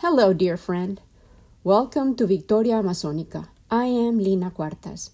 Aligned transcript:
Hello, 0.00 0.32
dear 0.32 0.56
friend. 0.56 1.00
Welcome 1.64 2.14
to 2.14 2.26
Victoria 2.28 2.74
Amazonica. 2.74 3.48
I 3.68 3.86
am 3.86 4.20
Lina 4.20 4.52
Cuartas. 4.52 5.10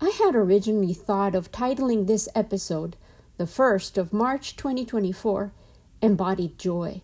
I 0.00 0.10
had 0.10 0.36
originally 0.36 0.94
thought 0.94 1.34
of 1.34 1.50
titling 1.50 2.06
this 2.06 2.28
episode, 2.32 2.96
the 3.38 3.46
first 3.48 3.98
of 3.98 4.12
March 4.12 4.54
2024, 4.54 5.52
Embodied 6.00 6.60
Joy, 6.60 7.02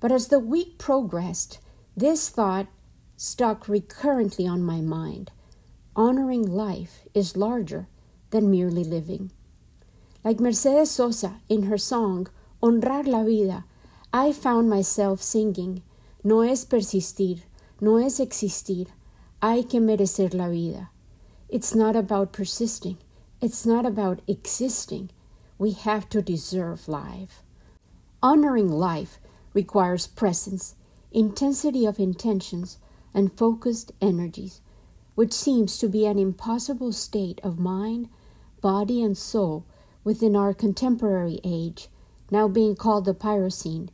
but 0.00 0.10
as 0.10 0.26
the 0.26 0.40
week 0.40 0.78
progressed, 0.78 1.60
this 1.96 2.28
thought 2.28 2.66
stuck 3.16 3.68
recurrently 3.68 4.48
on 4.48 4.64
my 4.64 4.80
mind. 4.80 5.30
Honoring 5.94 6.42
life 6.42 7.04
is 7.14 7.36
larger 7.36 7.86
than 8.30 8.50
merely 8.50 8.82
living. 8.82 9.30
Like 10.24 10.40
Mercedes 10.40 10.90
Sosa 10.90 11.36
in 11.48 11.62
her 11.70 11.78
song 11.78 12.26
Honrar 12.60 13.06
la 13.06 13.22
Vida, 13.22 13.64
I 14.12 14.32
found 14.32 14.68
myself 14.68 15.22
singing, 15.22 15.84
No 16.26 16.40
es 16.40 16.64
persistir, 16.64 17.42
no 17.80 17.98
es 17.98 18.18
existir, 18.18 18.88
hay 19.40 19.62
que 19.62 19.78
merecer 19.78 20.34
la 20.34 20.48
vida. 20.48 20.90
It's 21.48 21.72
not 21.72 21.94
about 21.94 22.32
persisting, 22.32 22.98
it's 23.40 23.64
not 23.64 23.86
about 23.86 24.22
existing. 24.26 25.10
We 25.56 25.70
have 25.70 26.08
to 26.08 26.20
deserve 26.20 26.88
life. 26.88 27.44
Honoring 28.24 28.68
life 28.68 29.20
requires 29.54 30.08
presence, 30.08 30.74
intensity 31.12 31.86
of 31.86 32.00
intentions, 32.00 32.78
and 33.14 33.32
focused 33.32 33.92
energies, 34.00 34.60
which 35.14 35.32
seems 35.32 35.78
to 35.78 35.88
be 35.88 36.06
an 36.06 36.18
impossible 36.18 36.90
state 36.90 37.40
of 37.44 37.60
mind, 37.60 38.08
body, 38.60 39.00
and 39.00 39.16
soul 39.16 39.64
within 40.02 40.34
our 40.34 40.52
contemporary 40.52 41.38
age, 41.44 41.88
now 42.32 42.48
being 42.48 42.74
called 42.74 43.04
the 43.04 43.14
Pyrocene. 43.14 43.90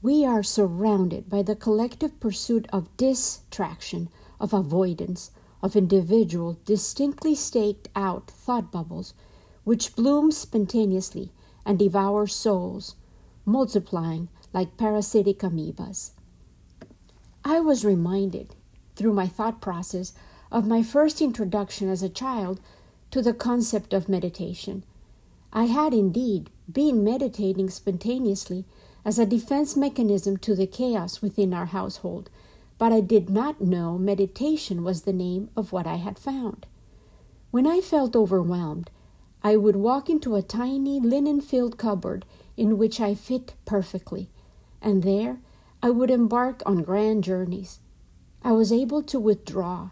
We 0.00 0.24
are 0.24 0.44
surrounded 0.44 1.28
by 1.28 1.42
the 1.42 1.56
collective 1.56 2.20
pursuit 2.20 2.66
of 2.72 2.96
distraction, 2.96 4.10
of 4.38 4.52
avoidance, 4.52 5.32
of 5.60 5.74
individual, 5.74 6.56
distinctly 6.64 7.34
staked 7.34 7.88
out 7.96 8.30
thought 8.30 8.70
bubbles, 8.70 9.12
which 9.64 9.96
bloom 9.96 10.30
spontaneously 10.30 11.32
and 11.66 11.80
devour 11.80 12.28
souls, 12.28 12.94
multiplying 13.44 14.28
like 14.52 14.76
parasitic 14.76 15.40
amoebas. 15.40 16.12
I 17.44 17.58
was 17.58 17.84
reminded, 17.84 18.54
through 18.94 19.14
my 19.14 19.26
thought 19.26 19.60
process, 19.60 20.12
of 20.52 20.64
my 20.64 20.82
first 20.82 21.20
introduction 21.20 21.88
as 21.88 22.04
a 22.04 22.08
child 22.08 22.60
to 23.10 23.20
the 23.20 23.34
concept 23.34 23.92
of 23.92 24.08
meditation. 24.08 24.84
I 25.52 25.64
had 25.64 25.92
indeed 25.92 26.50
been 26.70 27.02
meditating 27.02 27.68
spontaneously 27.70 28.64
as 29.08 29.18
a 29.18 29.24
defense 29.24 29.74
mechanism 29.74 30.36
to 30.36 30.54
the 30.54 30.66
chaos 30.66 31.22
within 31.22 31.54
our 31.54 31.64
household, 31.64 32.28
but 32.76 32.92
I 32.92 33.00
did 33.00 33.30
not 33.30 33.58
know 33.58 33.96
meditation 33.96 34.84
was 34.84 35.00
the 35.00 35.14
name 35.14 35.48
of 35.56 35.72
what 35.72 35.86
I 35.86 35.94
had 35.94 36.18
found. 36.18 36.66
When 37.50 37.66
I 37.66 37.80
felt 37.80 38.14
overwhelmed, 38.14 38.90
I 39.42 39.56
would 39.56 39.76
walk 39.76 40.10
into 40.10 40.34
a 40.34 40.42
tiny 40.42 41.00
linen 41.00 41.40
filled 41.40 41.78
cupboard 41.78 42.26
in 42.54 42.76
which 42.76 43.00
I 43.00 43.14
fit 43.14 43.54
perfectly, 43.64 44.28
and 44.82 45.02
there 45.02 45.40
I 45.82 45.88
would 45.88 46.10
embark 46.10 46.62
on 46.66 46.82
grand 46.82 47.24
journeys. 47.24 47.80
I 48.44 48.52
was 48.52 48.70
able 48.70 49.02
to 49.04 49.18
withdraw, 49.18 49.88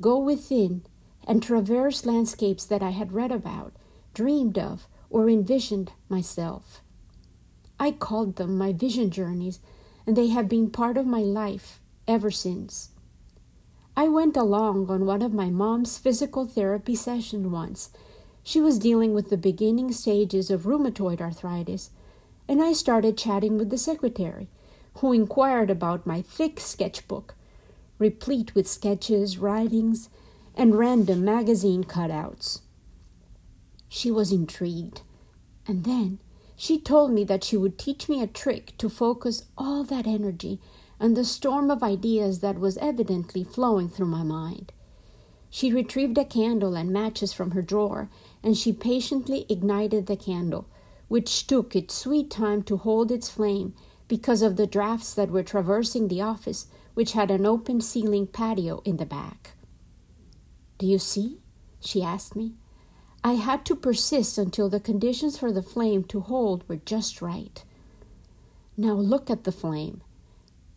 go 0.00 0.16
within, 0.16 0.82
and 1.26 1.42
traverse 1.42 2.06
landscapes 2.06 2.66
that 2.66 2.84
I 2.84 2.90
had 2.90 3.10
read 3.10 3.32
about, 3.32 3.72
dreamed 4.14 4.60
of, 4.60 4.86
or 5.10 5.28
envisioned 5.28 5.90
myself. 6.08 6.79
I 7.80 7.92
called 7.92 8.36
them 8.36 8.58
my 8.58 8.74
vision 8.74 9.10
journeys, 9.10 9.58
and 10.06 10.14
they 10.14 10.26
have 10.26 10.50
been 10.50 10.70
part 10.70 10.98
of 10.98 11.06
my 11.06 11.22
life 11.22 11.80
ever 12.06 12.30
since. 12.30 12.90
I 13.96 14.06
went 14.06 14.36
along 14.36 14.90
on 14.90 15.06
one 15.06 15.22
of 15.22 15.32
my 15.32 15.48
mom's 15.48 15.96
physical 15.96 16.44
therapy 16.44 16.94
sessions 16.94 17.46
once. 17.46 17.88
She 18.42 18.60
was 18.60 18.78
dealing 18.78 19.14
with 19.14 19.30
the 19.30 19.38
beginning 19.38 19.92
stages 19.92 20.50
of 20.50 20.66
rheumatoid 20.66 21.22
arthritis, 21.22 21.88
and 22.46 22.62
I 22.62 22.74
started 22.74 23.16
chatting 23.16 23.56
with 23.56 23.70
the 23.70 23.78
secretary, 23.78 24.50
who 24.98 25.14
inquired 25.14 25.70
about 25.70 26.06
my 26.06 26.20
thick 26.20 26.60
sketchbook, 26.60 27.34
replete 27.98 28.54
with 28.54 28.68
sketches, 28.68 29.38
writings, 29.38 30.10
and 30.54 30.78
random 30.78 31.24
magazine 31.24 31.84
cutouts. 31.84 32.60
She 33.88 34.10
was 34.10 34.32
intrigued. 34.32 35.00
And 35.66 35.84
then 35.84 36.18
she 36.62 36.78
told 36.78 37.10
me 37.10 37.24
that 37.24 37.42
she 37.42 37.56
would 37.56 37.78
teach 37.78 38.06
me 38.06 38.20
a 38.20 38.26
trick 38.26 38.74
to 38.76 38.90
focus 38.90 39.44
all 39.56 39.82
that 39.82 40.06
energy 40.06 40.60
and 40.98 41.16
the 41.16 41.24
storm 41.24 41.70
of 41.70 41.82
ideas 41.82 42.40
that 42.40 42.60
was 42.60 42.76
evidently 42.76 43.42
flowing 43.42 43.88
through 43.88 44.04
my 44.04 44.22
mind. 44.22 44.70
She 45.48 45.72
retrieved 45.72 46.18
a 46.18 46.24
candle 46.26 46.74
and 46.76 46.92
matches 46.92 47.32
from 47.32 47.52
her 47.52 47.62
drawer, 47.62 48.10
and 48.42 48.58
she 48.58 48.74
patiently 48.74 49.46
ignited 49.48 50.04
the 50.04 50.18
candle, 50.18 50.66
which 51.08 51.46
took 51.46 51.74
its 51.74 51.94
sweet 51.94 52.30
time 52.30 52.62
to 52.64 52.76
hold 52.76 53.10
its 53.10 53.30
flame 53.30 53.74
because 54.06 54.42
of 54.42 54.56
the 54.56 54.66
drafts 54.66 55.14
that 55.14 55.30
were 55.30 55.42
traversing 55.42 56.08
the 56.08 56.20
office, 56.20 56.66
which 56.92 57.12
had 57.12 57.30
an 57.30 57.46
open 57.46 57.80
ceiling 57.80 58.26
patio 58.26 58.82
in 58.84 58.98
the 58.98 59.06
back. 59.06 59.52
Do 60.76 60.86
you 60.86 60.98
see? 60.98 61.40
she 61.80 62.02
asked 62.02 62.36
me. 62.36 62.52
I 63.22 63.34
had 63.34 63.66
to 63.66 63.76
persist 63.76 64.38
until 64.38 64.70
the 64.70 64.80
conditions 64.80 65.36
for 65.36 65.52
the 65.52 65.62
flame 65.62 66.04
to 66.04 66.20
hold 66.20 66.66
were 66.66 66.76
just 66.76 67.20
right. 67.20 67.62
Now 68.78 68.94
look 68.94 69.28
at 69.28 69.44
the 69.44 69.52
flame. 69.52 70.00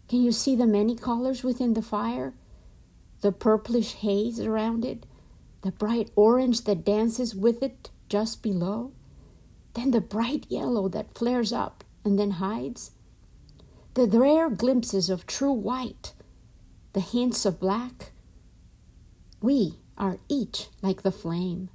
Can 0.09 0.21
you 0.21 0.33
see 0.33 0.53
the 0.55 0.67
many 0.67 0.95
colors 0.95 1.41
within 1.41 1.73
the 1.73 1.81
fire? 1.81 2.33
The 3.21 3.31
purplish 3.31 3.93
haze 3.93 4.41
around 4.41 4.83
it, 4.83 5.05
the 5.61 5.71
bright 5.71 6.11
orange 6.17 6.65
that 6.65 6.83
dances 6.83 7.33
with 7.33 7.63
it 7.63 7.89
just 8.09 8.43
below, 8.43 8.91
then 9.73 9.91
the 9.91 10.01
bright 10.01 10.45
yellow 10.49 10.89
that 10.89 11.17
flares 11.17 11.53
up 11.53 11.85
and 12.03 12.19
then 12.19 12.31
hides, 12.31 12.91
the 13.93 14.07
rare 14.07 14.49
glimpses 14.49 15.09
of 15.09 15.25
true 15.25 15.53
white, 15.53 16.13
the 16.91 16.99
hints 16.99 17.45
of 17.45 17.61
black. 17.61 18.11
We 19.41 19.79
are 19.97 20.19
each 20.27 20.67
like 20.81 21.03
the 21.03 21.11
flame 21.11 21.69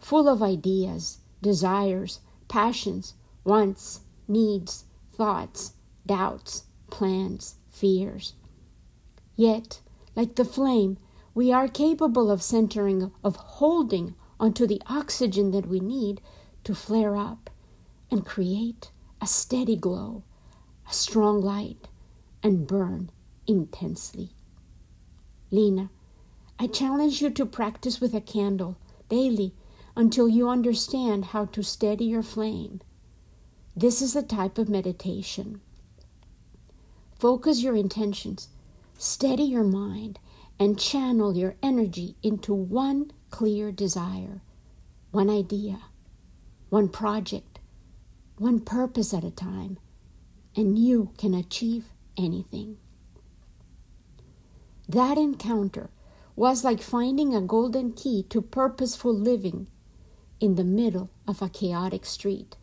full 0.00 0.28
of 0.28 0.42
ideas, 0.42 1.18
desires, 1.42 2.20
passions, 2.48 3.14
wants, 3.44 4.00
needs, 4.26 4.84
thoughts, 5.12 5.74
doubts, 6.06 6.64
plans, 6.88 7.56
fears. 7.68 8.34
Yet, 9.36 9.80
like 10.16 10.34
the 10.34 10.44
flame, 10.44 10.98
we 11.34 11.52
are 11.52 11.68
capable 11.68 12.30
of 12.30 12.42
centering, 12.42 13.12
of 13.22 13.36
holding 13.36 14.14
onto 14.38 14.66
the 14.66 14.82
oxygen 14.86 15.50
that 15.52 15.66
we 15.66 15.80
need 15.80 16.20
to 16.64 16.74
flare 16.74 17.16
up 17.16 17.50
and 18.10 18.26
create 18.26 18.90
a 19.20 19.26
steady 19.26 19.76
glow, 19.76 20.24
a 20.88 20.92
strong 20.92 21.40
light, 21.40 21.88
and 22.42 22.66
burn 22.66 23.10
intensely. 23.46 24.30
Lina, 25.50 25.90
I 26.58 26.66
challenge 26.66 27.22
you 27.22 27.30
to 27.30 27.46
practice 27.46 28.00
with 28.00 28.14
a 28.14 28.20
candle 28.20 28.76
daily 29.08 29.54
until 29.96 30.28
you 30.28 30.48
understand 30.48 31.26
how 31.26 31.44
to 31.46 31.62
steady 31.62 32.04
your 32.04 32.22
flame. 32.22 32.80
This 33.76 34.02
is 34.02 34.14
a 34.16 34.22
type 34.22 34.58
of 34.58 34.68
meditation. 34.68 35.60
Focus 37.18 37.62
your 37.62 37.76
intentions, 37.76 38.48
steady 38.98 39.44
your 39.44 39.64
mind, 39.64 40.18
and 40.58 40.78
channel 40.78 41.36
your 41.36 41.56
energy 41.62 42.16
into 42.22 42.52
one 42.52 43.10
clear 43.30 43.72
desire, 43.72 44.42
one 45.10 45.30
idea, 45.30 45.80
one 46.68 46.88
project, 46.88 47.58
one 48.36 48.60
purpose 48.60 49.12
at 49.12 49.24
a 49.24 49.30
time, 49.30 49.78
and 50.56 50.78
you 50.78 51.10
can 51.18 51.34
achieve 51.34 51.86
anything. 52.16 52.76
That 54.88 55.18
encounter 55.18 55.90
was 56.36 56.64
like 56.64 56.80
finding 56.80 57.34
a 57.34 57.40
golden 57.40 57.92
key 57.92 58.24
to 58.30 58.40
purposeful 58.40 59.14
living 59.14 59.68
in 60.40 60.54
the 60.54 60.64
middle 60.64 61.10
of 61.28 61.42
a 61.42 61.48
chaotic 61.48 62.04
street. 62.04 62.56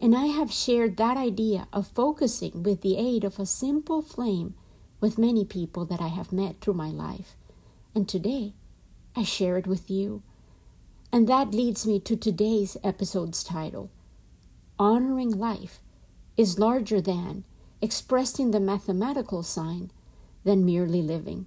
And 0.00 0.16
I 0.16 0.26
have 0.26 0.52
shared 0.52 0.96
that 0.96 1.16
idea 1.16 1.68
of 1.72 1.88
focusing 1.88 2.62
with 2.62 2.80
the 2.80 2.96
aid 2.96 3.24
of 3.24 3.38
a 3.38 3.44
simple 3.44 4.00
flame 4.00 4.54
with 5.00 5.18
many 5.18 5.44
people 5.44 5.84
that 5.86 6.00
I 6.00 6.08
have 6.08 6.32
met 6.32 6.60
through 6.60 6.74
my 6.74 6.90
life. 6.90 7.36
And 7.94 8.08
today, 8.08 8.54
I 9.16 9.24
share 9.24 9.58
it 9.58 9.66
with 9.66 9.90
you. 9.90 10.22
And 11.12 11.28
that 11.28 11.52
leads 11.52 11.86
me 11.86 11.98
to 12.00 12.16
today's 12.16 12.76
episode's 12.84 13.42
title 13.42 13.90
Honoring 14.78 15.32
Life 15.32 15.80
is 16.36 16.58
Larger 16.58 17.00
Than, 17.00 17.44
expressed 17.82 18.38
in 18.38 18.52
the 18.52 18.60
mathematical 18.60 19.42
sign, 19.42 19.90
than 20.44 20.64
merely 20.64 21.02
living. 21.02 21.46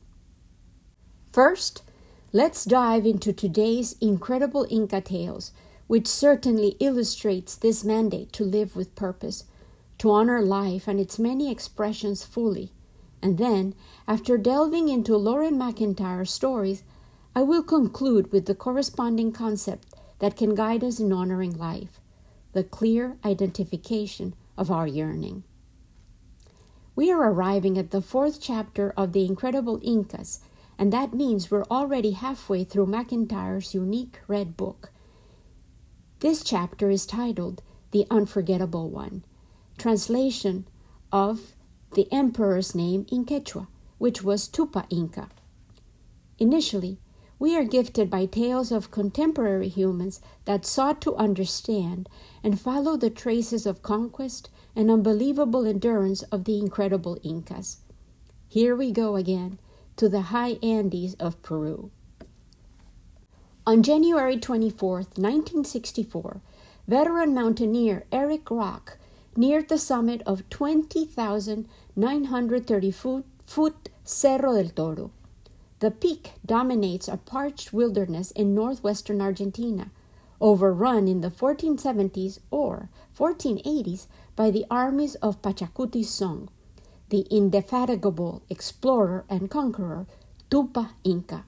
First, 1.31 1.81
Let's 2.35 2.65
dive 2.65 3.05
into 3.05 3.31
today's 3.31 3.95
incredible 4.01 4.65
Inca 4.67 5.01
tales, 5.01 5.51
which 5.85 6.07
certainly 6.07 6.75
illustrates 6.79 7.55
this 7.55 7.83
mandate 7.83 8.33
to 8.33 8.43
live 8.43 8.75
with 8.75 8.95
purpose, 8.95 9.43
to 9.99 10.09
honor 10.09 10.41
life 10.41 10.87
and 10.87 10.99
its 10.99 11.19
many 11.19 11.51
expressions 11.51 12.23
fully, 12.23 12.71
And 13.21 13.37
then, 13.37 13.75
after 14.07 14.35
delving 14.37 14.89
into 14.89 15.15
Loren 15.15 15.59
McIntyre's 15.59 16.31
stories, 16.31 16.81
I 17.35 17.43
will 17.43 17.61
conclude 17.61 18.31
with 18.31 18.47
the 18.47 18.55
corresponding 18.55 19.31
concept 19.31 19.87
that 20.17 20.35
can 20.35 20.55
guide 20.55 20.83
us 20.83 20.99
in 20.99 21.13
honoring 21.13 21.55
life 21.55 22.01
the 22.53 22.63
clear 22.63 23.17
identification 23.23 24.33
of 24.57 24.71
our 24.71 24.87
yearning. 24.87 25.43
We 26.95 27.11
are 27.11 27.31
arriving 27.31 27.77
at 27.77 27.91
the 27.91 28.01
fourth 28.01 28.41
chapter 28.41 28.91
of 28.97 29.13
The 29.13 29.25
Incredible 29.25 29.79
Incas, 29.83 30.39
and 30.77 30.91
that 30.91 31.13
means 31.13 31.49
we're 31.49 31.65
already 31.65 32.11
halfway 32.11 32.63
through 32.63 32.87
McIntyre's 32.87 33.73
unique 33.73 34.19
red 34.27 34.57
book. 34.57 34.91
This 36.19 36.43
chapter 36.43 36.89
is 36.89 37.05
titled 37.05 37.61
The 37.91 38.07
Unforgettable 38.09 38.89
One, 38.89 39.23
translation 39.77 40.67
of 41.11 41.55
the 41.93 42.11
emperor's 42.11 42.73
name 42.73 43.05
in 43.11 43.25
Quechua, 43.25 43.67
which 43.97 44.23
was 44.23 44.49
Tupa 44.49 44.85
Inca. 44.89 45.29
Initially, 46.39 46.99
we 47.39 47.55
are 47.57 47.63
gifted 47.63 48.09
by 48.09 48.25
tales 48.25 48.71
of 48.71 48.89
contemporary 48.89 49.67
humans 49.67 50.21
that 50.45 50.65
sought 50.65 51.01
to 51.01 51.15
understand 51.15 52.07
and 52.41 52.59
follow 52.59 52.95
the 52.95 53.09
traces 53.09 53.65
of 53.65 53.81
conquest 53.81 54.49
and 54.75 54.89
unbelievable 54.89 55.65
endurance 55.65 56.23
of 56.23 56.45
the 56.45 56.57
incredible 56.57 57.19
Incas. 57.21 57.77
Here 58.47 58.75
we 58.75 58.91
go 58.91 59.15
again 59.15 59.59
to 59.97 60.09
the 60.09 60.21
high 60.21 60.57
Andes 60.63 61.13
of 61.15 61.41
Peru. 61.41 61.91
On 63.65 63.81
January 63.81 64.37
24, 64.37 64.95
1964, 64.95 66.41
veteran 66.87 67.33
mountaineer 67.33 68.05
Eric 68.11 68.45
Groch 68.45 68.97
neared 69.37 69.69
the 69.69 69.77
summit 69.77 70.21
of 70.25 70.49
20,930 70.49 72.91
foot, 72.91 73.25
foot 73.45 73.89
Cerro 74.03 74.55
del 74.55 74.67
Toro. 74.69 75.11
The 75.79 75.91
peak 75.91 76.33
dominates 76.45 77.07
a 77.07 77.15
parched 77.17 77.71
wilderness 77.73 78.31
in 78.31 78.53
northwestern 78.53 79.21
Argentina, 79.21 79.91
overrun 80.41 81.07
in 81.07 81.21
the 81.21 81.31
1470s 81.31 82.39
or 82.51 82.89
1480s 83.17 84.07
by 84.35 84.51
the 84.51 84.65
armies 84.69 85.15
of 85.15 85.41
Pachacuti 85.41 86.03
Song, 86.05 86.49
the 87.13 87.27
indefatigable 87.29 88.41
explorer 88.49 89.23
and 89.29 89.47
conqueror 89.47 90.07
Tupa 90.49 90.93
Inca. 91.03 91.45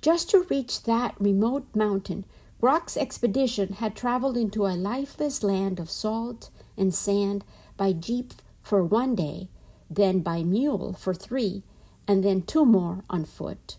Just 0.00 0.30
to 0.30 0.46
reach 0.48 0.84
that 0.84 1.16
remote 1.18 1.66
mountain, 1.74 2.24
Groch's 2.60 2.96
expedition 2.96 3.72
had 3.72 3.96
traveled 3.96 4.36
into 4.36 4.64
a 4.64 4.78
lifeless 4.78 5.42
land 5.42 5.80
of 5.80 5.90
salt 5.90 6.48
and 6.76 6.94
sand 6.94 7.44
by 7.76 7.92
jeep 7.92 8.34
for 8.60 8.84
one 8.84 9.16
day, 9.16 9.48
then 9.90 10.20
by 10.20 10.44
mule 10.44 10.92
for 10.92 11.12
three, 11.12 11.64
and 12.06 12.22
then 12.22 12.40
two 12.40 12.64
more 12.64 13.02
on 13.10 13.24
foot. 13.24 13.78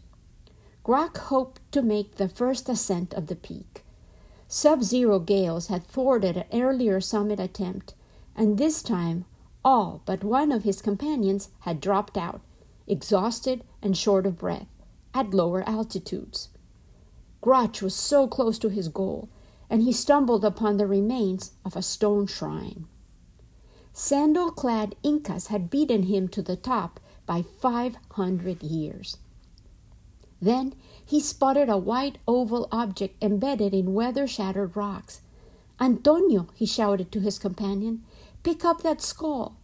Groch 0.84 1.18
hoped 1.18 1.62
to 1.72 1.82
make 1.82 2.16
the 2.16 2.28
first 2.28 2.68
ascent 2.68 3.14
of 3.14 3.28
the 3.28 3.38
peak. 3.38 3.86
Sub 4.50 4.84
zero 4.84 5.20
gales 5.20 5.68
had 5.68 5.88
thwarted 5.88 6.36
an 6.36 6.44
earlier 6.52 7.00
summit 7.00 7.40
attempt, 7.40 7.94
and 8.36 8.58
this 8.58 8.84
time 8.84 9.24
all 9.64 10.02
but 10.06 10.24
one 10.24 10.52
of 10.52 10.64
his 10.64 10.82
companions 10.82 11.50
had 11.62 11.80
dropped 11.80 12.18
out, 12.18 12.42
exhausted 12.88 13.64
and 13.82 13.98
short 13.98 14.26
of 14.26 14.38
breath, 14.38 14.68
at 15.14 15.34
lower 15.34 15.68
altitudes. 15.68 16.50
Groch 17.42 17.82
was 17.82 17.96
so 17.96 18.28
close 18.28 18.58
to 18.60 18.70
his 18.70 18.88
goal, 18.88 19.30
and 19.70 19.82
he 19.82 19.92
stumbled 19.92 20.46
upon 20.46 20.78
the 20.78 20.88
remains 20.88 21.52
of 21.66 21.76
a 21.76 21.82
stone 21.82 22.28
shrine. 22.28 22.88
Sandal 23.92 24.50
clad 24.52 24.96
Incas 25.04 25.48
had 25.48 25.70
beaten 25.70 26.04
him 26.04 26.28
to 26.30 26.42
the 26.42 26.56
top 26.56 27.00
by 27.26 27.42
500 27.42 28.64
years. 28.64 29.18
Then 30.42 30.74
he 31.06 31.20
spotted 31.20 31.70
a 31.70 31.78
white 31.78 32.18
oval 32.28 32.68
object 32.72 33.22
embedded 33.24 33.74
in 33.74 33.94
weather 33.94 34.28
shattered 34.28 34.76
rocks. 34.76 35.22
Antonio, 35.80 36.48
he 36.54 36.66
shouted 36.66 37.12
to 37.12 37.20
his 37.20 37.40
companion, 37.40 38.04
pick 38.44 38.64
up 38.64 38.82
that 38.82 39.02
skull. 39.02 39.58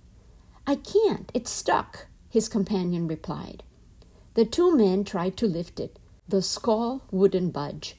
I 0.65 0.75
can't, 0.75 1.31
it's 1.33 1.51
stuck, 1.51 2.07
his 2.29 2.49
companion 2.49 3.07
replied. 3.07 3.63
The 4.35 4.45
two 4.45 4.75
men 4.75 5.03
tried 5.03 5.35
to 5.37 5.47
lift 5.47 5.79
it. 5.79 5.99
The 6.27 6.41
skull 6.41 7.01
wouldn't 7.11 7.53
budge. 7.53 7.97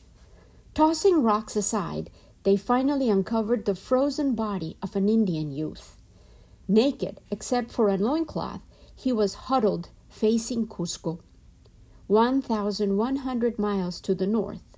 Tossing 0.74 1.22
rocks 1.22 1.56
aside, 1.56 2.10
they 2.44 2.56
finally 2.56 3.10
uncovered 3.10 3.64
the 3.64 3.74
frozen 3.74 4.34
body 4.34 4.76
of 4.82 4.96
an 4.96 5.08
Indian 5.08 5.50
youth. 5.52 5.96
Naked, 6.68 7.20
except 7.30 7.72
for 7.72 7.88
a 7.88 7.96
loincloth, 7.96 8.62
he 8.94 9.12
was 9.12 9.34
huddled 9.50 9.90
facing 10.08 10.66
Cusco, 10.66 11.20
1,100 12.06 13.58
miles 13.58 14.00
to 14.00 14.14
the 14.14 14.26
north. 14.26 14.76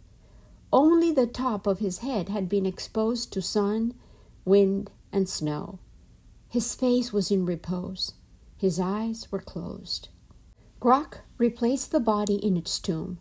Only 0.73 1.13
the 1.13 1.27
top 1.27 1.67
of 1.67 1.81
his 1.81 1.99
head 1.99 2.29
had 2.31 2.49
been 2.49 2.65
exposed 2.67 3.33
to 3.33 3.43
sun, 3.43 3.95
wind, 4.45 4.91
and 5.13 5.29
snow. 5.29 5.79
His 6.53 6.75
face 6.75 7.15
was 7.15 7.31
in 7.31 7.47
repose. 7.47 8.13
His 8.59 8.79
eyes 8.79 9.27
were 9.33 9.41
closed. 9.41 10.11
Groch 10.81 11.21
replaced 11.39 11.93
the 11.93 11.99
body 11.99 12.35
in 12.35 12.59
its 12.59 12.79
tomb, 12.79 13.17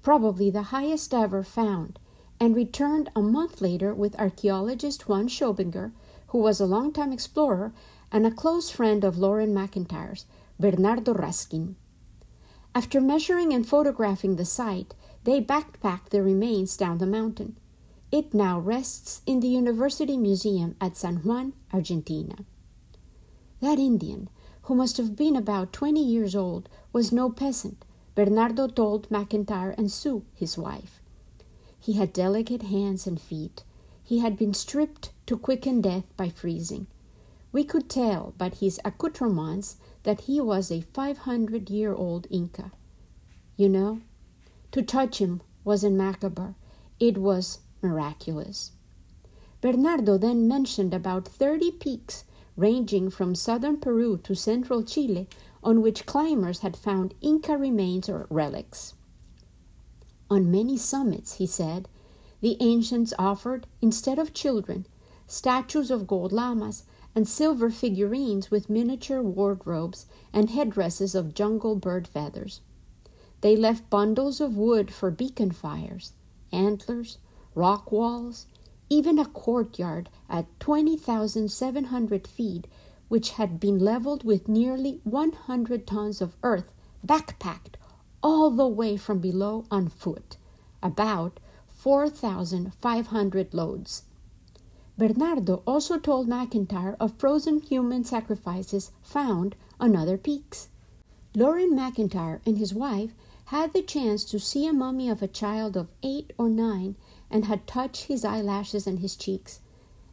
probably 0.00 0.48
the 0.48 0.72
highest 0.72 1.12
ever 1.12 1.42
found, 1.42 1.98
and 2.40 2.56
returned 2.56 3.10
a 3.14 3.20
month 3.20 3.60
later 3.60 3.92
with 3.92 4.18
archaeologist 4.18 5.06
Juan 5.06 5.28
Schobinger, 5.28 5.92
who 6.28 6.38
was 6.38 6.62
a 6.62 6.64
longtime 6.64 7.12
explorer 7.12 7.74
and 8.10 8.26
a 8.26 8.30
close 8.30 8.70
friend 8.70 9.04
of 9.04 9.18
Loren 9.18 9.52
McIntyre's, 9.52 10.24
Bernardo 10.58 11.12
Raskin. 11.12 11.74
After 12.74 13.02
measuring 13.02 13.52
and 13.52 13.68
photographing 13.68 14.36
the 14.36 14.46
site, 14.46 14.94
they 15.24 15.42
backpacked 15.42 16.08
the 16.08 16.22
remains 16.22 16.78
down 16.78 16.96
the 16.96 17.06
mountain. 17.06 17.58
It 18.10 18.32
now 18.32 18.58
rests 18.58 19.20
in 19.26 19.40
the 19.40 19.48
University 19.48 20.16
Museum 20.16 20.74
at 20.80 20.96
San 20.96 21.16
Juan, 21.16 21.52
Argentina. 21.70 22.46
That 23.62 23.78
Indian, 23.78 24.28
who 24.62 24.74
must 24.74 24.96
have 24.96 25.14
been 25.14 25.36
about 25.36 25.72
20 25.72 26.02
years 26.02 26.34
old, 26.34 26.68
was 26.92 27.12
no 27.12 27.30
peasant, 27.30 27.84
Bernardo 28.16 28.66
told 28.66 29.08
McIntyre 29.08 29.72
and 29.78 29.88
Sue, 29.88 30.24
his 30.34 30.58
wife. 30.58 31.00
He 31.78 31.92
had 31.92 32.12
delicate 32.12 32.62
hands 32.62 33.06
and 33.06 33.20
feet. 33.20 33.62
He 34.02 34.18
had 34.18 34.36
been 34.36 34.52
stripped 34.52 35.12
to 35.26 35.38
quicken 35.38 35.80
death 35.80 36.08
by 36.16 36.28
freezing. 36.28 36.88
We 37.52 37.62
could 37.62 37.88
tell 37.88 38.34
by 38.36 38.48
his 38.48 38.80
accoutrements 38.84 39.76
that 40.02 40.22
he 40.22 40.40
was 40.40 40.72
a 40.72 40.80
500 40.80 41.70
year 41.70 41.94
old 41.94 42.26
Inca. 42.30 42.72
You 43.56 43.68
know, 43.68 44.00
to 44.72 44.82
touch 44.82 45.18
him 45.18 45.40
wasn't 45.62 45.94
macabre, 45.94 46.56
it 46.98 47.16
was 47.16 47.60
miraculous. 47.80 48.72
Bernardo 49.60 50.18
then 50.18 50.48
mentioned 50.48 50.92
about 50.92 51.28
30 51.28 51.70
peaks 51.70 52.24
ranging 52.56 53.10
from 53.10 53.34
southern 53.34 53.78
Peru 53.78 54.18
to 54.18 54.34
central 54.34 54.82
Chile 54.82 55.28
on 55.62 55.80
which 55.80 56.06
climbers 56.06 56.60
had 56.60 56.76
found 56.76 57.14
Inca 57.20 57.56
remains 57.56 58.08
or 58.08 58.26
relics. 58.30 58.94
On 60.30 60.50
many 60.50 60.76
summits, 60.76 61.34
he 61.34 61.46
said, 61.46 61.88
the 62.40 62.56
ancients 62.60 63.14
offered, 63.18 63.66
instead 63.80 64.18
of 64.18 64.34
children, 64.34 64.86
statues 65.26 65.90
of 65.90 66.06
gold 66.06 66.32
llamas 66.32 66.84
and 67.14 67.28
silver 67.28 67.70
figurines 67.70 68.50
with 68.50 68.70
miniature 68.70 69.22
wardrobes 69.22 70.06
and 70.32 70.50
headdresses 70.50 71.14
of 71.14 71.34
jungle 71.34 71.76
bird 71.76 72.08
feathers. 72.08 72.60
They 73.42 73.56
left 73.56 73.90
bundles 73.90 74.40
of 74.40 74.56
wood 74.56 74.92
for 74.92 75.10
beacon 75.10 75.52
fires, 75.52 76.12
antlers, 76.50 77.18
rock 77.54 77.92
walls, 77.92 78.46
even 78.92 79.18
a 79.18 79.24
courtyard 79.24 80.10
at 80.28 80.44
20,700 80.60 82.26
feet, 82.26 82.66
which 83.08 83.30
had 83.30 83.58
been 83.58 83.78
leveled 83.78 84.22
with 84.22 84.48
nearly 84.48 85.00
100 85.04 85.86
tons 85.86 86.20
of 86.20 86.36
earth 86.42 86.74
backpacked 87.06 87.76
all 88.22 88.50
the 88.50 88.68
way 88.68 88.98
from 88.98 89.18
below 89.18 89.64
on 89.70 89.88
foot, 89.88 90.36
about 90.82 91.40
4,500 91.68 93.54
loads. 93.54 94.02
Bernardo 94.98 95.62
also 95.66 95.98
told 95.98 96.28
McIntyre 96.28 96.94
of 97.00 97.16
frozen 97.16 97.60
human 97.60 98.04
sacrifices 98.04 98.90
found 99.02 99.56
on 99.80 99.96
other 99.96 100.18
peaks. 100.18 100.68
Loren 101.34 101.70
McIntyre 101.72 102.40
and 102.44 102.58
his 102.58 102.74
wife 102.74 103.14
had 103.46 103.72
the 103.72 103.80
chance 103.80 104.22
to 104.26 104.38
see 104.38 104.66
a 104.66 104.72
mummy 104.74 105.08
of 105.08 105.22
a 105.22 105.28
child 105.28 105.78
of 105.78 105.94
eight 106.02 106.34
or 106.36 106.50
nine 106.50 106.94
and 107.32 107.46
had 107.46 107.66
touched 107.66 108.04
his 108.04 108.24
eyelashes 108.24 108.86
and 108.86 109.00
his 109.00 109.16
cheeks, 109.16 109.58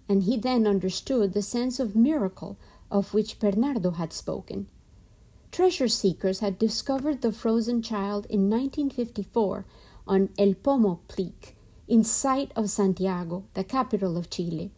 and 0.07 0.23
he 0.23 0.37
then 0.37 0.65
understood 0.65 1.33
the 1.33 1.41
sense 1.43 1.79
of 1.79 1.95
miracle 1.95 2.57
of 2.89 3.13
which 3.13 3.37
Bernardo 3.37 3.91
had 3.91 4.11
spoken. 4.11 4.67
Treasure 5.51 5.87
seekers 5.87 6.39
had 6.39 6.57
discovered 6.57 7.21
the 7.21 7.31
frozen 7.31 7.83
child 7.83 8.25
in 8.27 8.49
1954 8.49 9.65
on 10.07 10.29
El 10.39 10.53
Plomo 10.55 10.99
Peak 11.15 11.55
in 11.87 12.03
sight 12.03 12.51
of 12.55 12.69
Santiago, 12.69 13.43
the 13.53 13.63
capital 13.63 14.17
of 14.17 14.29
Chile. 14.31 14.71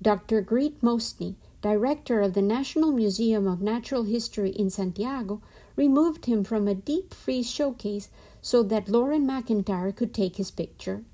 Dr. 0.00 0.40
Grete 0.40 0.80
Mostny 0.80 1.34
director 1.64 2.20
of 2.20 2.34
the 2.34 2.42
National 2.42 2.92
Museum 2.92 3.48
of 3.48 3.62
Natural 3.62 4.02
History 4.02 4.50
in 4.50 4.68
Santiago, 4.68 5.40
removed 5.76 6.26
him 6.26 6.44
from 6.44 6.68
a 6.68 6.74
deep 6.74 7.14
freeze 7.14 7.50
showcase 7.50 8.10
so 8.42 8.62
that 8.62 8.90
Loren 8.90 9.26
McIntyre 9.26 9.96
could 9.96 10.12
take 10.12 10.36
his 10.36 10.50
picture. 10.50 11.04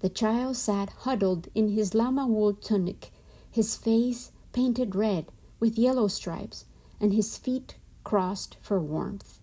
The 0.00 0.08
child 0.08 0.56
sat 0.56 0.90
huddled 0.90 1.48
in 1.54 1.70
his 1.70 1.92
llama 1.92 2.26
wool 2.26 2.54
tunic, 2.54 3.10
his 3.50 3.74
face 3.74 4.30
painted 4.52 4.94
red 4.94 5.26
with 5.58 5.76
yellow 5.76 6.06
stripes, 6.06 6.64
and 7.00 7.12
his 7.12 7.36
feet 7.36 7.74
crossed 8.04 8.56
for 8.60 8.80
warmth. 8.80 9.40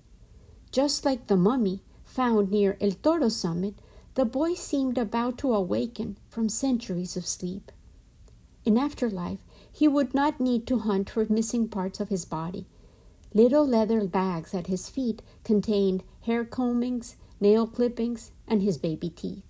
Just 0.72 1.04
like 1.04 1.28
the 1.28 1.36
mummy 1.36 1.82
found 2.04 2.52
near 2.52 2.78
El 2.80 2.92
Toro 2.92 3.28
summit, 3.30 3.76
the 4.14 4.24
boy 4.24 4.54
seemed 4.54 4.98
about 4.98 5.38
to 5.40 5.54
awaken 5.54 6.18
from 6.30 6.48
centuries 6.48 7.18
of 7.18 7.28
sleep. 7.28 7.72
In 8.64 8.78
afterlife, 8.78 9.44
he 9.70 9.90
would 9.90 10.14
not 10.14 10.40
need 10.40 10.66
to 10.68 10.80
hunt 10.80 11.10
for 11.10 11.26
missing 11.30 11.68
parts 11.68 12.00
of 12.00 12.08
his 12.08 12.24
body. 12.24 12.66
Little 13.34 13.68
leather 13.68 14.08
bags 14.08 14.54
at 14.54 14.68
his 14.68 14.88
feet 14.88 15.22
contained 15.44 16.04
hair 16.22 16.46
combings, 16.46 17.16
nail 17.42 17.68
clippings, 17.68 18.32
and 18.48 18.62
his 18.62 18.78
baby 18.78 19.10
teeth. 19.10 19.44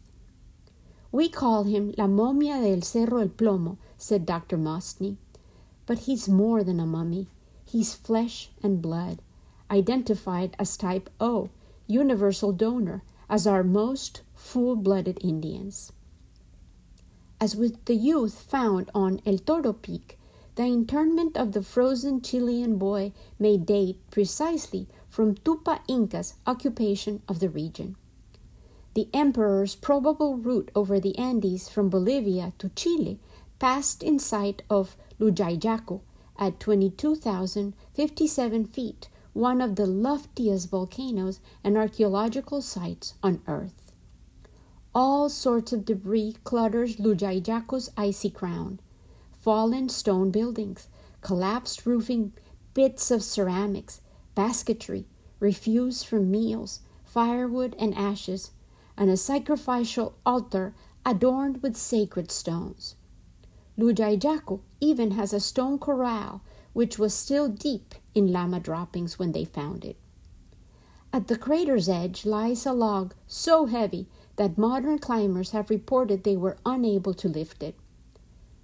We 1.15 1.29
call 1.29 1.63
him 1.63 1.93
La 1.97 2.07
Momia 2.07 2.59
del 2.61 2.81
Cerro 2.81 3.19
El 3.19 3.29
Plomo, 3.29 3.77
said 3.97 4.25
Dr. 4.25 4.57
Mostny. 4.57 5.15
But 5.85 5.99
he's 5.99 6.27
more 6.27 6.61
than 6.61 6.77
a 6.77 6.85
mummy. 6.85 7.29
He's 7.63 7.93
flesh 7.93 8.49
and 8.61 8.81
blood, 8.81 9.21
identified 9.71 10.57
as 10.59 10.75
type 10.75 11.09
O, 11.21 11.51
universal 11.87 12.51
donor, 12.51 13.01
as 13.29 13.47
are 13.47 13.63
most 13.63 14.23
full 14.33 14.75
blooded 14.75 15.17
Indians. 15.21 15.93
As 17.39 17.55
with 17.55 17.85
the 17.85 17.95
youth 17.95 18.41
found 18.41 18.91
on 18.93 19.21
El 19.25 19.37
Toro 19.37 19.71
Peak, 19.71 20.19
the 20.55 20.63
internment 20.63 21.37
of 21.37 21.53
the 21.53 21.63
frozen 21.63 22.19
Chilean 22.19 22.77
boy 22.77 23.13
may 23.39 23.55
date 23.55 24.01
precisely 24.11 24.85
from 25.07 25.35
Tupa 25.35 25.79
Inca's 25.87 26.33
occupation 26.45 27.21
of 27.29 27.39
the 27.39 27.47
region. 27.47 27.95
The 28.95 29.09
emperor's 29.13 29.75
probable 29.75 30.37
route 30.37 30.71
over 30.73 31.01
the 31.01 31.17
Andes 31.17 31.67
from 31.67 31.89
Bolivia 31.89 32.53
to 32.59 32.69
Chile 32.69 33.19
passed 33.59 34.01
in 34.01 34.19
sight 34.19 34.61
of 34.69 34.95
Llullaillaco 35.19 35.99
at 36.39 36.61
22,057 36.61 38.65
feet, 38.65 39.09
one 39.33 39.59
of 39.59 39.75
the 39.75 39.85
loftiest 39.85 40.69
volcanoes 40.69 41.41
and 41.61 41.77
archaeological 41.77 42.61
sites 42.61 43.15
on 43.21 43.41
Earth. 43.47 43.91
All 44.93 45.27
sorts 45.27 45.73
of 45.73 45.83
debris 45.83 46.37
clutters 46.45 46.95
Llullaillaco's 46.95 47.89
icy 47.97 48.29
crown 48.29 48.79
fallen 49.33 49.89
stone 49.89 50.31
buildings, 50.31 50.87
collapsed 51.19 51.85
roofing, 51.85 52.31
bits 52.73 53.11
of 53.11 53.21
ceramics, 53.21 53.99
basketry, 54.35 55.05
refuse 55.41 56.01
from 56.01 56.31
meals, 56.31 56.79
firewood 57.03 57.75
and 57.77 57.93
ashes, 57.95 58.51
and 58.97 59.09
a 59.09 59.17
sacrificial 59.17 60.15
altar 60.25 60.73
adorned 61.05 61.61
with 61.61 61.75
sacred 61.75 62.31
stones. 62.31 62.95
Llullaillaco 63.77 64.61
even 64.79 65.11
has 65.11 65.33
a 65.33 65.39
stone 65.39 65.77
corral 65.77 66.41
which 66.73 66.97
was 66.99 67.13
still 67.13 67.47
deep 67.47 67.95
in 68.13 68.31
llama 68.31 68.59
droppings 68.59 69.17
when 69.19 69.31
they 69.31 69.45
found 69.45 69.85
it. 69.85 69.97
At 71.13 71.27
the 71.27 71.37
crater's 71.37 71.87
edge 71.87 72.25
lies 72.25 72.65
a 72.65 72.73
log 72.73 73.13
so 73.27 73.65
heavy 73.65 74.07
that 74.35 74.57
modern 74.57 74.99
climbers 74.99 75.51
have 75.51 75.69
reported 75.69 76.23
they 76.23 76.35
were 76.35 76.57
unable 76.65 77.13
to 77.13 77.29
lift 77.29 77.63
it. 77.63 77.75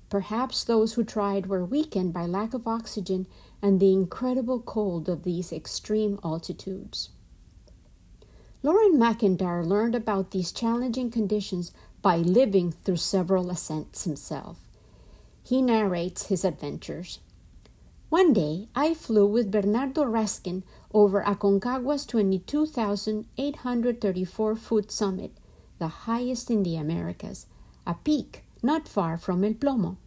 Perhaps 0.09 0.65
those 0.65 0.93
who 0.93 1.05
tried 1.05 1.47
were 1.47 1.63
weakened 1.63 2.11
by 2.11 2.25
lack 2.25 2.53
of 2.53 2.67
oxygen 2.67 3.27
and 3.61 3.79
the 3.79 3.93
incredible 3.93 4.59
cold 4.59 5.07
of 5.07 5.23
these 5.23 5.53
extreme 5.53 6.19
altitudes. 6.25 7.11
Loren 8.63 8.97
McIntyre 8.97 9.65
learned 9.65 9.95
about 9.95 10.29
these 10.29 10.51
challenging 10.51 11.09
conditions 11.09 11.71
by 12.03 12.17
living 12.17 12.71
through 12.71 12.97
several 12.97 13.49
ascents 13.49 14.03
himself. 14.03 14.59
He 15.43 15.63
narrates 15.63 16.27
his 16.27 16.45
adventures. 16.45 17.17
One 18.09 18.33
day, 18.33 18.67
I 18.75 18.93
flew 18.93 19.25
with 19.25 19.49
Bernardo 19.49 20.03
Raskin 20.03 20.61
over 20.93 21.25
Aconcagua's 21.25 22.05
22,834 22.05 24.55
foot 24.55 24.91
summit, 24.91 25.31
the 25.79 25.87
highest 25.87 26.51
in 26.51 26.61
the 26.61 26.75
Americas, 26.75 27.47
a 27.87 27.95
peak 27.95 28.43
not 28.61 28.87
far 28.87 29.17
from 29.17 29.43
El 29.43 29.55
Plomo. 29.55 29.97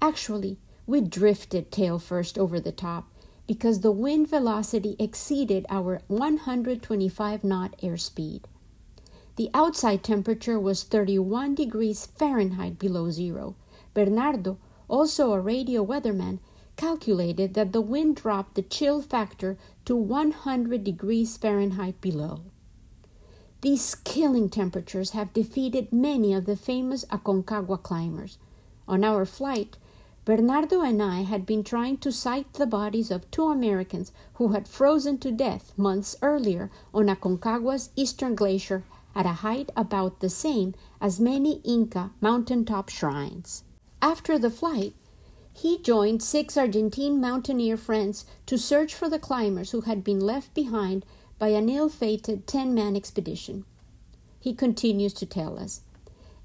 Actually, 0.00 0.56
we 0.86 1.02
drifted 1.02 1.70
tail 1.70 1.98
first 1.98 2.38
over 2.38 2.58
the 2.58 2.72
top 2.72 3.10
because 3.46 3.80
the 3.80 3.92
wind 3.92 4.28
velocity 4.28 4.96
exceeded 4.98 5.66
our 5.68 6.00
125 6.08 7.44
knot 7.44 7.74
airspeed. 7.82 8.44
The 9.36 9.50
outside 9.52 10.02
temperature 10.02 10.58
was 10.58 10.84
31 10.84 11.54
degrees 11.54 12.06
Fahrenheit 12.06 12.78
below 12.78 13.10
zero. 13.10 13.56
Bernardo, 13.92 14.58
also 14.88 15.32
a 15.32 15.40
radio 15.40 15.84
weatherman, 15.84 16.38
calculated 16.76 17.54
that 17.54 17.72
the 17.72 17.80
wind 17.80 18.16
dropped 18.16 18.54
the 18.54 18.62
chill 18.62 19.02
factor 19.02 19.58
to 19.84 19.94
100 19.94 20.82
degrees 20.82 21.36
Fahrenheit 21.36 22.00
below. 22.00 22.40
These 23.60 23.94
killing 23.94 24.50
temperatures 24.50 25.10
have 25.10 25.32
defeated 25.32 25.92
many 25.92 26.34
of 26.34 26.44
the 26.44 26.56
famous 26.56 27.04
Aconcagua 27.06 27.82
climbers. 27.82 28.38
On 28.86 29.02
our 29.02 29.24
flight, 29.24 29.78
Bernardo 30.24 30.80
and 30.80 31.02
I 31.02 31.20
had 31.20 31.44
been 31.44 31.62
trying 31.62 31.98
to 31.98 32.10
sight 32.10 32.54
the 32.54 32.66
bodies 32.66 33.10
of 33.10 33.30
two 33.30 33.48
Americans 33.48 34.10
who 34.34 34.48
had 34.48 34.66
frozen 34.66 35.18
to 35.18 35.30
death 35.30 35.74
months 35.76 36.16
earlier 36.22 36.70
on 36.94 37.10
Aconcagua's 37.10 37.90
eastern 37.94 38.34
glacier 38.34 38.84
at 39.14 39.26
a 39.26 39.44
height 39.44 39.70
about 39.76 40.20
the 40.20 40.30
same 40.30 40.74
as 40.98 41.20
many 41.20 41.60
Inca 41.62 42.10
mountaintop 42.22 42.88
shrines. 42.88 43.64
After 44.00 44.38
the 44.38 44.50
flight, 44.50 44.94
he 45.52 45.76
joined 45.78 46.22
six 46.22 46.56
Argentine 46.56 47.20
mountaineer 47.20 47.76
friends 47.76 48.24
to 48.46 48.56
search 48.56 48.94
for 48.94 49.10
the 49.10 49.18
climbers 49.18 49.72
who 49.72 49.82
had 49.82 50.02
been 50.02 50.20
left 50.20 50.54
behind 50.54 51.04
by 51.38 51.48
an 51.48 51.68
ill 51.68 51.90
fated 51.90 52.46
10 52.46 52.72
man 52.72 52.96
expedition. 52.96 53.66
He 54.40 54.54
continues 54.54 55.12
to 55.14 55.26
tell 55.26 55.58
us 55.58 55.82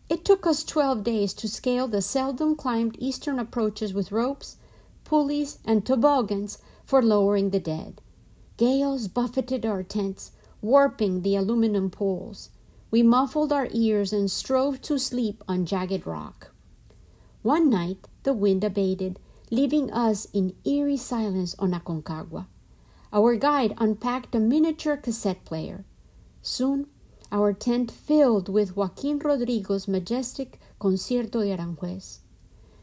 it 0.09 0.25
took 0.25 0.47
us 0.47 0.63
12 0.63 1.03
days 1.03 1.33
to 1.35 1.47
scale 1.47 1.87
the 1.87 2.01
seldom 2.01 2.55
climbed 2.55 2.97
eastern 2.99 3.37
approaches 3.37 3.93
with 3.93 4.11
ropes, 4.11 4.57
pulleys, 5.03 5.59
and 5.63 5.85
toboggans 5.85 6.57
for 6.83 7.01
lowering 7.01 7.51
the 7.51 7.59
dead. 7.59 8.01
Gales 8.57 9.07
buffeted 9.07 9.65
our 9.65 9.83
tents, 9.83 10.31
warping 10.61 11.21
the 11.21 11.35
aluminum 11.35 11.89
poles. 11.89 12.49
We 12.91 13.03
muffled 13.03 13.53
our 13.53 13.67
ears 13.71 14.11
and 14.11 14.29
strove 14.29 14.81
to 14.81 14.97
sleep 14.97 15.43
on 15.47 15.65
jagged 15.65 16.07
rock. 16.07 16.51
One 17.43 17.69
night 17.69 18.07
the 18.23 18.33
wind 18.33 18.63
abated, 18.63 19.19
leaving 19.51 19.91
us 19.91 20.25
in 20.33 20.55
eerie 20.65 20.97
silence 20.97 21.55
on 21.59 21.71
Aconcagua. 21.71 22.47
Our 23.13 23.35
guide 23.35 23.75
unpacked 23.77 24.35
a 24.35 24.39
miniature 24.39 24.97
cassette 24.97 25.45
player. 25.45 25.85
Soon 26.41 26.87
our 27.31 27.53
tent 27.53 27.91
filled 27.91 28.49
with 28.49 28.75
Joaquin 28.75 29.19
Rodrigo's 29.19 29.87
majestic 29.87 30.59
Concierto 30.79 31.41
de 31.41 31.55
Aranjuez. 31.55 32.19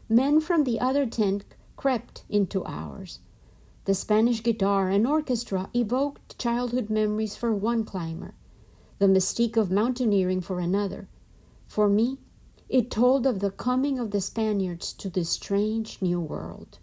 Men 0.07 0.39
from 0.39 0.63
the 0.63 0.79
other 0.79 1.05
tent 1.05 1.43
crept 1.75 2.23
into 2.29 2.63
ours. 2.65 3.19
The 3.85 3.93
Spanish 3.93 4.43
guitar 4.43 4.89
and 4.89 5.07
orchestra 5.07 5.69
evoked 5.73 6.37
childhood 6.37 6.89
memories 6.89 7.35
for 7.35 7.53
one 7.53 7.83
climber, 7.83 8.33
the 8.99 9.07
mystique 9.07 9.57
of 9.57 9.71
mountaineering 9.71 10.41
for 10.41 10.59
another. 10.59 11.07
For 11.65 11.89
me, 11.89 12.17
it 12.69 12.91
told 12.91 13.25
of 13.25 13.39
the 13.39 13.51
coming 13.51 13.97
of 13.99 14.11
the 14.11 14.21
Spaniards 14.21 14.91
to 14.93 15.09
this 15.09 15.29
strange 15.29 16.01
new 16.01 16.19
world. 16.19 16.79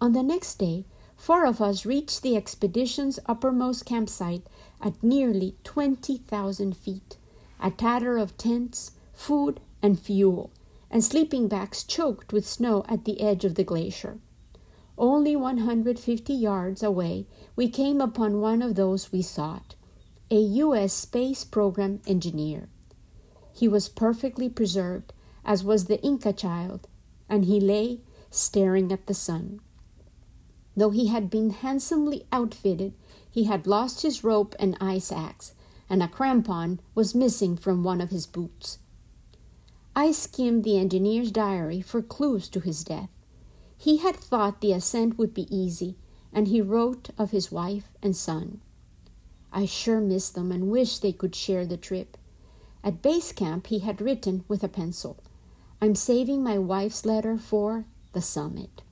On 0.00 0.12
the 0.12 0.22
next 0.22 0.58
day, 0.58 0.86
four 1.16 1.44
of 1.44 1.60
us 1.60 1.84
reached 1.84 2.22
the 2.22 2.36
expedition's 2.36 3.18
uppermost 3.26 3.84
campsite 3.84 4.46
at 4.80 5.02
nearly 5.02 5.56
20,000 5.64 6.76
feet, 6.76 7.16
a 7.60 7.70
tatter 7.70 8.16
of 8.16 8.36
tents, 8.36 8.92
food, 9.12 9.60
and 9.82 9.98
fuel, 9.98 10.50
and 10.90 11.04
sleeping 11.04 11.48
bags 11.48 11.84
choked 11.84 12.32
with 12.32 12.46
snow 12.46 12.84
at 12.88 13.04
the 13.04 13.20
edge 13.20 13.44
of 13.44 13.54
the 13.54 13.64
glacier. 13.64 14.18
Only 14.96 15.36
150 15.36 16.32
yards 16.32 16.82
away, 16.82 17.26
we 17.54 17.68
came 17.68 18.00
upon 18.00 18.40
one 18.40 18.62
of 18.62 18.74
those 18.74 19.12
we 19.12 19.22
sought 19.22 19.74
a 20.30 20.38
U.S. 20.38 20.92
space 20.92 21.42
program 21.42 22.00
engineer. 22.06 22.68
He 23.54 23.66
was 23.66 23.88
perfectly 23.88 24.48
preserved, 24.48 25.14
as 25.44 25.64
was 25.64 25.86
the 25.86 26.00
Inca 26.02 26.34
child, 26.34 26.86
and 27.28 27.46
he 27.46 27.60
lay 27.60 28.00
staring 28.30 28.92
at 28.92 29.06
the 29.06 29.14
sun. 29.14 29.60
Though 30.76 30.90
he 30.90 31.06
had 31.06 31.30
been 31.30 31.50
handsomely 31.50 32.26
outfitted, 32.30 32.92
he 33.30 33.44
had 33.44 33.66
lost 33.66 34.02
his 34.02 34.24
rope 34.24 34.54
and 34.58 34.76
ice 34.80 35.12
axe, 35.12 35.52
and 35.90 36.02
a 36.02 36.08
crampon 36.08 36.80
was 36.94 37.14
missing 37.14 37.56
from 37.56 37.82
one 37.82 38.00
of 38.00 38.10
his 38.10 38.26
boots. 38.26 38.78
I 39.94 40.12
skimmed 40.12 40.64
the 40.64 40.78
engineer's 40.78 41.32
diary 41.32 41.80
for 41.80 42.02
clues 42.02 42.48
to 42.50 42.60
his 42.60 42.84
death. 42.84 43.10
He 43.76 43.98
had 43.98 44.16
thought 44.16 44.60
the 44.60 44.72
ascent 44.72 45.18
would 45.18 45.34
be 45.34 45.54
easy, 45.54 45.96
and 46.32 46.48
he 46.48 46.60
wrote 46.60 47.10
of 47.18 47.30
his 47.30 47.50
wife 47.50 47.90
and 48.02 48.16
son. 48.16 48.60
I 49.52 49.64
sure 49.64 50.00
miss 50.00 50.30
them 50.30 50.52
and 50.52 50.70
wish 50.70 50.98
they 50.98 51.12
could 51.12 51.34
share 51.34 51.66
the 51.66 51.76
trip. 51.76 52.16
At 52.84 53.02
base 53.02 53.32
camp, 53.32 53.68
he 53.68 53.80
had 53.80 54.00
written 54.00 54.44
with 54.46 54.62
a 54.62 54.68
pencil 54.68 55.18
I'm 55.80 55.94
saving 55.94 56.42
my 56.42 56.58
wife's 56.58 57.06
letter 57.06 57.38
for 57.38 57.84
the 58.12 58.20
summit. 58.20 58.82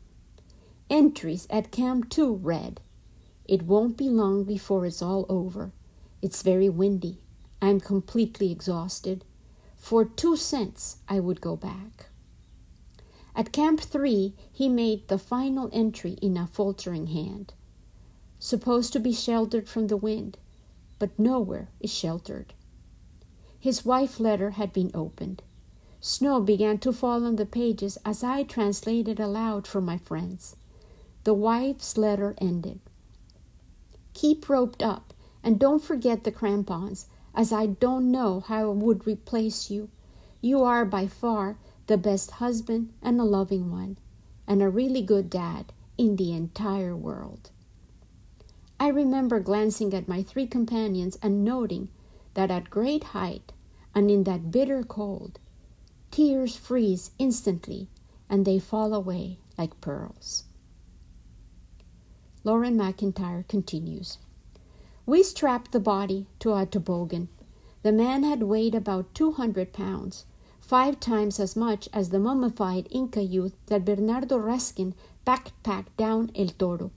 Entries 0.88 1.47
at 1.50 1.73
Camp 1.73 2.09
2 2.11 2.35
read 2.35 2.81
It 3.49 3.62
won't 3.62 3.97
be 3.97 4.09
long 4.09 4.45
before 4.45 4.87
it's 4.87 5.00
all 5.00 5.25
over. 5.29 5.73
It's 6.21 6.43
very 6.43 6.69
windy. 6.69 7.19
I'm 7.62 7.81
completely 7.81 8.50
exhausted. 8.50 9.25
For 9.76 10.05
two 10.05 10.37
cents, 10.37 10.97
I 11.09 11.21
would 11.21 11.41
go 11.41 11.55
back. 11.55 12.09
At 13.37 13.53
Camp 13.53 13.81
3, 13.81 14.35
he 14.53 14.69
made 14.69 15.09
the 15.09 15.19
final 15.19 15.69
entry 15.73 16.12
in 16.23 16.37
a 16.37 16.47
faltering 16.47 17.09
hand. 17.09 17.55
Supposed 18.38 18.93
to 18.95 18.99
be 18.99 19.12
sheltered 19.12 19.69
from 19.69 19.87
the 19.87 19.97
wind, 19.97 20.38
but 20.99 21.19
nowhere 21.19 21.69
is 21.81 21.93
sheltered. 21.93 22.55
His 23.61 23.85
wife's 23.85 24.19
letter 24.19 24.50
had 24.50 24.73
been 24.73 24.91
opened. 24.95 25.43
Snow 26.00 26.41
began 26.41 26.79
to 26.79 26.93
fall 26.93 27.25
on 27.25 27.37
the 27.37 27.47
pages 27.47 27.99
as 28.05 28.25
I 28.25 28.43
translated 28.43 29.21
aloud 29.21 29.67
for 29.67 29.81
my 29.81 29.99
friends. 29.99 30.57
The 31.25 31.35
wife's 31.35 31.97
letter 31.97 32.35
ended. 32.38 32.81
Keep 34.16 34.49
roped 34.49 34.82
up 34.82 35.12
and 35.42 35.58
don't 35.58 35.85
forget 35.85 36.25
the 36.25 36.32
crampons, 36.32 37.04
as 37.35 37.52
I 37.52 37.66
don't 37.66 38.11
know 38.11 38.40
how 38.40 38.70
I 38.70 38.73
would 38.73 39.06
replace 39.06 39.70
you. 39.70 39.90
You 40.40 40.62
are 40.62 40.87
by 40.87 41.06
far 41.06 41.58
the 41.87 41.99
best 41.99 42.30
husband 42.30 42.94
and 43.02 43.20
a 43.20 43.25
loving 43.25 43.70
one, 43.70 43.99
and 44.46 44.62
a 44.62 44.70
really 44.70 45.02
good 45.02 45.28
dad 45.28 45.70
in 45.99 46.16
the 46.16 46.32
entire 46.32 46.96
world. 46.96 47.50
I 48.80 48.88
remember 48.88 49.38
glancing 49.38 49.92
at 49.92 50.08
my 50.08 50.23
three 50.23 50.46
companions 50.46 51.18
and 51.20 51.44
noting 51.44 51.90
that 52.32 52.50
at 52.50 52.70
great 52.70 53.04
height 53.12 53.52
and 53.94 54.11
in 54.11 54.25
that 54.25 54.50
bitter 54.50 54.82
cold, 54.82 55.38
tears 56.11 56.56
freeze 56.56 57.11
instantly 57.18 57.90
and 58.30 58.46
they 58.46 58.61
fall 58.61 58.94
away 58.94 59.41
like 59.58 59.78
pearls. 59.82 60.45
Loren 62.47 62.76
McIntyre 62.76 63.49
continues 63.49 64.19
We 65.04 65.25
strapped 65.25 65.73
the 65.73 65.80
body 65.80 66.28
to 66.39 66.54
a 66.54 66.65
toboggan. 66.65 67.28
The 67.82 67.91
man 67.91 68.23
had 68.23 68.45
weighed 68.45 68.76
about 68.76 69.13
200 69.17 69.73
pounds, 69.73 70.26
five 70.61 71.00
times 71.00 71.41
as 71.41 71.56
much 71.56 71.89
as 71.93 72.11
the 72.11 72.21
mummified 72.21 72.87
Inca 72.93 73.21
youth 73.21 73.56
that 73.67 73.85
Bernardo 73.85 74.39
Raskin 74.39 74.95
backpacked 75.26 75.97
down 75.97 76.30
El 76.37 76.50
Toro, 76.50 76.93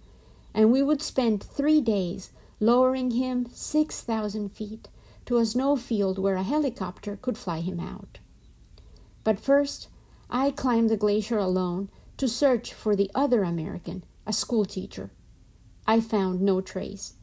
and 0.54 0.72
we 0.72 0.84
would 0.84 1.02
spend 1.02 1.42
three 1.42 1.82
days 1.82 2.30
lowering 2.60 3.10
him 3.10 3.48
6,000 3.52 4.50
feet 4.50 4.88
to 5.26 5.38
a 5.38 5.48
snowfield 5.48 6.20
where 6.20 6.36
a 6.36 6.44
helicopter 6.44 7.18
could 7.20 7.40
fly 7.40 7.62
him 7.62 7.80
out. 7.80 8.20
But 9.24 9.40
first, 9.40 9.88
I 10.30 10.52
climbed 10.52 10.92
the 10.92 10.96
glacier 10.96 11.40
alone 11.40 11.90
to 12.18 12.28
search 12.28 12.72
for 12.72 12.96
the 12.96 13.10
other 13.16 13.42
American, 13.42 14.04
a 14.28 14.32
schoolteacher. 14.32 15.10
I 15.89 16.02
found 16.02 16.39
no 16.39 16.62
trace. 16.62 17.15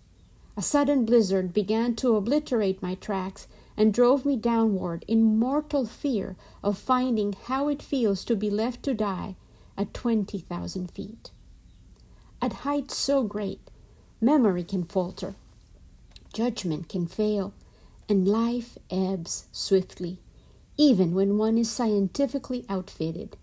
A 0.56 0.60
sudden 0.60 1.04
blizzard 1.04 1.52
began 1.52 1.94
to 1.96 2.16
obliterate 2.16 2.82
my 2.82 2.96
tracks 2.96 3.46
and 3.76 3.94
drove 3.94 4.26
me 4.26 4.36
downward 4.36 5.04
in 5.06 5.38
mortal 5.38 5.86
fear 5.86 6.34
of 6.64 6.76
finding 6.76 7.34
how 7.44 7.68
it 7.68 7.80
feels 7.80 8.24
to 8.24 8.34
be 8.34 8.50
left 8.50 8.82
to 8.82 8.92
die 8.92 9.36
at 9.78 9.94
20,000 9.94 10.90
feet. 10.90 11.30
At 12.42 12.64
heights 12.64 12.96
so 12.96 13.22
great, 13.22 13.70
memory 14.20 14.64
can 14.64 14.82
falter, 14.82 15.36
judgment 16.32 16.88
can 16.88 17.06
fail, 17.06 17.54
and 18.08 18.26
life 18.26 18.78
ebbs 18.90 19.46
swiftly, 19.52 20.18
even 20.76 21.14
when 21.14 21.38
one 21.38 21.56
is 21.56 21.70
scientifically 21.70 22.66
outfitted. 22.68 23.36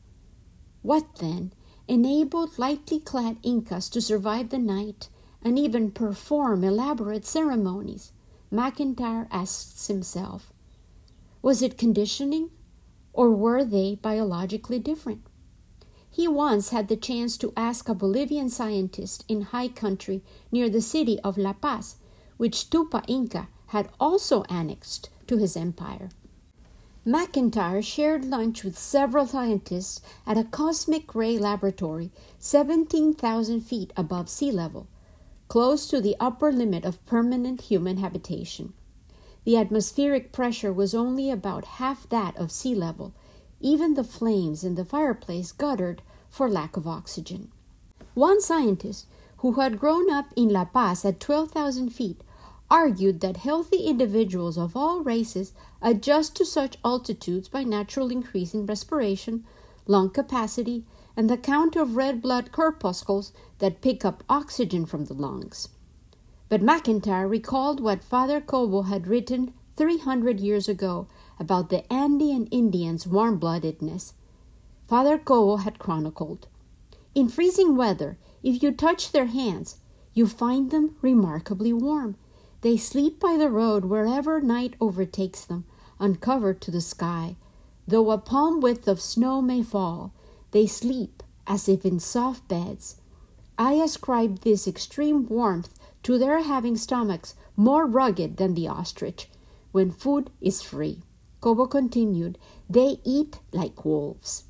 What 0.81 1.15
then 1.19 1.53
enabled 1.88 2.59
lightly 2.59 2.99
clad 2.99 3.38
Incas 3.41 3.88
to 3.88 4.01
survive 4.01 4.49
the 4.49 4.59
night 4.59 5.07
and 5.43 5.60
even 5.60 5.91
perform 5.91 6.63
elaborate 6.63 7.25
ceremonies? 7.25 8.12
McIntyre 8.51 9.27
asks 9.29 9.88
himself. 9.88 10.53
Was 11.41 11.62
it 11.62 11.77
conditioning, 11.77 12.49
or 13.12 13.32
were 13.32 13.65
they 13.65 13.95
biologically 14.01 14.79
different? 14.79 15.21
He 16.10 16.27
once 16.27 16.69
had 16.69 16.88
the 16.88 16.95
chance 16.95 17.38
to 17.38 17.51
ask 17.58 17.89
a 17.89 17.95
Bolivian 17.95 18.49
scientist 18.49 19.25
in 19.27 19.41
high 19.41 19.67
country 19.67 20.23
near 20.51 20.69
the 20.69 20.82
city 20.82 21.19
of 21.21 21.38
La 21.38 21.53
Paz, 21.53 21.95
which 22.38 22.69
Tupa 22.69 23.03
Inca 23.08 23.47
had 23.67 23.89
also 23.99 24.43
annexed 24.43 25.10
to 25.27 25.38
his 25.38 25.58
empire. 25.58 26.10
McIntyre 27.06 27.84
shared 27.84 28.23
lunch 28.23 28.63
with 28.63 28.77
several 28.77 29.25
scientists 29.25 29.99
at 30.25 30.38
a 30.38 30.43
cosmic 30.45 31.13
ray 31.13 31.38
laboratory 31.38 32.12
17,000 32.39 33.60
feet 33.62 33.91
above 33.97 34.29
sea 34.29 34.51
level, 34.51 34.88
close 35.54 35.86
to 35.86 36.02
the 36.02 36.16
upper 36.20 36.52
limit 36.52 36.84
of 36.84 37.06
permanent 37.06 37.62
human 37.62 37.98
habitation. 37.98 38.74
The 39.44 39.56
atmospheric 39.56 40.32
pressure 40.32 40.74
was 40.74 40.96
only 40.96 41.30
about 41.30 41.78
half 41.78 42.10
that 42.10 42.36
of 42.38 42.52
sea 42.52 42.74
level. 42.74 43.13
Even 43.62 43.94
the 43.94 44.04
flames 44.04 44.63
in 44.63 44.74
the 44.74 44.84
fireplace 44.84 45.52
guttered 45.52 46.02
for 46.28 46.50
lack 46.50 46.76
of 46.76 46.88
oxygen. 46.88 47.52
One 48.16 48.42
scientist, 48.42 49.06
who 49.38 49.52
had 49.52 49.80
grown 49.80 50.10
up 50.10 50.34
in 50.36 50.50
La 50.50 50.66
Paz 50.66 51.06
at 51.06 51.20
12,000 51.20 51.92
feet, 51.92 52.22
argued 52.72 53.22
that 53.22 53.38
healthy 53.38 53.86
individuals 53.86 54.58
of 54.58 54.76
all 54.76 55.02
races 55.02 55.54
adjust 55.84 56.36
to 56.38 56.46
such 56.46 56.80
altitudes 56.84 57.48
by 57.48 57.63
natural 57.63 58.10
increase 58.10 58.56
in 58.56 58.66
respiration, 58.66 59.46
lung 59.86 60.10
capacity, 60.10 60.84
and 61.15 61.30
the 61.30 61.38
count 61.38 61.76
of 61.76 61.95
red 61.95 62.21
blood 62.21 62.52
corpuscles 62.52 63.34
that 63.60 63.82
pick 63.82 64.04
up 64.04 64.23
oxygen 64.30 64.86
from 64.86 65.06
the 65.06 65.13
lungs. 65.13 65.69
But 66.49 66.62
McIntyre 66.62 67.30
recalled 67.30 67.80
what 67.80 68.04
Father 68.04 68.41
Cobo 68.41 68.84
had 68.84 69.08
written 69.08 69.54
300 69.76 70.39
years 70.39 70.67
ago 70.67 71.08
about 71.39 71.69
the 71.69 71.91
Andean 71.91 72.47
Indians' 72.47 73.08
warm 73.08 73.39
bloodedness. 73.39 74.13
Father 74.88 75.17
Cobo 75.17 75.58
had 75.58 75.80
chronicled 75.80 76.47
In 77.15 77.30
freezing 77.30 77.76
weather, 77.76 78.17
if 78.41 78.62
you 78.62 78.71
touch 78.71 79.12
their 79.12 79.26
hands, 79.26 79.78
you 80.13 80.28
find 80.28 80.71
them 80.71 80.95
remarkably 81.02 81.73
warm 81.73 82.17
they 82.63 82.78
sleep 82.78 83.19
by 83.19 83.36
the 83.36 83.49
road 83.49 83.84
wherever 83.84 84.39
night 84.39 84.76
overtakes 84.80 85.43
them, 85.43 85.65
uncovered 85.99 86.62
to 86.62 86.71
the 86.71 86.80
sky. 86.80 87.36
Though 87.86 88.10
a 88.10 88.17
palm 88.17 88.62
width 88.62 88.88
of 88.88 89.02
snow 89.02 89.41
may 89.41 89.62
fall, 89.62 90.13
they 90.54 90.66
sleep 90.66 91.22
as 91.46 91.68
if 91.68 91.86
in 91.86 92.00
soft 92.00 92.48
beds. 92.48 92.96
I 93.58 93.74
ascribe 93.74 94.39
this 94.39 94.68
extreme 94.68 95.28
warmth 95.28 95.78
to 96.04 96.18
their 96.18 96.42
having 96.42 96.78
stomachs 96.78 97.36
more 97.56 97.86
rugged 97.86 98.38
than 98.38 98.54
the 98.54 98.68
ostrich 98.68 99.30
when 99.72 99.92
food 99.92 100.30
is 100.39 100.62
free. 100.62 101.02
Cobo 101.42 101.66
continued, 101.66 102.38
they 102.70 103.00
eat 103.04 103.39
like 103.52 103.84
wolves. 103.84 104.46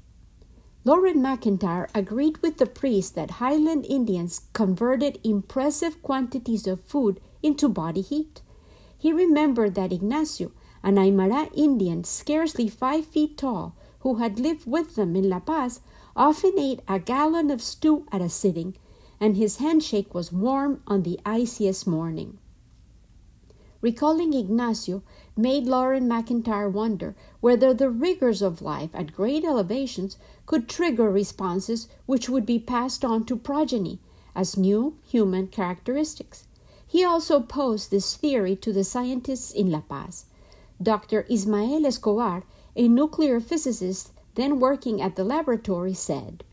Loren 0.85 1.21
McIntyre 1.21 1.89
agreed 1.95 2.37
with 2.39 2.57
the 2.57 2.65
priest 2.65 3.15
that 3.15 3.39
Highland 3.39 3.85
Indians 3.87 4.41
converted 4.51 5.19
impressive 5.23 6.01
quantities 6.01 6.67
of 6.67 6.83
food 6.83 7.21
into 7.41 7.69
body 7.69 8.01
heat. 8.01 8.41
He 8.97 9.13
remembered 9.13 9.75
that 9.75 9.93
Ignacio, 9.93 10.51
an 10.83 10.95
Aymara 10.95 11.49
Indian 11.55 12.03
scarcely 12.03 12.67
five 12.67 13.05
feet 13.05 13.37
tall, 13.37 13.75
who 14.01 14.15
had 14.15 14.39
lived 14.39 14.67
with 14.67 14.95
them 14.95 15.15
in 15.15 15.29
La 15.29 15.39
Paz, 15.39 15.79
often 16.15 16.57
ate 16.57 16.81
a 16.87 16.99
gallon 16.99 17.49
of 17.49 17.61
stew 17.61 18.05
at 18.11 18.21
a 18.21 18.29
sitting, 18.29 18.75
and 19.19 19.35
his 19.35 19.57
handshake 19.57 20.13
was 20.13 20.31
warm 20.31 20.81
on 20.85 21.03
the 21.03 21.19
iciest 21.25 21.87
morning. 21.87 22.37
Recalling 23.83 24.33
Ignacio 24.33 25.03
made 25.35 25.65
Loren 25.65 26.07
McIntyre 26.07 26.71
wonder 26.71 27.17
whether 27.41 27.73
the 27.73 27.89
rigors 27.89 28.41
of 28.41 28.61
life 28.61 28.91
at 28.93 29.11
great 29.11 29.43
elevations 29.43 30.17
could 30.45 30.69
trigger 30.69 31.09
responses 31.11 31.89
which 32.05 32.29
would 32.29 32.45
be 32.45 32.59
passed 32.59 33.03
on 33.03 33.25
to 33.25 33.35
progeny 33.35 33.99
as 34.33 34.55
new 34.55 34.95
human 35.03 35.47
characteristics. 35.47 36.45
He 36.87 37.03
also 37.03 37.41
posed 37.41 37.91
this 37.91 38.15
theory 38.15 38.55
to 38.55 38.71
the 38.71 38.85
scientists 38.85 39.51
in 39.51 39.69
La 39.69 39.81
Paz. 39.81 40.27
Dr. 40.81 41.25
Ismael 41.29 41.85
Escobar, 41.85 42.43
a 42.77 42.87
nuclear 42.87 43.41
physicist 43.41 44.12
then 44.35 44.59
working 44.59 45.01
at 45.01 45.15
the 45.15 45.23
laboratory, 45.23 45.93
said 45.93 46.43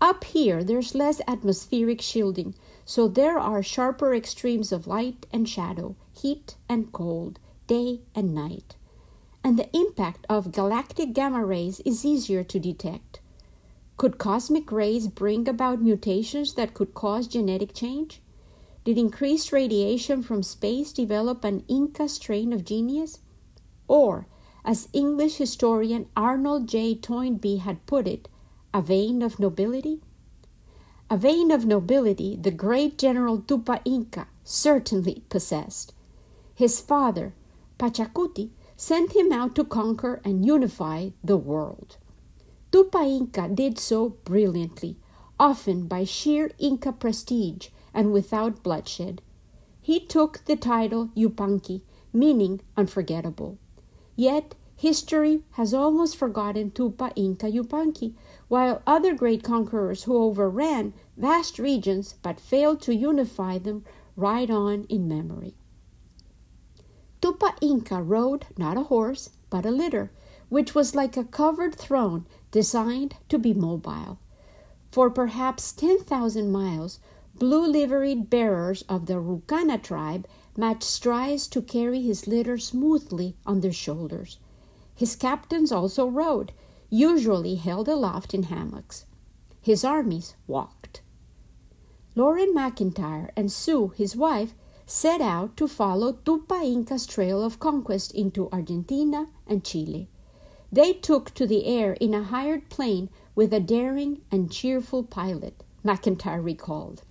Up 0.00 0.24
here 0.24 0.64
there's 0.64 0.94
less 0.94 1.20
atmospheric 1.28 2.00
shielding, 2.00 2.54
so 2.84 3.08
there 3.08 3.38
are 3.38 3.62
sharper 3.62 4.14
extremes 4.14 4.72
of 4.72 4.86
light 4.86 5.26
and 5.32 5.48
shadow, 5.48 5.96
heat 6.12 6.56
and 6.68 6.92
cold, 6.92 7.38
day 7.66 8.00
and 8.14 8.34
night. 8.34 8.76
And 9.44 9.58
the 9.58 9.68
impact 9.76 10.26
of 10.28 10.52
galactic 10.52 11.12
gamma 11.12 11.44
rays 11.44 11.80
is 11.80 12.04
easier 12.04 12.44
to 12.44 12.58
detect. 12.58 13.20
Could 13.96 14.18
cosmic 14.18 14.72
rays 14.72 15.08
bring 15.08 15.48
about 15.48 15.82
mutations 15.82 16.54
that 16.54 16.74
could 16.74 16.94
cause 16.94 17.26
genetic 17.26 17.74
change? 17.74 18.20
Did 18.84 18.98
increased 18.98 19.52
radiation 19.52 20.22
from 20.22 20.42
space 20.42 20.92
develop 20.92 21.44
an 21.44 21.64
Inca 21.68 22.08
strain 22.08 22.52
of 22.52 22.64
genius? 22.64 23.20
Or, 23.86 24.26
as 24.64 24.88
English 24.92 25.36
historian 25.36 26.06
Arnold 26.16 26.68
J. 26.68 26.94
Toynbee 26.94 27.58
had 27.58 27.84
put 27.86 28.06
it, 28.06 28.28
a 28.72 28.80
vein 28.80 29.20
of 29.22 29.40
nobility? 29.40 30.00
A 31.10 31.16
vein 31.16 31.50
of 31.50 31.66
nobility 31.66 32.36
the 32.36 32.50
great 32.50 32.96
General 32.96 33.38
Tupa 33.38 33.80
Inca 33.84 34.28
certainly 34.44 35.24
possessed. 35.28 35.92
His 36.54 36.80
father, 36.80 37.34
Pachacuti, 37.78 38.50
sent 38.76 39.16
him 39.16 39.32
out 39.32 39.54
to 39.56 39.64
conquer 39.64 40.20
and 40.24 40.46
unify 40.46 41.10
the 41.22 41.36
world. 41.36 41.96
Tupa 42.70 43.04
Inca 43.04 43.48
did 43.48 43.78
so 43.78 44.10
brilliantly, 44.24 44.96
often 45.38 45.86
by 45.86 46.04
sheer 46.04 46.50
Inca 46.58 46.92
prestige 46.92 47.68
and 47.92 48.12
without 48.12 48.62
bloodshed. 48.62 49.20
He 49.80 50.00
took 50.00 50.44
the 50.46 50.56
title 50.56 51.08
Yupanqui, 51.16 51.82
meaning 52.12 52.60
unforgettable. 52.76 53.58
Yet 54.16 54.54
history 54.76 55.42
has 55.52 55.72
almost 55.72 56.16
forgotten 56.16 56.70
Tupa 56.70 57.12
Inca 57.16 57.46
Yupanqui, 57.46 58.14
while 58.48 58.82
other 58.86 59.14
great 59.14 59.42
conquerors 59.42 60.04
who 60.04 60.16
overran 60.16 60.92
vast 61.16 61.58
regions 61.58 62.16
but 62.22 62.40
failed 62.40 62.82
to 62.82 62.94
unify 62.94 63.58
them 63.58 63.84
ride 64.16 64.50
on 64.50 64.84
in 64.90 65.08
memory. 65.08 65.54
Tupa 67.22 67.54
Inca 67.60 68.02
rode 68.02 68.46
not 68.58 68.76
a 68.76 68.82
horse, 68.82 69.30
but 69.48 69.64
a 69.64 69.70
litter, 69.70 70.10
which 70.48 70.74
was 70.74 70.94
like 70.94 71.16
a 71.16 71.24
covered 71.24 71.74
throne 71.74 72.26
designed 72.50 73.14
to 73.28 73.38
be 73.38 73.54
mobile. 73.54 74.18
For 74.90 75.08
perhaps 75.08 75.72
10,000 75.72 76.52
miles, 76.52 76.98
blue 77.34 77.66
liveried 77.66 78.28
bearers 78.28 78.82
of 78.88 79.06
the 79.06 79.14
Rucana 79.14 79.82
tribe 79.82 80.26
matched 80.56 80.82
strides 80.82 81.46
to 81.48 81.62
carry 81.62 82.02
his 82.02 82.26
litter 82.26 82.58
smoothly 82.58 83.36
on 83.46 83.60
their 83.60 83.72
shoulders. 83.72 84.38
His 84.94 85.16
captains 85.16 85.72
also 85.72 86.06
rode, 86.06 86.52
usually 86.90 87.54
held 87.54 87.88
aloft 87.88 88.34
in 88.34 88.44
hammocks. 88.44 89.06
His 89.60 89.84
armies 89.84 90.34
walked. 90.46 91.00
Loren 92.14 92.54
McIntyre 92.54 93.30
and 93.34 93.50
Sue, 93.50 93.88
his 93.96 94.14
wife, 94.14 94.54
set 94.84 95.22
out 95.22 95.56
to 95.56 95.66
follow 95.66 96.12
Tupa 96.12 96.62
Inca's 96.62 97.06
trail 97.06 97.42
of 97.42 97.58
conquest 97.58 98.12
into 98.12 98.50
Argentina 98.50 99.28
and 99.46 99.64
Chile. 99.64 100.08
They 100.70 100.92
took 100.92 101.32
to 101.34 101.46
the 101.46 101.64
air 101.64 101.94
in 101.94 102.12
a 102.12 102.24
hired 102.24 102.68
plane 102.68 103.08
with 103.34 103.54
a 103.54 103.60
daring 103.60 104.20
and 104.30 104.50
cheerful 104.50 105.02
pilot, 105.02 105.62
McIntyre 105.84 106.44
recalled. 106.44 107.02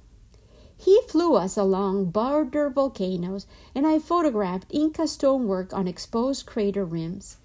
He 0.83 0.99
flew 1.07 1.35
us 1.35 1.57
along 1.57 2.05
border 2.05 2.67
volcanoes, 2.67 3.45
and 3.75 3.85
I 3.85 3.99
photographed 3.99 4.65
Inca 4.71 5.07
stonework 5.07 5.71
on 5.75 5.87
exposed 5.87 6.47
crater 6.47 6.83
rims. 6.83 7.37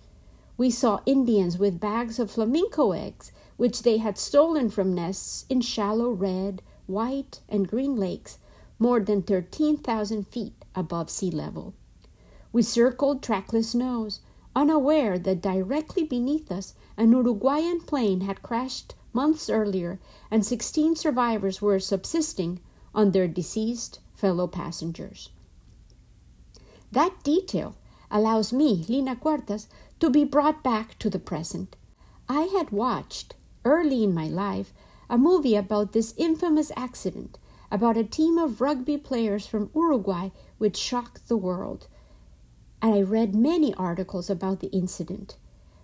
We 0.57 0.71
saw 0.71 1.01
Indians 1.05 1.59
with 1.59 1.79
bags 1.79 2.19
of 2.19 2.31
flamenco 2.31 2.93
eggs, 2.93 3.33
which 3.59 3.83
they 3.83 3.99
had 3.99 4.17
stolen 4.17 4.71
from 4.71 4.95
nests 4.95 5.45
in 5.51 5.61
shallow 5.61 6.13
red, 6.13 6.63
white, 6.87 7.43
and 7.47 7.69
green 7.69 7.97
lakes 7.97 8.39
more 8.79 9.01
than 9.01 9.21
13,000 9.21 10.27
feet 10.27 10.65
above 10.75 11.11
sea 11.11 11.31
level. 11.31 11.75
We 12.55 12.63
circled 12.63 13.23
trackless 13.23 13.73
snows, 13.73 14.21
unaware 14.55 15.19
that 15.19 15.43
directly 15.43 16.05
beneath 16.05 16.51
us 16.51 16.73
an 16.97 17.13
Uruguayan 17.13 17.83
plane 17.83 18.23
had 18.23 18.43
crashed 18.43 18.95
months 19.13 19.51
earlier 19.51 20.01
and 20.31 20.43
16 20.43 20.97
survivors 20.97 21.61
were 21.61 21.79
subsisting 21.79 22.61
on 22.97 23.13
their 23.13 23.29
deceased 23.29 24.01
fellow 24.15 24.49
passengers. 24.49 25.31
That 26.91 27.23
detail 27.23 27.77
allows 28.11 28.53
me, 28.53 28.85
Lina 28.89 29.15
Cuartas, 29.15 29.69
to 30.01 30.11
be 30.11 30.25
brought 30.25 30.65
back 30.65 30.99
to 30.99 31.09
the 31.09 31.21
present. 31.21 31.77
I 32.29 32.43
had 32.59 32.73
watched, 32.73 33.37
early 33.65 34.03
in 34.03 34.13
my 34.13 34.27
life, 34.27 34.75
a 35.09 35.17
movie 35.17 35.55
about 35.55 35.93
this 35.93 36.13
infamous 36.17 36.73
accident, 36.77 37.39
about 37.71 37.97
a 37.97 38.03
team 38.03 38.37
of 38.37 38.61
rugby 38.61 38.99
players 38.99 39.47
from 39.47 39.71
Uruguay 39.73 40.31
which 40.59 40.77
shocked 40.77 41.29
the 41.29 41.37
world 41.37 41.87
and 42.83 42.95
I 42.95 43.03
read 43.03 43.35
many 43.35 43.75
articles 43.75 44.29
about 44.29 44.61
the 44.61 44.69
incident. 44.69 45.37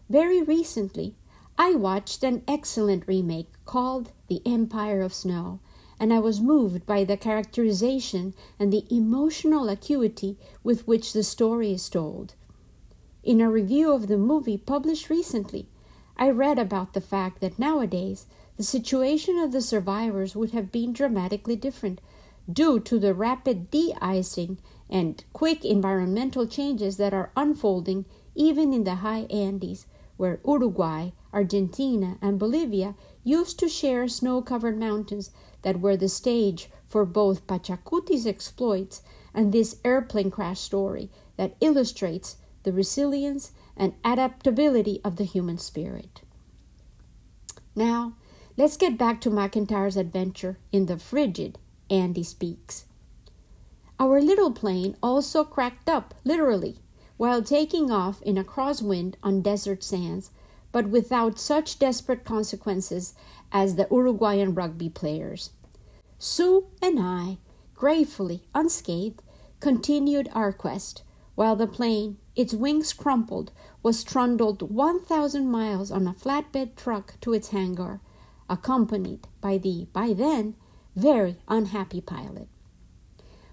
Very 0.08 0.42
recently, 0.42 1.16
I 1.58 1.74
watched 1.74 2.22
an 2.22 2.42
excellent 2.46 3.08
remake 3.08 3.50
called 3.64 4.12
The 4.28 4.42
Empire 4.46 5.00
of 5.02 5.14
Snow, 5.14 5.60
and 6.02 6.12
I 6.12 6.18
was 6.18 6.40
moved 6.40 6.84
by 6.84 7.04
the 7.04 7.16
characterization 7.16 8.34
and 8.58 8.72
the 8.72 8.84
emotional 8.90 9.68
acuity 9.68 10.36
with 10.64 10.84
which 10.84 11.12
the 11.12 11.22
story 11.22 11.72
is 11.72 11.88
told. 11.88 12.34
In 13.22 13.40
a 13.40 13.48
review 13.48 13.92
of 13.92 14.08
the 14.08 14.18
movie 14.18 14.58
published 14.58 15.08
recently, 15.08 15.68
I 16.16 16.30
read 16.30 16.58
about 16.58 16.94
the 16.94 17.00
fact 17.00 17.40
that 17.40 17.56
nowadays 17.56 18.26
the 18.56 18.64
situation 18.64 19.38
of 19.38 19.52
the 19.52 19.60
survivors 19.62 20.34
would 20.34 20.50
have 20.50 20.72
been 20.72 20.92
dramatically 20.92 21.54
different 21.54 22.00
due 22.52 22.80
to 22.80 22.98
the 22.98 23.14
rapid 23.14 23.70
de 23.70 23.94
icing 24.00 24.58
and 24.90 25.22
quick 25.32 25.64
environmental 25.64 26.48
changes 26.48 26.96
that 26.96 27.14
are 27.14 27.30
unfolding 27.36 28.06
even 28.34 28.72
in 28.72 28.82
the 28.82 28.96
high 28.96 29.26
Andes, 29.30 29.86
where 30.16 30.40
Uruguay, 30.44 31.10
Argentina, 31.32 32.18
and 32.20 32.40
Bolivia 32.40 32.96
used 33.22 33.56
to 33.60 33.68
share 33.68 34.08
snow 34.08 34.42
covered 34.42 34.76
mountains 34.76 35.30
that 35.62 35.80
were 35.80 35.96
the 35.96 36.08
stage 36.08 36.68
for 36.86 37.04
both 37.04 37.46
Pachacuti's 37.46 38.26
exploits 38.26 39.02
and 39.34 39.52
this 39.52 39.76
airplane 39.84 40.30
crash 40.30 40.60
story 40.60 41.10
that 41.36 41.56
illustrates 41.60 42.36
the 42.62 42.72
resilience 42.72 43.52
and 43.76 43.94
adaptability 44.04 45.00
of 45.04 45.16
the 45.16 45.24
human 45.24 45.58
spirit. 45.58 46.22
Now, 47.74 48.14
let's 48.56 48.76
get 48.76 48.98
back 48.98 49.20
to 49.22 49.30
McIntyre's 49.30 49.96
adventure 49.96 50.58
in 50.70 50.86
the 50.86 50.98
frigid 50.98 51.58
Andes 51.88 52.34
peaks. 52.34 52.84
Our 53.98 54.20
little 54.20 54.50
plane 54.50 54.96
also 55.02 55.44
cracked 55.44 55.88
up, 55.88 56.14
literally, 56.24 56.78
while 57.16 57.42
taking 57.42 57.90
off 57.90 58.20
in 58.22 58.36
a 58.36 58.44
crosswind 58.44 59.14
on 59.22 59.42
desert 59.42 59.82
sands, 59.82 60.30
but 60.72 60.88
without 60.88 61.38
such 61.38 61.78
desperate 61.78 62.24
consequences 62.24 63.14
as 63.52 63.76
the 63.76 63.86
Uruguayan 63.90 64.54
rugby 64.54 64.88
players. 64.88 65.50
Sue 66.18 66.66
and 66.80 66.98
I, 66.98 67.38
gratefully 67.74 68.44
unscathed, 68.54 69.22
continued 69.60 70.30
our 70.32 70.52
quest, 70.52 71.02
while 71.34 71.54
the 71.54 71.66
plane, 71.66 72.16
its 72.34 72.54
wings 72.54 72.92
crumpled, 72.92 73.52
was 73.82 74.02
trundled 74.02 74.62
1,000 74.62 75.50
miles 75.50 75.90
on 75.90 76.06
a 76.06 76.14
flatbed 76.14 76.76
truck 76.76 77.14
to 77.20 77.32
its 77.32 77.48
hangar, 77.48 78.00
accompanied 78.48 79.28
by 79.40 79.58
the, 79.58 79.86
by 79.92 80.12
then, 80.12 80.56
very 80.96 81.38
unhappy 81.48 82.00
pilot. 82.00 82.48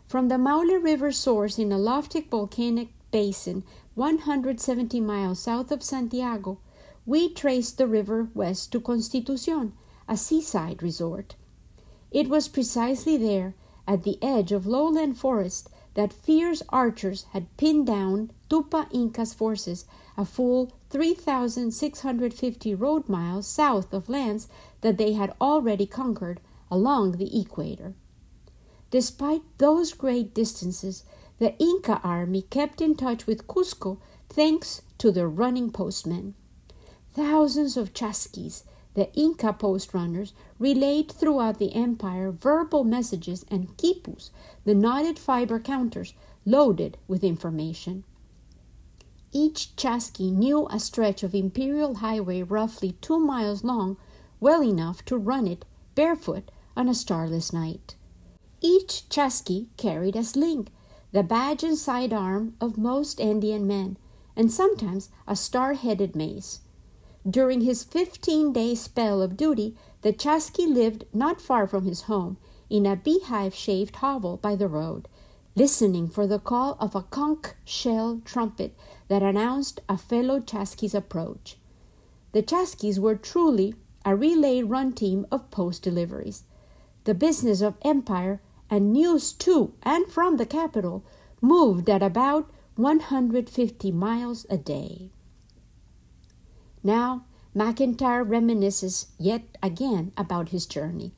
From 0.05 0.27
the 0.27 0.37
Maule 0.37 0.79
River 0.79 1.11
source 1.11 1.59
in 1.59 1.71
a 1.71 1.77
lofty 1.77 2.21
volcanic 2.21 2.89
basin 3.11 3.63
170 3.95 4.99
miles 5.01 5.39
south 5.39 5.71
of 5.71 5.83
Santiago, 5.83 6.59
we 7.05 7.33
traced 7.33 7.77
the 7.77 7.87
river 7.87 8.29
west 8.33 8.71
to 8.71 8.79
Constitucion, 8.79 9.73
a 10.09 10.17
seaside 10.17 10.83
resort. 10.83 11.35
It 12.11 12.27
was 12.27 12.47
precisely 12.47 13.15
there, 13.15 13.53
at 13.87 14.03
the 14.03 14.17
edge 14.21 14.51
of 14.51 14.65
lowland 14.65 15.17
forest, 15.17 15.69
that 15.93 16.11
fierce 16.11 16.63
archers 16.69 17.23
had 17.31 17.55
pinned 17.57 17.87
down 17.87 18.31
Tupa 18.49 18.87
Inca's 18.91 19.33
forces 19.33 19.85
a 20.17 20.25
full 20.25 20.71
3,650 20.89 22.75
road 22.75 23.07
miles 23.07 23.45
south 23.47 23.93
of 23.93 24.09
lands 24.09 24.47
that 24.81 24.97
they 24.97 25.13
had 25.13 25.33
already 25.39 25.85
conquered 25.85 26.41
along 26.71 27.13
the 27.13 27.39
equator. 27.39 27.93
Despite 28.91 29.43
those 29.59 29.93
great 29.93 30.33
distances, 30.33 31.03
the 31.37 31.55
Inca 31.59 32.01
army 32.03 32.41
kept 32.41 32.81
in 32.81 32.95
touch 32.95 33.27
with 33.27 33.47
Cusco 33.47 33.99
thanks 34.27 34.81
to 34.97 35.11
their 35.11 35.29
running 35.29 35.71
postmen. 35.71 36.33
Thousands 37.13 37.77
of 37.77 37.93
chasquis, 37.93 38.63
the 38.95 39.13
Inca 39.13 39.53
post 39.53 39.93
runners, 39.93 40.33
relayed 40.57 41.11
throughout 41.11 41.59
the 41.59 41.75
empire 41.75 42.31
verbal 42.31 42.83
messages 42.83 43.45
and 43.49 43.77
quipus, 43.77 44.31
the 44.65 44.73
knotted 44.73 45.19
fiber 45.19 45.59
counters, 45.59 46.13
loaded 46.45 46.97
with 47.07 47.23
information. 47.23 48.03
Each 49.31 49.75
chasqui 49.75 50.31
knew 50.31 50.67
a 50.71 50.79
stretch 50.79 51.21
of 51.21 51.35
imperial 51.35 51.95
highway 51.95 52.41
roughly 52.41 52.93
two 52.93 53.19
miles 53.19 53.63
long, 53.63 53.97
well 54.39 54.63
enough 54.63 55.05
to 55.05 55.17
run 55.17 55.45
it 55.45 55.65
barefoot 55.93 56.49
on 56.75 56.89
a 56.89 56.95
starless 56.95 57.53
night. 57.53 57.95
Each 58.61 59.07
chasqui 59.07 59.67
carried 59.77 60.15
a 60.15 60.23
sling, 60.23 60.67
the 61.11 61.23
badge 61.23 61.63
and 61.63 61.77
sidearm 61.77 62.55
of 62.59 62.77
most 62.77 63.21
Andean 63.21 63.67
men, 63.67 63.97
and 64.35 64.51
sometimes 64.51 65.09
a 65.27 65.35
star 65.35 65.73
headed 65.73 66.15
mace. 66.15 66.61
During 67.29 67.61
his 67.61 67.83
15 67.83 68.53
day 68.53 68.75
spell 68.75 69.21
of 69.21 69.35
duty, 69.35 69.75
the 70.03 70.13
Chasqui 70.13 70.65
lived 70.65 71.05
not 71.13 71.41
far 71.41 71.67
from 71.67 71.85
his 71.85 72.03
home 72.03 72.37
in 72.69 72.85
a 72.85 72.95
beehive 72.95 73.53
shaped 73.53 73.97
hovel 73.97 74.37
by 74.37 74.55
the 74.55 74.67
road, 74.67 75.07
listening 75.55 76.07
for 76.07 76.25
the 76.25 76.39
call 76.39 76.77
of 76.79 76.95
a 76.95 77.01
conch 77.01 77.47
shell 77.65 78.21
trumpet 78.23 78.73
that 79.09 79.21
announced 79.21 79.81
a 79.89 79.97
fellow 79.97 80.39
Chasqui's 80.39 80.95
approach. 80.95 81.57
The 82.31 82.41
Chasquis 82.41 82.99
were 82.99 83.15
truly 83.15 83.75
a 84.05 84.15
relay 84.15 84.61
run 84.61 84.93
team 84.93 85.25
of 85.29 85.51
post 85.51 85.83
deliveries. 85.83 86.43
The 87.03 87.13
business 87.13 87.59
of 87.59 87.77
empire 87.81 88.41
and 88.69 88.93
news 88.93 89.33
to 89.33 89.73
and 89.83 90.07
from 90.07 90.37
the 90.37 90.45
capital 90.45 91.03
moved 91.41 91.89
at 91.89 92.01
about 92.03 92.49
150 92.75 93.91
miles 93.91 94.45
a 94.49 94.57
day. 94.57 95.11
Now, 96.83 97.25
McIntyre 97.55 98.27
reminisces 98.27 99.07
yet 99.17 99.57
again 99.61 100.11
about 100.15 100.49
his 100.49 100.65
journey. 100.65 101.13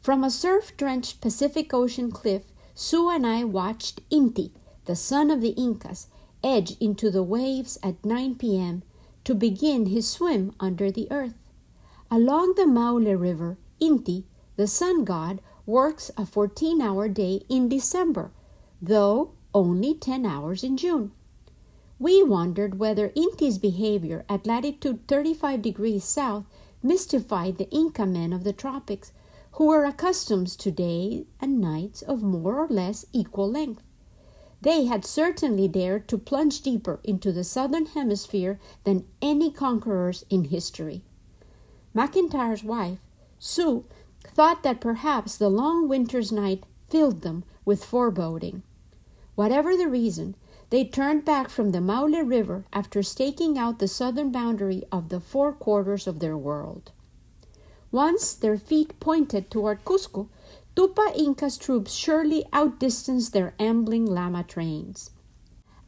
From 0.00 0.24
a 0.24 0.30
surf 0.30 0.76
drenched 0.76 1.20
Pacific 1.20 1.72
Ocean 1.72 2.10
cliff, 2.10 2.52
Sue 2.74 3.08
and 3.08 3.26
I 3.26 3.44
watched 3.44 4.06
Inti, 4.10 4.50
the 4.86 4.96
sun 4.96 5.30
of 5.30 5.40
the 5.40 5.54
Incas, 5.56 6.08
edge 6.42 6.76
into 6.78 7.10
the 7.10 7.22
waves 7.22 7.78
at 7.82 8.04
9 8.04 8.34
p.m. 8.34 8.82
to 9.24 9.34
begin 9.34 9.86
his 9.86 10.08
swim 10.08 10.52
under 10.60 10.90
the 10.90 11.10
earth. 11.10 11.38
Along 12.10 12.54
the 12.54 12.66
Maule 12.66 13.14
River, 13.14 13.56
Inti, 13.80 14.24
the 14.56 14.66
sun 14.66 15.04
god, 15.04 15.40
works 15.66 16.10
a 16.16 16.26
14 16.26 16.80
hour 16.82 17.08
day 17.08 17.42
in 17.48 17.68
December, 17.68 18.30
though 18.82 19.30
only 19.54 19.94
10 19.94 20.26
hours 20.26 20.62
in 20.62 20.76
June. 20.76 21.12
We 22.00 22.24
wondered 22.24 22.80
whether 22.80 23.12
Inti's 23.14 23.58
behavior 23.58 24.24
at 24.28 24.46
latitude 24.46 25.06
35 25.06 25.62
degrees 25.62 26.02
south 26.02 26.44
mystified 26.82 27.56
the 27.56 27.70
Inca 27.70 28.04
men 28.04 28.32
of 28.32 28.42
the 28.42 28.52
tropics, 28.52 29.12
who 29.52 29.66
were 29.66 29.84
accustomed 29.84 30.48
to 30.48 30.72
days 30.72 31.24
and 31.40 31.60
nights 31.60 32.02
of 32.02 32.22
more 32.22 32.58
or 32.58 32.66
less 32.66 33.06
equal 33.12 33.48
length. 33.48 33.82
They 34.60 34.86
had 34.86 35.04
certainly 35.04 35.68
dared 35.68 36.08
to 36.08 36.18
plunge 36.18 36.62
deeper 36.62 36.98
into 37.04 37.30
the 37.30 37.44
southern 37.44 37.86
hemisphere 37.86 38.58
than 38.82 39.06
any 39.22 39.52
conquerors 39.52 40.24
in 40.28 40.44
history. 40.44 41.04
McIntyre's 41.94 42.64
wife, 42.64 42.98
Sue, 43.38 43.84
thought 44.24 44.64
that 44.64 44.80
perhaps 44.80 45.36
the 45.36 45.48
long 45.48 45.86
winter's 45.86 46.32
night 46.32 46.64
filled 46.88 47.20
them 47.20 47.44
with 47.64 47.84
foreboding. 47.84 48.64
Whatever 49.36 49.76
the 49.76 49.88
reason, 49.88 50.34
they 50.74 50.84
turned 50.84 51.24
back 51.24 51.48
from 51.48 51.70
the 51.70 51.80
Maule 51.80 52.24
River 52.24 52.64
after 52.72 53.00
staking 53.00 53.56
out 53.56 53.78
the 53.78 53.86
southern 53.86 54.32
boundary 54.32 54.82
of 54.90 55.08
the 55.08 55.20
four 55.20 55.52
quarters 55.52 56.08
of 56.08 56.18
their 56.18 56.36
world. 56.36 56.90
Once 57.92 58.32
their 58.34 58.58
feet 58.58 58.98
pointed 58.98 59.52
toward 59.52 59.84
Cusco, 59.84 60.26
Tupa 60.74 61.16
Inca's 61.16 61.56
troops 61.56 61.92
surely 61.92 62.44
outdistanced 62.52 63.32
their 63.32 63.54
ambling 63.60 64.04
llama 64.04 64.42
trains. 64.42 65.10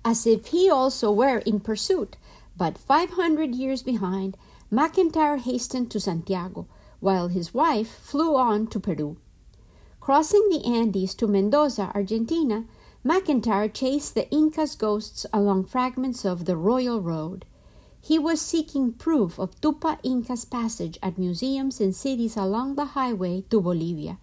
As 0.05 0.25
if 0.25 0.47
he 0.55 0.71
also 0.71 1.11
were 1.11 1.39
in 1.39 1.59
pursuit, 1.59 2.17
but 2.57 2.79
500 2.79 3.57
years 3.57 3.83
behind, 3.83 4.37
McIntyre 4.71 5.41
hastened 5.41 5.91
to 5.91 5.99
Santiago, 5.99 6.69
while 7.01 7.27
his 7.27 7.53
wife 7.53 7.89
flew 7.89 8.37
on 8.37 8.69
to 8.69 8.79
Peru. 8.79 9.17
Crossing 9.99 10.49
the 10.49 10.65
Andes 10.65 11.17
to 11.17 11.27
Mendoza, 11.27 11.91
Argentina, 11.93 12.67
McIntyre 13.07 13.73
chased 13.73 14.17
the 14.17 14.29
Inca's 14.33 14.75
ghosts 14.75 15.25
along 15.33 15.67
fragments 15.67 16.25
of 16.25 16.45
the 16.45 16.57
Royal 16.57 17.01
Road. 17.01 17.45
He 18.01 18.19
was 18.19 18.41
seeking 18.41 18.95
proof 18.95 19.39
of 19.39 19.61
Tupa 19.61 20.01
Inca's 20.03 20.45
passage 20.45 20.99
at 21.01 21.17
museums 21.17 21.81
in 21.81 21.93
cities 21.93 22.37
along 22.37 22.75
the 22.75 22.97
highway 22.97 23.45
to 23.49 23.61
Bolivia. 23.61 24.19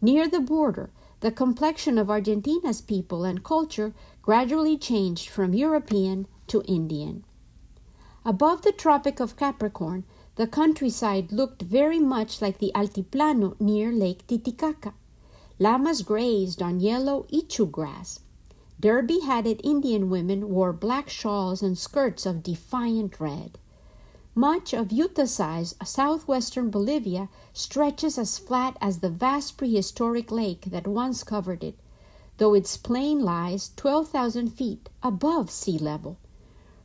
Near 0.00 0.26
the 0.26 0.40
border, 0.40 0.88
the 1.20 1.30
complexion 1.30 1.98
of 1.98 2.08
Argentina's 2.08 2.80
people 2.80 3.24
and 3.24 3.44
culture 3.44 3.92
gradually 4.22 4.78
changed 4.78 5.28
from 5.28 5.52
European 5.52 6.26
to 6.46 6.62
Indian. 6.62 7.26
Above 8.24 8.62
the 8.62 8.72
Tropic 8.72 9.20
of 9.20 9.36
Capricorn, 9.36 10.04
the 10.36 10.46
countryside 10.46 11.30
looked 11.30 11.60
very 11.60 11.98
much 11.98 12.40
like 12.40 12.56
the 12.56 12.72
Altiplano 12.74 13.54
near 13.60 13.92
Lake 13.92 14.26
Titicaca. 14.26 14.94
Llamas 15.60 16.02
grazed 16.02 16.62
on 16.62 16.78
yellow 16.78 17.26
ichu 17.32 17.68
grass. 17.70 18.20
Derby 18.78 19.20
hatted 19.20 19.60
Indian 19.64 20.08
women 20.08 20.50
wore 20.50 20.72
black 20.72 21.08
shawls 21.08 21.62
and 21.62 21.76
skirts 21.76 22.26
of 22.26 22.44
defiant 22.44 23.18
red. 23.18 23.58
Much 24.36 24.72
of 24.72 24.92
Utah 24.92 25.24
sized 25.24 25.74
southwestern 25.84 26.70
Bolivia 26.70 27.28
stretches 27.52 28.18
as 28.18 28.38
flat 28.38 28.76
as 28.80 29.00
the 29.00 29.10
vast 29.10 29.56
prehistoric 29.56 30.30
lake 30.30 30.66
that 30.66 30.86
once 30.86 31.24
covered 31.24 31.64
it, 31.64 31.76
though 32.36 32.54
its 32.54 32.76
plain 32.76 33.18
lies 33.18 33.72
12,000 33.74 34.50
feet 34.50 34.88
above 35.02 35.50
sea 35.50 35.76
level. 35.76 36.18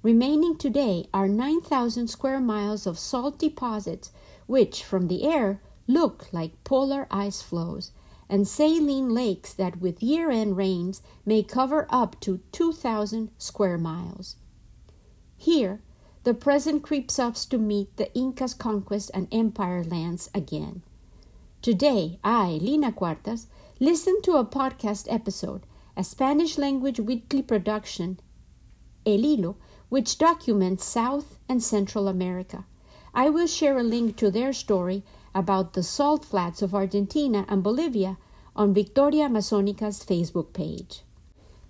Remaining 0.02 0.58
today 0.58 1.08
are 1.14 1.28
9,000 1.28 2.08
square 2.08 2.42
miles 2.42 2.88
of 2.88 2.98
salt 2.98 3.38
deposits, 3.38 4.10
which 4.48 4.84
from 4.84 5.08
the 5.08 5.24
air 5.24 5.62
look 5.88 6.28
like 6.34 6.64
polar 6.64 7.06
ice 7.12 7.44
floes, 7.44 7.92
and 8.34 8.48
saline 8.48 9.10
lakes 9.10 9.54
that 9.54 9.80
with 9.80 10.02
year 10.02 10.32
end 10.32 10.58
rains 10.58 11.04
may 11.24 11.44
cover 11.44 11.86
up 11.92 12.20
to 12.20 12.40
2,000 12.52 13.30
square 13.38 13.78
miles. 13.78 14.38
Here, 15.38 15.84
the 16.24 16.34
present 16.34 16.82
creeps 16.82 17.20
up 17.20 17.36
to 17.36 17.60
meet 17.60 17.96
the 17.96 18.12
Inca's 18.16 18.56
conquest 18.56 19.12
and 19.14 19.28
empire 19.32 19.84
lands 19.84 20.32
again. 20.34 20.82
Today, 21.62 22.18
I, 22.24 22.58
Lina 22.60 22.92
Cuartas, 22.92 23.46
listened 23.80 24.24
to 24.24 24.38
a 24.38 24.46
podcast 24.46 25.06
episode, 25.14 25.68
a 25.96 26.04
Spanish 26.04 26.58
language 26.58 27.00
weekly 27.00 27.44
production, 27.44 28.20
El 29.06 29.20
Hilo, 29.20 29.58
which 29.90 30.18
documents 30.18 30.84
South 30.86 31.38
and 31.48 31.62
Central 31.62 32.08
America. 32.08 32.66
I 33.14 33.30
will 33.30 33.46
share 33.46 33.78
a 33.78 33.84
link 33.84 34.18
to 34.18 34.32
their 34.32 34.54
story 34.54 35.04
about 35.36 35.74
the 35.74 35.84
salt 35.84 36.24
flats 36.24 36.62
of 36.62 36.76
Argentina 36.76 37.46
and 37.48 37.64
Bolivia 37.64 38.18
on 38.56 38.74
Victoria 38.74 39.26
Amazonica's 39.26 40.04
Facebook 40.04 40.54
page. 40.54 41.02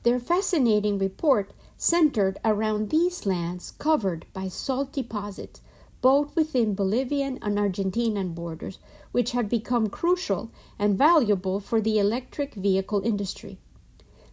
Their 0.03 0.19
fascinating 0.19 0.97
report 0.97 1.53
centered 1.77 2.39
around 2.43 2.89
these 2.89 3.25
lands 3.25 3.71
covered 3.71 4.25
by 4.33 4.49
salt 4.49 4.91
deposits, 4.91 5.61
both 6.01 6.35
within 6.35 6.75
Bolivian 6.75 7.39
and 7.41 7.57
Argentinian 7.57 8.35
borders, 8.35 8.79
which 9.13 9.31
have 9.31 9.47
become 9.47 9.87
crucial 9.87 10.51
and 10.77 10.97
valuable 10.97 11.61
for 11.61 11.79
the 11.79 11.97
electric 11.99 12.55
vehicle 12.55 13.01
industry. 13.05 13.57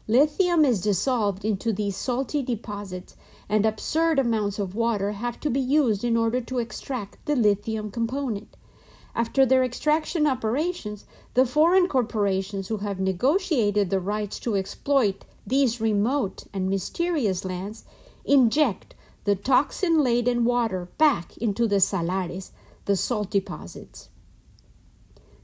Lithium 0.08 0.64
is 0.64 0.80
dissolved 0.80 1.44
into 1.44 1.72
these 1.72 1.96
salty 1.96 2.42
deposits 2.42 3.14
and 3.48 3.64
absurd 3.64 4.18
amounts 4.18 4.58
of 4.58 4.74
water 4.74 5.12
have 5.12 5.38
to 5.38 5.50
be 5.50 5.60
used 5.60 6.02
in 6.02 6.16
order 6.16 6.40
to 6.40 6.58
extract 6.58 7.24
the 7.26 7.36
lithium 7.36 7.92
component. 7.92 8.56
After 9.14 9.44
their 9.44 9.64
extraction 9.64 10.26
operations, 10.26 11.04
the 11.34 11.44
foreign 11.44 11.88
corporations 11.88 12.68
who 12.68 12.76
have 12.78 13.00
negotiated 13.00 13.90
the 13.90 13.98
rights 13.98 14.38
to 14.40 14.54
exploit 14.54 15.24
these 15.44 15.80
remote 15.80 16.44
and 16.52 16.70
mysterious 16.70 17.44
lands 17.44 17.84
inject 18.24 18.94
the 19.24 19.34
toxin 19.34 20.02
laden 20.02 20.44
water 20.44 20.88
back 20.96 21.36
into 21.38 21.66
the 21.66 21.80
salares, 21.80 22.52
the 22.84 22.94
salt 22.94 23.30
deposits. 23.30 24.10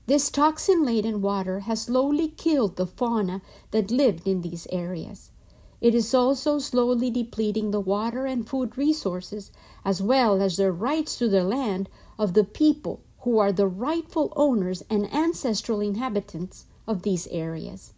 This 0.07 0.31
toxin 0.31 0.85
laden 0.85 1.20
water 1.20 1.61
has 1.61 1.83
slowly 1.83 2.29
killed 2.29 2.76
the 2.76 2.87
fauna 2.87 3.42
that 3.72 3.90
lived 3.90 4.29
in 4.29 4.42
these 4.42 4.68
areas. 4.70 5.33
It 5.81 5.94
is 5.94 6.14
also 6.14 6.61
slowly 6.61 7.11
depleting 7.11 7.72
the 7.72 7.81
water 7.81 8.26
and 8.26 8.48
food 8.48 8.79
resources, 8.79 9.50
as 9.85 10.00
well 10.00 10.40
as 10.40 10.57
the 10.57 10.70
rights 10.70 11.18
to 11.18 11.29
the 11.29 11.42
land 11.42 11.88
of 12.18 12.35
the 12.35 12.44
people 12.44 13.00
who 13.20 13.38
are 13.38 13.52
the 13.52 13.66
rightful 13.66 14.33
owners 14.37 14.83
and 14.90 15.12
ancestral 15.12 15.81
inhabitants 15.81 16.66
of 16.87 17.02
these 17.02 17.26
areas. 17.29 17.92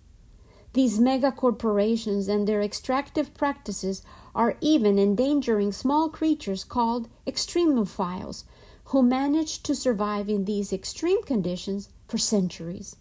These 0.75 1.01
mega 1.01 1.33
corporations 1.33 2.29
and 2.29 2.47
their 2.47 2.63
extractive 2.63 3.35
practices 3.35 4.03
are 4.35 4.57
even 4.61 4.99
endangering 4.99 5.73
small 5.73 6.09
creatures 6.09 6.63
called 6.63 7.09
extremophiles, 7.27 8.45
who 8.85 9.03
manage 9.03 9.63
to 9.65 9.75
survive 9.75 10.29
in 10.29 10.45
these 10.45 10.73
extreme 10.73 11.23
conditions 11.23 11.89
for 12.07 12.17
centuries, 12.17 12.97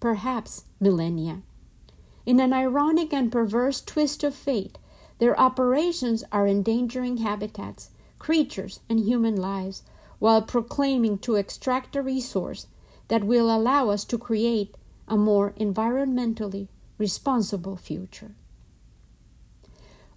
perhaps 0.00 0.64
millennia. 0.80 1.42
In 2.26 2.40
an 2.40 2.52
ironic 2.52 3.12
and 3.12 3.30
perverse 3.30 3.80
twist 3.80 4.24
of 4.24 4.34
fate, 4.34 4.78
their 5.18 5.38
operations 5.38 6.24
are 6.32 6.48
endangering 6.48 7.18
habitats, 7.18 7.90
creatures, 8.18 8.80
and 8.88 9.00
human 9.00 9.36
lives 9.36 9.82
while 10.24 10.40
proclaiming 10.40 11.18
to 11.18 11.34
extract 11.34 11.94
a 11.94 12.00
resource 12.00 12.66
that 13.08 13.22
will 13.22 13.54
allow 13.54 13.90
us 13.90 14.06
to 14.06 14.16
create 14.16 14.74
a 15.06 15.18
more 15.18 15.52
environmentally 15.60 16.66
responsible 16.96 17.76
future. 17.76 18.34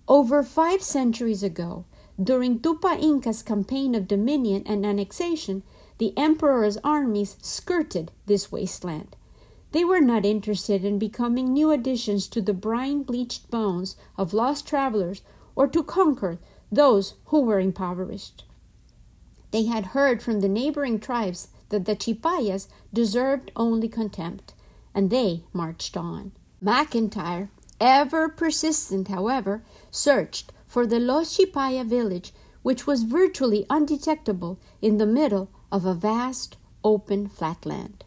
Over 0.07 0.43
five 0.43 0.81
centuries 0.81 1.43
ago, 1.43 1.83
during 2.23 2.59
Tupa 2.59 2.97
Inca's 2.97 3.43
campaign 3.43 3.95
of 3.95 4.07
dominion 4.07 4.63
and 4.65 4.85
annexation, 4.85 5.61
the 5.97 6.17
emperor's 6.17 6.77
armies 6.85 7.35
skirted 7.41 8.13
this 8.27 8.49
wasteland. 8.49 9.17
They 9.73 9.83
were 9.83 9.99
not 9.99 10.23
interested 10.23 10.85
in 10.85 10.99
becoming 10.99 11.51
new 11.51 11.69
additions 11.69 12.29
to 12.29 12.41
the 12.41 12.53
brine 12.53 13.03
bleached 13.03 13.51
bones 13.51 13.97
of 14.15 14.33
lost 14.33 14.65
travelers 14.65 15.21
or 15.53 15.67
to 15.67 15.83
conquer 15.83 16.39
those 16.71 17.15
who 17.25 17.41
were 17.41 17.59
impoverished. 17.59 18.45
They 19.51 19.63
had 19.63 19.87
heard 19.87 20.21
from 20.21 20.41
the 20.41 20.49
neighboring 20.49 20.99
tribes 20.99 21.49
that 21.69 21.85
the 21.85 21.95
Chipayas 21.95 22.67
deserved 22.93 23.51
only 23.55 23.87
contempt, 23.87 24.53
and 24.93 25.09
they 25.09 25.43
marched 25.53 25.95
on. 25.95 26.31
McIntyre, 26.63 27.49
ever 27.79 28.29
persistent, 28.29 29.07
however, 29.07 29.63
searched 29.91 30.51
for 30.65 30.85
the 30.85 30.99
Los 30.99 31.37
Chipaya 31.37 31.85
village, 31.85 32.33
which 32.61 32.85
was 32.85 33.03
virtually 33.03 33.65
undetectable 33.69 34.59
in 34.81 34.97
the 34.97 35.05
middle 35.05 35.49
of 35.71 35.85
a 35.85 35.93
vast 35.93 36.57
open 36.83 37.29
flatland. 37.29 38.03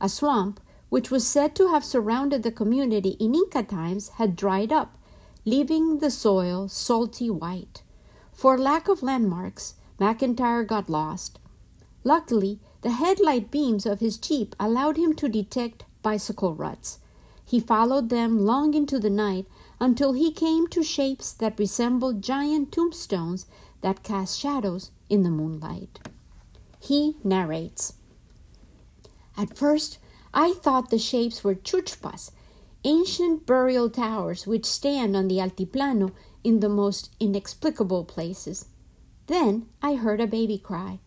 A 0.00 0.08
swamp, 0.08 0.60
which 0.88 1.10
was 1.10 1.26
said 1.26 1.54
to 1.56 1.68
have 1.68 1.84
surrounded 1.84 2.42
the 2.42 2.50
community 2.50 3.10
in 3.20 3.34
Inca 3.34 3.62
times, 3.62 4.08
had 4.10 4.34
dried 4.34 4.72
up, 4.72 4.96
leaving 5.44 5.98
the 5.98 6.10
soil 6.10 6.68
salty 6.68 7.30
white. 7.30 7.82
For 8.32 8.56
lack 8.56 8.88
of 8.88 9.02
landmarks, 9.02 9.74
McIntyre 9.98 10.66
got 10.66 10.88
lost. 10.88 11.38
Luckily, 12.04 12.60
the 12.82 12.92
headlight 12.92 13.50
beams 13.50 13.84
of 13.84 14.00
his 14.00 14.16
jeep 14.16 14.54
allowed 14.60 14.96
him 14.96 15.14
to 15.14 15.28
detect 15.28 15.84
bicycle 16.02 16.54
ruts. 16.54 17.00
He 17.44 17.58
followed 17.58 18.08
them 18.08 18.44
long 18.44 18.74
into 18.74 18.98
the 18.98 19.10
night 19.10 19.46
until 19.80 20.12
he 20.12 20.30
came 20.30 20.68
to 20.68 20.82
shapes 20.82 21.32
that 21.32 21.58
resembled 21.58 22.22
giant 22.22 22.70
tombstones 22.70 23.46
that 23.80 24.02
cast 24.02 24.38
shadows 24.38 24.90
in 25.08 25.22
the 25.22 25.30
moonlight. 25.30 25.98
He 26.80 27.16
narrates 27.24 27.94
At 29.36 29.56
first, 29.56 29.98
I 30.32 30.52
thought 30.52 30.90
the 30.90 30.98
shapes 30.98 31.42
were 31.42 31.54
chullpas, 31.54 32.30
ancient 32.84 33.46
burial 33.46 33.90
towers 33.90 34.46
which 34.46 34.66
stand 34.66 35.16
on 35.16 35.26
the 35.28 35.38
altiplano 35.38 36.12
in 36.44 36.60
the 36.60 36.68
most 36.68 37.10
inexplicable 37.18 38.04
places. 38.04 38.66
Then 39.28 39.68
I 39.82 39.96
heard 39.96 40.22
a 40.22 40.26
baby 40.26 40.56
cry. 40.56 41.00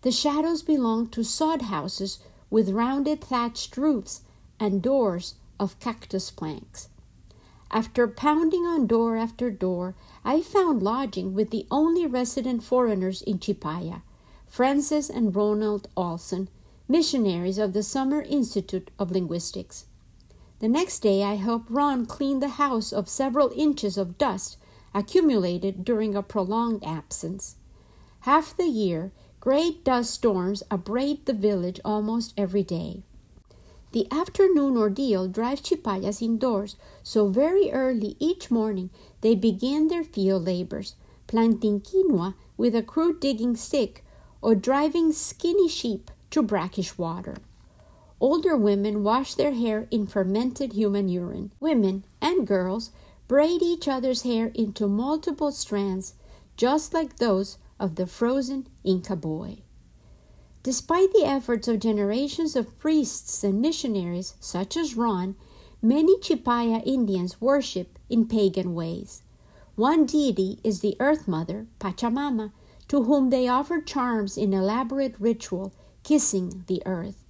The 0.00 0.10
shadows 0.10 0.62
belonged 0.62 1.12
to 1.12 1.22
sod 1.22 1.62
houses 1.62 2.18
with 2.48 2.70
rounded 2.70 3.20
thatched 3.20 3.76
roofs 3.76 4.22
and 4.58 4.80
doors 4.80 5.34
of 5.60 5.78
cactus 5.78 6.30
planks. 6.30 6.88
After 7.70 8.08
pounding 8.08 8.64
on 8.64 8.86
door 8.86 9.18
after 9.18 9.50
door, 9.50 9.94
I 10.24 10.40
found 10.40 10.82
lodging 10.82 11.34
with 11.34 11.50
the 11.50 11.66
only 11.70 12.06
resident 12.06 12.62
foreigners 12.62 13.20
in 13.20 13.38
Chipaya, 13.38 14.00
Francis 14.46 15.10
and 15.10 15.36
Ronald 15.36 15.88
Olson, 15.94 16.48
missionaries 16.88 17.58
of 17.58 17.74
the 17.74 17.82
Summer 17.82 18.22
Institute 18.22 18.90
of 18.98 19.10
Linguistics. 19.10 19.84
The 20.60 20.68
next 20.68 21.00
day 21.00 21.22
I 21.22 21.34
helped 21.34 21.70
Ron 21.70 22.06
clean 22.06 22.40
the 22.40 22.56
house 22.56 22.94
of 22.94 23.10
several 23.10 23.52
inches 23.54 23.98
of 23.98 24.16
dust 24.16 24.56
accumulated 24.94 25.84
during 25.84 26.14
a 26.14 26.22
prolonged 26.22 26.82
absence. 26.82 27.56
Half 28.20 28.56
the 28.56 28.66
year, 28.66 29.12
great 29.40 29.84
dust 29.84 30.12
storms 30.12 30.62
abrade 30.70 31.24
the 31.26 31.32
village 31.32 31.80
almost 31.84 32.34
every 32.36 32.62
day. 32.62 33.02
The 33.92 34.06
afternoon 34.10 34.76
ordeal 34.76 35.28
drives 35.28 35.62
chipayas 35.62 36.20
indoors, 36.20 36.76
so 37.02 37.28
very 37.28 37.70
early 37.70 38.16
each 38.18 38.50
morning 38.50 38.90
they 39.22 39.34
begin 39.34 39.88
their 39.88 40.04
field 40.04 40.44
labors, 40.44 40.94
planting 41.26 41.80
quinoa 41.80 42.34
with 42.56 42.74
a 42.74 42.82
crude 42.82 43.20
digging 43.20 43.56
stick 43.56 44.04
or 44.42 44.54
driving 44.54 45.12
skinny 45.12 45.68
sheep 45.68 46.10
to 46.30 46.42
brackish 46.42 46.98
water. 46.98 47.36
Older 48.20 48.56
women 48.56 49.04
wash 49.04 49.34
their 49.34 49.52
hair 49.52 49.86
in 49.90 50.06
fermented 50.06 50.72
human 50.72 51.08
urine. 51.08 51.52
Women 51.60 52.04
and 52.20 52.46
girls 52.46 52.90
braid 53.26 53.62
each 53.62 53.86
other's 53.86 54.22
hair 54.22 54.48
into 54.54 54.88
multiple 54.88 55.52
strands, 55.52 56.14
just 56.56 56.92
like 56.92 57.16
those 57.16 57.58
of 57.78 57.94
the 57.94 58.06
frozen 58.06 58.66
Inca 58.84 59.16
boy. 59.16 59.58
Despite 60.62 61.12
the 61.12 61.24
efforts 61.24 61.68
of 61.68 61.78
generations 61.78 62.56
of 62.56 62.78
priests 62.78 63.44
and 63.44 63.60
missionaries, 63.60 64.34
such 64.40 64.76
as 64.76 64.96
Ron, 64.96 65.36
many 65.80 66.18
Chipaya 66.18 66.82
Indians 66.84 67.40
worship 67.40 67.98
in 68.10 68.26
pagan 68.26 68.74
ways. 68.74 69.22
One 69.76 70.06
deity 70.06 70.58
is 70.64 70.80
the 70.80 70.96
Earth 70.98 71.28
Mother, 71.28 71.68
Pachamama, 71.78 72.52
to 72.88 73.04
whom 73.04 73.30
they 73.30 73.46
offer 73.46 73.80
charms 73.80 74.36
in 74.36 74.52
elaborate 74.52 75.14
ritual, 75.20 75.72
kissing 76.02 76.64
the 76.66 76.82
earth. 76.84 77.24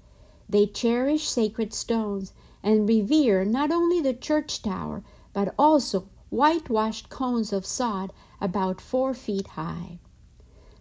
They 0.48 0.66
cherish 0.66 1.28
sacred 1.28 1.74
stones 1.74 2.32
and 2.62 2.88
revere 2.88 3.44
not 3.44 3.70
only 3.70 4.00
the 4.00 4.14
church 4.14 4.62
tower, 4.62 5.02
but 5.32 5.54
also 5.58 6.08
whitewashed 6.30 7.10
cones 7.10 7.52
of 7.52 7.66
sod 7.66 8.12
about 8.40 8.80
four 8.80 9.12
feet 9.14 9.48
high. 9.48 9.98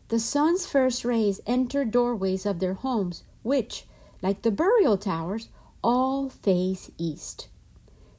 The 0.09 0.19
sun's 0.19 0.65
first 0.65 1.03
rays 1.03 1.41
enter 1.45 1.83
doorways 1.83 2.45
of 2.45 2.59
their 2.59 2.75
homes, 2.75 3.23
which, 3.43 3.85
like 4.21 4.41
the 4.41 4.51
burial 4.51 4.97
towers, 4.97 5.49
all 5.83 6.29
face 6.29 6.89
east. 6.97 7.49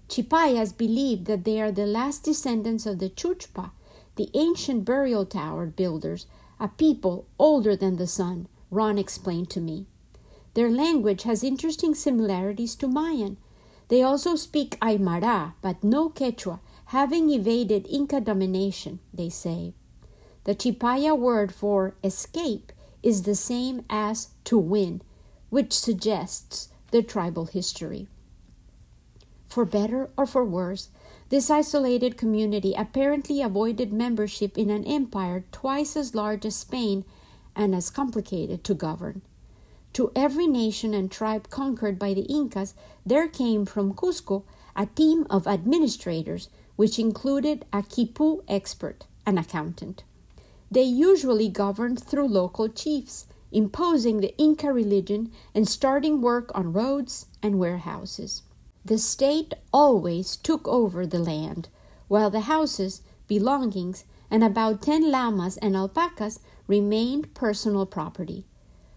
Chipayas 0.08 0.76
believe 0.76 1.24
that 1.24 1.44
they 1.44 1.60
are 1.60 1.72
the 1.72 1.86
last 1.86 2.24
descendants 2.24 2.84
of 2.84 2.98
the 2.98 3.08
Chullpa, 3.08 3.70
the 4.16 4.28
ancient 4.34 4.84
burial 4.84 5.24
tower 5.24 5.66
builders, 5.66 6.26
a 6.60 6.68
people 6.68 7.24
older 7.38 7.74
than 7.74 7.96
the 7.96 8.06
sun, 8.06 8.48
Ron 8.70 8.98
explained 8.98 9.48
to 9.50 9.60
me. 9.60 9.86
Their 10.54 10.70
language 10.70 11.22
has 11.22 11.42
interesting 11.44 11.94
similarities 11.94 12.74
to 12.76 12.88
Mayan. 12.88 13.38
They 13.88 14.02
also 14.02 14.34
speak 14.36 14.78
Aymara, 14.80 15.54
but 15.62 15.82
no 15.82 16.10
Quechua, 16.10 16.60
having 16.86 17.30
evaded 17.30 17.86
Inca 17.88 18.20
domination, 18.20 18.98
they 19.14 19.30
say. 19.30 19.72
The 20.48 20.54
Chipaya 20.54 21.14
word 21.14 21.52
for 21.52 21.94
escape 22.02 22.72
is 23.02 23.24
the 23.24 23.34
same 23.34 23.84
as 23.90 24.28
to 24.44 24.56
win, 24.56 25.02
which 25.50 25.74
suggests 25.74 26.70
the 26.90 27.02
tribal 27.02 27.44
history. 27.44 28.08
For 29.46 29.66
better 29.66 30.08
or 30.16 30.24
for 30.24 30.46
worse, 30.46 30.88
this 31.28 31.50
isolated 31.50 32.16
community 32.16 32.72
apparently 32.72 33.42
avoided 33.42 33.92
membership 33.92 34.56
in 34.56 34.70
an 34.70 34.86
empire 34.86 35.44
twice 35.52 35.96
as 35.96 36.14
large 36.14 36.46
as 36.46 36.56
Spain 36.56 37.04
and 37.54 37.74
as 37.74 37.90
complicated 37.90 38.64
to 38.64 38.72
govern. 38.72 39.20
To 39.92 40.10
every 40.16 40.46
nation 40.46 40.94
and 40.94 41.10
tribe 41.10 41.50
conquered 41.50 41.98
by 41.98 42.14
the 42.14 42.22
Incas, 42.22 42.72
there 43.04 43.28
came 43.28 43.66
from 43.66 43.92
Cusco 43.92 44.44
a 44.74 44.86
team 44.86 45.26
of 45.28 45.46
administrators, 45.46 46.48
which 46.76 46.98
included 46.98 47.66
a 47.70 47.82
Quipu 47.82 48.42
expert, 48.48 49.04
an 49.26 49.36
accountant. 49.36 50.04
They 50.70 50.82
usually 50.82 51.48
governed 51.48 52.02
through 52.02 52.28
local 52.28 52.68
chiefs, 52.68 53.26
imposing 53.50 54.20
the 54.20 54.36
Inca 54.36 54.72
religion 54.72 55.32
and 55.54 55.66
starting 55.66 56.20
work 56.20 56.50
on 56.54 56.72
roads 56.72 57.26
and 57.42 57.58
warehouses. 57.58 58.42
The 58.84 58.98
state 58.98 59.54
always 59.72 60.36
took 60.36 60.68
over 60.68 61.06
the 61.06 61.18
land, 61.18 61.68
while 62.08 62.30
the 62.30 62.40
houses, 62.40 63.02
belongings, 63.26 64.04
and 64.30 64.44
about 64.44 64.82
ten 64.82 65.10
llamas 65.10 65.56
and 65.58 65.74
alpacas 65.74 66.40
remained 66.66 67.34
personal 67.34 67.86
property. 67.86 68.44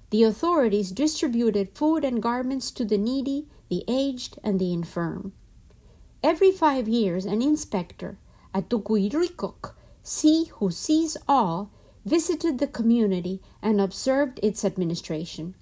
The 0.10 0.24
authorities 0.24 0.92
distributed 0.92 1.70
food 1.70 2.04
and 2.04 2.22
garments 2.22 2.70
to 2.72 2.84
the 2.84 2.98
needy, 2.98 3.48
the 3.70 3.86
aged, 3.88 4.38
and 4.44 4.60
the 4.60 4.74
infirm. 4.74 5.32
Every 6.22 6.52
five 6.52 6.90
years, 6.90 7.26
an 7.26 7.42
inspector, 7.42 8.18
a 8.54 8.62
tucuyricok, 8.62 9.74
See 10.04 10.46
who 10.56 10.72
sees 10.72 11.16
all, 11.28 11.72
visited 12.06 12.58
the 12.58 12.68
community 12.68 13.42
and 13.62 13.80
observed 13.80 14.40
its 14.42 14.66
administration. 14.66 15.56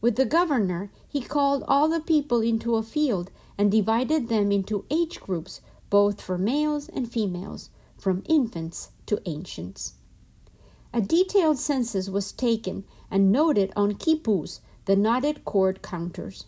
With 0.00 0.16
the 0.16 0.26
governor, 0.26 0.90
he 1.08 1.22
called 1.22 1.64
all 1.66 1.88
the 1.88 2.00
people 2.00 2.40
into 2.40 2.76
a 2.76 2.82
field 2.82 3.30
and 3.56 3.70
divided 3.70 4.28
them 4.28 4.52
into 4.52 4.84
age 4.90 5.20
groups, 5.20 5.60
both 5.90 6.20
for 6.20 6.36
males 6.36 6.88
and 6.88 7.10
females, 7.10 7.70
from 7.96 8.24
infants 8.26 8.90
to 9.06 9.22
ancients. 9.26 9.94
A 10.92 11.00
detailed 11.00 11.58
census 11.58 12.08
was 12.08 12.32
taken 12.32 12.84
and 13.10 13.32
noted 13.32 13.72
on 13.76 13.94
quipus, 13.94 14.60
the 14.84 14.96
knotted 14.96 15.44
cord 15.44 15.80
counters. 15.80 16.46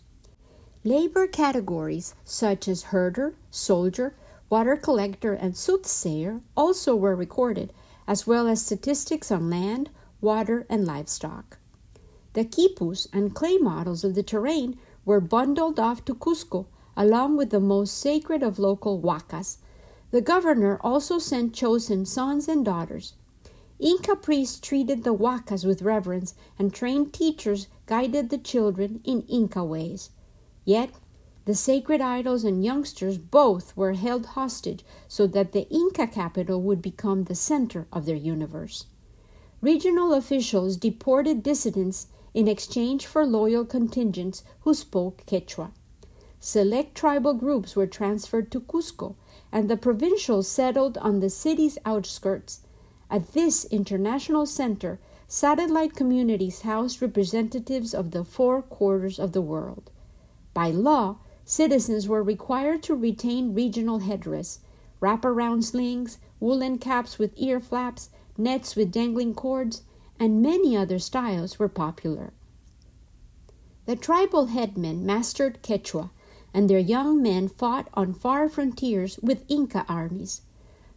Labor 0.83 1.25
categories 1.25 2.13
such 2.23 2.67
as 2.67 2.83
herder, 2.83 3.35
soldier, 3.49 4.15
water 4.49 4.75
collector, 4.75 5.33
and 5.33 5.55
soothsayer 5.55 6.41
also 6.55 6.95
were 6.95 7.15
recorded, 7.15 7.73
as 8.07 8.27
well 8.27 8.47
as 8.47 8.65
statistics 8.65 9.31
on 9.31 9.49
land, 9.49 9.89
water, 10.21 10.65
and 10.69 10.85
livestock. 10.85 11.57
The 12.33 12.45
quipus 12.45 13.07
and 13.13 13.33
clay 13.33 13.57
models 13.57 14.03
of 14.03 14.15
the 14.15 14.23
terrain 14.23 14.77
were 15.05 15.21
bundled 15.21 15.79
off 15.79 16.03
to 16.05 16.13
Cusco 16.13 16.67
along 16.97 17.35
with 17.35 17.49
the 17.49 17.59
most 17.59 17.97
sacred 17.97 18.41
of 18.41 18.59
local 18.59 19.01
huacas. 19.01 19.57
The 20.11 20.21
governor 20.21 20.79
also 20.81 21.19
sent 21.19 21.53
chosen 21.53 22.05
sons 22.05 22.47
and 22.47 22.63
daughters. 22.63 23.13
Inca 23.79 24.15
priests 24.15 24.59
treated 24.59 25.03
the 25.03 25.13
huacas 25.13 25.65
with 25.65 25.81
reverence, 25.81 26.33
and 26.57 26.73
trained 26.73 27.11
teachers 27.11 27.67
guided 27.85 28.29
the 28.29 28.37
children 28.37 29.01
in 29.03 29.23
Inca 29.23 29.63
ways. 29.63 30.11
Yet, 30.63 30.91
the 31.45 31.55
sacred 31.55 32.01
idols 32.01 32.43
and 32.43 32.65
youngsters 32.65 33.17
both 33.17 33.75
were 33.77 33.93
held 33.93 34.25
hostage 34.25 34.83
so 35.07 35.27
that 35.27 35.51
the 35.51 35.67
Inca 35.69 36.07
capital 36.07 36.61
would 36.61 36.81
become 36.81 37.23
the 37.23 37.35
center 37.35 37.87
of 37.93 38.05
their 38.05 38.15
universe. 38.15 38.87
Regional 39.61 40.13
officials 40.13 40.75
deported 40.75 41.43
dissidents 41.43 42.07
in 42.33 42.47
exchange 42.47 43.05
for 43.05 43.25
loyal 43.25 43.63
contingents 43.63 44.43
who 44.61 44.73
spoke 44.73 45.23
Quechua. 45.25 45.71
Select 46.39 46.93
tribal 46.93 47.33
groups 47.33 47.75
were 47.75 47.87
transferred 47.87 48.51
to 48.51 48.59
Cusco, 48.59 49.15
and 49.51 49.69
the 49.69 49.77
provincials 49.77 50.47
settled 50.47 50.97
on 50.97 51.19
the 51.19 51.29
city's 51.29 51.77
outskirts. 51.85 52.61
At 53.09 53.33
this 53.33 53.65
international 53.65 54.45
center, 54.45 54.99
satellite 55.27 55.95
communities 55.95 56.61
housed 56.61 57.01
representatives 57.01 57.93
of 57.93 58.11
the 58.11 58.23
four 58.23 58.61
quarters 58.61 59.17
of 59.17 59.31
the 59.31 59.41
world. 59.41 59.91
By 60.53 60.71
law, 60.71 61.17
citizens 61.45 62.07
were 62.07 62.23
required 62.23 62.81
to 62.83 62.95
retain 62.95 63.53
regional 63.53 63.99
headdress, 63.99 64.59
wraparound 64.99 65.63
slings, 65.63 66.17
woolen 66.39 66.77
caps 66.77 67.19
with 67.19 67.31
ear 67.37 67.59
flaps, 67.59 68.09
nets 68.37 68.75
with 68.75 68.91
dangling 68.91 69.33
cords, 69.33 69.83
and 70.19 70.41
many 70.41 70.75
other 70.75 70.97
styles 70.97 71.59
were 71.59 71.69
popular. 71.69 72.33
The 73.85 73.95
tribal 73.95 74.47
headmen 74.47 75.05
mastered 75.05 75.61
Quechua, 75.61 76.09
and 76.51 76.67
their 76.67 76.79
young 76.79 77.21
men 77.21 77.47
fought 77.47 77.87
on 77.93 78.13
far 78.13 78.49
frontiers 78.49 79.19
with 79.21 79.45
Inca 79.47 79.85
armies. 79.87 80.41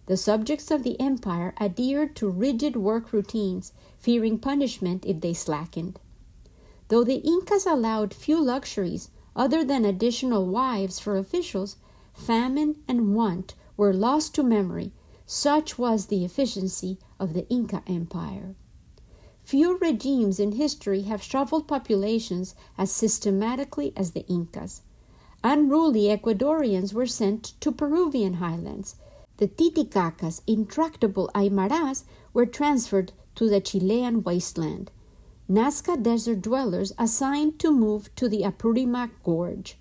The 0.07 0.17
subjects 0.17 0.71
of 0.71 0.85
the 0.85 0.99
empire 0.99 1.53
adhered 1.61 2.17
to 2.17 2.31
rigid 2.31 2.77
work 2.77 3.13
routines, 3.13 3.75
fearing 3.99 4.39
punishment 4.39 5.05
if 5.05 5.21
they 5.21 5.35
slackened. 5.35 6.01
Though 6.89 7.05
the 7.05 7.17
Incas 7.17 7.67
allowed 7.67 8.15
few 8.15 8.43
luxuries, 8.43 9.11
other 9.39 9.65
than 9.65 9.85
additional 9.85 10.45
wives 10.45 10.99
for 10.99 11.17
officials, 11.17 11.77
famine 12.13 12.77
and 12.89 13.15
want 13.15 13.55
were 13.77 13.95
lost 13.95 14.35
to 14.35 14.43
memory. 14.43 14.93
Such 15.25 15.79
was 15.79 16.07
the 16.07 16.25
efficiency 16.25 16.99
of 17.21 17.33
the 17.35 17.49
Inca 17.49 17.85
Empire. 17.87 18.57
Few 19.39 19.79
regimes 19.79 20.41
in 20.41 20.53
history 20.53 21.03
have 21.03 21.23
shuffled 21.23 21.69
populations 21.69 22.57
as 22.77 22.91
systematically 22.91 23.93
as 23.97 24.11
the 24.11 24.27
Incas. 24.27 24.83
Unruly 25.45 26.09
Ecuadorians 26.09 26.93
were 26.93 27.07
sent 27.07 27.55
to 27.61 27.71
Peruvian 27.71 28.35
highlands. 28.35 28.97
The 29.37 29.47
Titicacas, 29.47 30.43
intractable 30.49 31.31
Aymaras, 31.35 32.05
were 32.35 32.45
transferred 32.45 33.13
to 33.37 33.49
the 33.49 33.61
Chilean 33.61 34.25
wasteland. 34.25 34.91
Nazca 35.51 35.97
desert 35.97 36.43
dwellers 36.43 36.93
assigned 36.99 37.59
to 37.59 37.73
move 37.73 38.15
to 38.17 38.29
the 38.29 38.43
Apurimac 38.43 39.11
Gorge. 39.25 39.79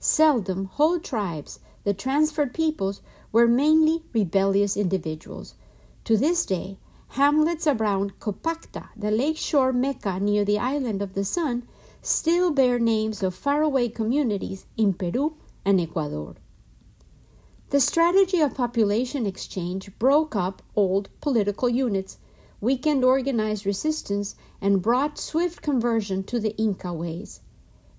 Seldom 0.00 0.64
whole 0.64 0.98
tribes, 0.98 1.60
the 1.84 1.94
transferred 1.94 2.52
peoples, 2.52 3.00
were 3.30 3.46
mainly 3.46 4.02
rebellious 4.12 4.76
individuals. 4.76 5.54
To 6.02 6.16
this 6.16 6.44
day, 6.44 6.78
hamlets 7.10 7.68
around 7.68 8.18
Copacta, 8.18 8.88
the 8.96 9.12
lakeshore 9.12 9.72
mecca 9.72 10.18
near 10.18 10.44
the 10.44 10.58
island 10.58 11.00
of 11.00 11.14
the 11.14 11.24
sun, 11.24 11.68
still 12.02 12.50
bear 12.50 12.80
names 12.80 13.22
of 13.22 13.36
faraway 13.36 13.88
communities 13.88 14.66
in 14.76 14.94
Peru 14.94 15.36
and 15.64 15.80
Ecuador. 15.80 16.34
The 17.70 17.80
strategy 17.80 18.40
of 18.40 18.54
population 18.54 19.26
exchange 19.26 19.96
broke 20.00 20.34
up 20.34 20.60
old 20.74 21.08
political 21.20 21.68
units 21.68 22.18
weakened 22.60 23.04
organized 23.04 23.64
resistance, 23.64 24.34
and 24.60 24.82
brought 24.82 25.18
swift 25.18 25.62
conversion 25.62 26.22
to 26.24 26.40
the 26.40 26.56
Inca 26.56 26.92
ways. 26.92 27.40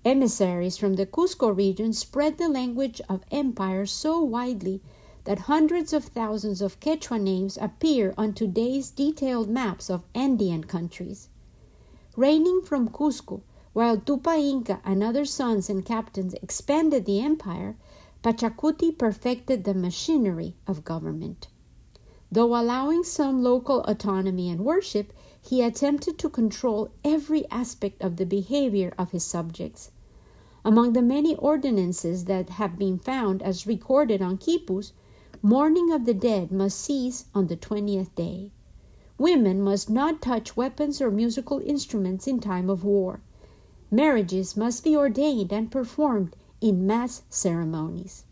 Emissaries 0.04 0.78
from 0.78 0.94
the 0.94 1.04
Cusco 1.04 1.54
region 1.54 1.92
spread 1.92 2.38
the 2.38 2.48
language 2.48 3.02
of 3.08 3.22
empire 3.30 3.84
so 3.84 4.22
widely 4.22 4.80
that 5.24 5.40
hundreds 5.40 5.92
of 5.92 6.04
thousands 6.04 6.62
of 6.62 6.80
Quechua 6.80 7.20
names 7.20 7.58
appear 7.60 8.14
on 8.16 8.32
today's 8.32 8.90
detailed 8.90 9.50
maps 9.50 9.90
of 9.90 10.02
Andean 10.14 10.64
countries. 10.64 11.28
Reigning 12.16 12.62
from 12.62 12.88
Cusco, 12.88 13.42
while 13.74 13.98
Tupa 13.98 14.38
Inca 14.38 14.80
and 14.84 15.02
other 15.02 15.26
sons 15.26 15.68
and 15.68 15.84
captains 15.84 16.34
expanded 16.42 17.04
the 17.04 17.20
empire, 17.20 17.76
Pachacuti 18.22 18.96
perfected 18.96 19.64
the 19.64 19.74
machinery 19.74 20.56
of 20.66 20.82
government. 20.82 21.48
Though 22.32 22.58
allowing 22.58 23.02
some 23.02 23.42
local 23.42 23.82
autonomy 23.84 24.50
and 24.50 24.64
worship, 24.64 25.12
he 25.42 25.62
attempted 25.62 26.18
to 26.18 26.28
control 26.28 26.90
every 27.04 27.48
aspect 27.50 28.02
of 28.02 28.16
the 28.16 28.26
behavior 28.26 28.92
of 28.96 29.10
his 29.10 29.24
subjects. 29.24 29.90
Among 30.64 30.92
the 30.92 31.02
many 31.02 31.34
ordinances 31.36 32.26
that 32.26 32.50
have 32.50 32.78
been 32.78 32.98
found 32.98 33.42
as 33.42 33.66
recorded 33.66 34.22
on 34.22 34.38
quipus, 34.38 34.92
mourning 35.42 35.90
of 35.90 36.04
the 36.04 36.14
dead 36.14 36.52
must 36.52 36.78
cease 36.78 37.24
on 37.34 37.46
the 37.46 37.56
twentieth 37.56 38.14
day. 38.14 38.52
Women 39.18 39.62
must 39.62 39.90
not 39.90 40.22
touch 40.22 40.56
weapons 40.56 41.00
or 41.00 41.10
musical 41.10 41.60
instruments 41.60 42.26
in 42.26 42.40
time 42.40 42.70
of 42.70 42.84
war. 42.84 43.20
Marriages 43.90 44.56
must 44.56 44.84
be 44.84 44.96
ordained 44.96 45.52
and 45.52 45.70
performed 45.70 46.36
in 46.60 46.86
mass 46.86 47.22
ceremonies. 47.28 48.24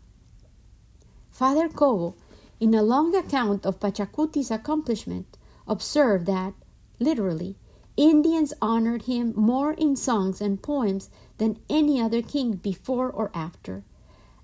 Father 1.31 1.67
Cobo 1.67 2.15
in 2.59 2.73
a 2.73 2.83
long 2.83 3.15
account 3.15 3.65
of 3.65 3.79
Pachacuti's 3.79 4.51
accomplishment, 4.51 5.37
observe 5.67 6.25
that, 6.25 6.53
literally, 6.99 7.55
Indians 7.95 8.53
honored 8.61 9.03
him 9.03 9.33
more 9.35 9.73
in 9.73 9.95
songs 9.95 10.41
and 10.41 10.61
poems 10.61 11.09
than 11.37 11.59
any 11.69 12.01
other 12.01 12.21
king 12.21 12.53
before 12.53 13.11
or 13.11 13.29
after. 13.33 13.83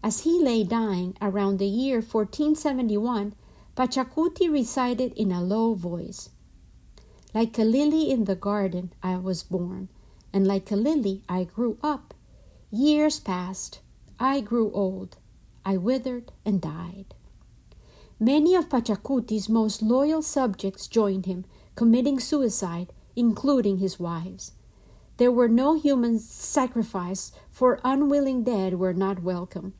As 0.03 0.19
he 0.21 0.43
lay 0.43 0.63
dying 0.63 1.15
around 1.21 1.57
the 1.57 1.65
year 1.65 1.97
1471, 1.97 3.33
Pachacuti 3.75 4.47
recited 4.51 5.13
in 5.13 5.31
a 5.31 5.41
low 5.41 5.73
voice 5.73 6.29
Like 7.33 7.57
a 7.57 7.63
lily 7.63 8.11
in 8.11 8.25
the 8.25 8.35
garden 8.35 8.93
I 9.01 9.17
was 9.17 9.41
born, 9.41 9.89
and 10.31 10.45
like 10.45 10.69
a 10.69 10.75
lily 10.75 11.23
I 11.27 11.45
grew 11.45 11.77
up. 11.81 12.13
Years 12.71 13.19
passed, 13.19 13.79
I 14.19 14.41
grew 14.41 14.71
old, 14.73 15.17
I 15.65 15.77
withered 15.77 16.31
and 16.45 16.61
died. 16.61 17.14
Many 18.19 18.55
of 18.55 18.69
Pachacuti's 18.69 19.49
most 19.49 19.81
loyal 19.81 20.21
subjects 20.21 20.87
joined 20.87 21.25
him, 21.25 21.43
committing 21.75 22.19
suicide, 22.19 22.93
including 23.15 23.79
his 23.79 23.99
wives. 23.99 24.53
There 25.17 25.31
were 25.31 25.49
no 25.49 25.73
human 25.73 26.19
sacrifice, 26.19 27.33
for 27.51 27.81
unwilling 27.83 28.43
dead 28.43 28.79
were 28.79 28.93
not 28.93 29.21
welcome. 29.21 29.73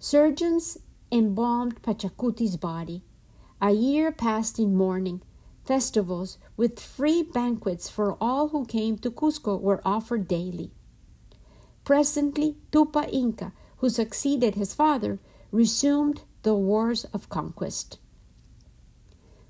Surgeons 0.00 0.78
embalmed 1.12 1.82
Pachacuti's 1.82 2.56
body. 2.56 3.04
A 3.60 3.70
year 3.70 4.10
passed 4.10 4.58
in 4.58 4.74
mourning. 4.74 5.22
Festivals 5.64 6.38
with 6.56 6.80
free 6.80 7.22
banquets 7.22 7.88
for 7.88 8.16
all 8.20 8.48
who 8.48 8.64
came 8.64 8.98
to 8.98 9.10
Cusco 9.12 9.60
were 9.60 9.80
offered 9.84 10.26
daily. 10.26 10.72
Presently, 11.84 12.56
Tupa 12.72 13.08
Inca, 13.12 13.52
who 13.76 13.88
succeeded 13.88 14.56
his 14.56 14.74
father, 14.74 15.20
resumed 15.52 16.22
the 16.42 16.54
Wars 16.54 17.04
of 17.12 17.28
Conquest. 17.28 17.98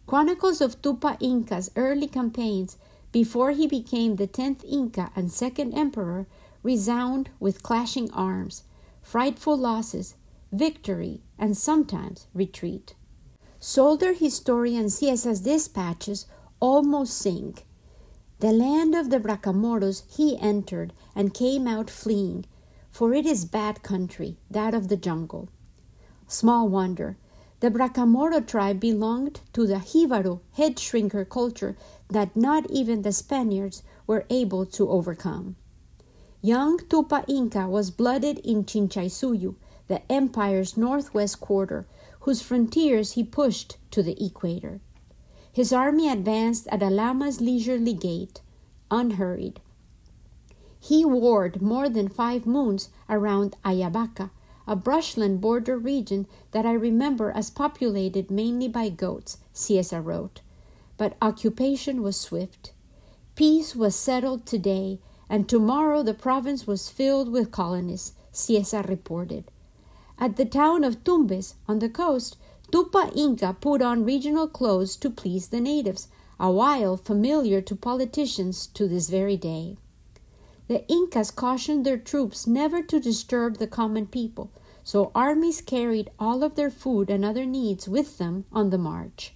Chronicles 0.07 0.61
of 0.61 0.83
Tupa 0.83 1.17
Inca's 1.21 1.71
early 1.75 2.07
campaigns 2.07 2.77
before 3.13 3.53
he 3.53 3.67
became 3.67 4.17
the 4.17 4.27
tenth 4.27 4.63
Inca 4.65 5.11
and 5.17 5.33
second 5.33 5.73
emperor 5.73 6.27
resound 6.63 7.31
with 7.41 7.63
clashing 7.63 8.11
arms, 8.11 8.65
frightful 9.01 9.57
losses, 9.57 10.17
victory, 10.53 11.23
and 11.39 11.57
sometimes 11.57 12.27
retreat. 12.35 12.95
Soldier 13.59 14.13
historian 14.13 14.91
Cieza's 14.91 15.41
dispatches 15.41 16.27
almost 16.61 17.17
sing. 17.17 17.57
The 18.41 18.53
land 18.53 18.95
of 18.95 19.09
the 19.09 19.19
Bracamoros 19.19 20.03
he 20.15 20.37
entered 20.39 20.93
and 21.15 21.33
came 21.33 21.67
out 21.67 21.89
fleeing, 21.89 22.45
for 22.91 23.15
it 23.15 23.25
is 23.25 23.47
bad 23.47 23.83
country, 23.83 24.37
that 24.51 24.75
of 24.75 24.89
the 24.89 24.97
jungle. 24.97 25.49
Small 26.29 26.69
wonder. 26.69 27.17
The 27.61 27.71
Bracamoro 27.71 28.47
tribe 28.47 28.81
belonged 28.81 29.41
to 29.53 29.67
the 29.67 29.77
Jivaro 29.77 30.41
head 30.53 30.77
shrinker 30.77 31.29
culture 31.29 31.77
that 32.09 32.37
not 32.37 32.71
even 32.71 33.03
the 33.03 33.13
Spaniards 33.13 33.83
were 34.07 34.27
able 34.31 34.67
to 34.67 34.89
overcome. 34.89 35.57
Young 36.41 36.79
Tupa 36.79 37.25
Inca 37.29 37.69
was 37.69 37.93
blooded 37.93 38.39
in 38.39 38.65
Chinchaysuyu, 38.65 39.55
the 39.87 40.03
empire's 40.11 40.77
northwest 40.77 41.41
quarter, 41.41 41.87
whose 42.21 42.43
frontiers 42.43 43.13
he 43.13 43.23
pushed 43.23 43.77
to 43.93 44.03
the 44.03 44.21
equator. 44.25 44.81
His 45.53 45.73
army 45.73 46.09
advanced 46.09 46.67
at 46.69 46.83
a 46.83 46.91
llama's 46.91 47.41
leisurely 47.41 47.95
gait, 47.95 48.41
unhurried. 48.91 49.61
He 50.81 51.05
warred 51.05 51.63
more 51.63 51.89
than 51.89 52.09
five 52.09 52.45
moons 52.45 52.89
around 53.09 53.55
Ayabaca, 53.65 54.31
a 54.67 54.77
brushland 54.77 55.41
border 55.41 55.77
region 55.79 56.27
that 56.53 56.65
I 56.65 56.73
remember 56.73 57.31
as 57.31 57.51
populated 57.51 58.31
mainly 58.31 58.69
by 58.69 58.89
goats, 58.89 59.39
Cieza 59.55 60.01
wrote. 60.05 60.41
but 60.97 61.17
occupation 61.21 62.01
was 62.03 62.17
swift. 62.17 62.73
Peace 63.35 63.75
was 63.75 63.97
settled 63.97 64.47
today, 64.47 65.01
and 65.29 65.49
tomorrow 65.49 66.03
the 66.03 66.15
province 66.15 66.67
was 66.67 66.89
filled 66.89 67.29
with 67.29 67.51
colonists, 67.51 68.13
Cieza 68.33 68.87
reported. 68.89 69.45
At 70.19 70.37
the 70.37 70.45
town 70.45 70.85
of 70.85 71.03
Tumbes, 71.03 71.55
on 71.67 71.81
the 71.81 71.89
coast, 71.89 72.37
Tupa 72.71 73.11
Inca 73.17 73.57
put 73.61 73.83
on 73.83 74.05
regional 74.05 74.47
clothes 74.47 74.95
to 74.97 75.11
please 75.11 75.49
the 75.49 75.61
natives, 75.61 76.09
a 76.39 76.51
wile 76.51 76.97
familiar 76.97 77.61
to 77.61 77.75
politicians 77.75 78.69
to 78.69 78.87
this 78.87 79.09
very 79.11 79.37
day. 79.37 79.77
The 80.69 80.87
Incas 80.89 81.31
cautioned 81.31 81.85
their 81.85 81.99
troops 81.99 82.47
never 82.47 82.83
to 82.83 83.01
disturb 83.01 83.57
the 83.59 83.67
common 83.67 84.07
people, 84.07 84.51
so 84.85 85.11
armies 85.15 85.61
carried 85.61 86.11
all 86.19 86.43
of 86.45 86.55
their 86.55 86.71
food 86.71 87.11
and 87.11 87.25
other 87.25 87.45
needs 87.45 87.89
with 87.89 88.19
them 88.19 88.45
on 88.53 88.71
the 88.71 88.79
march. 88.79 89.35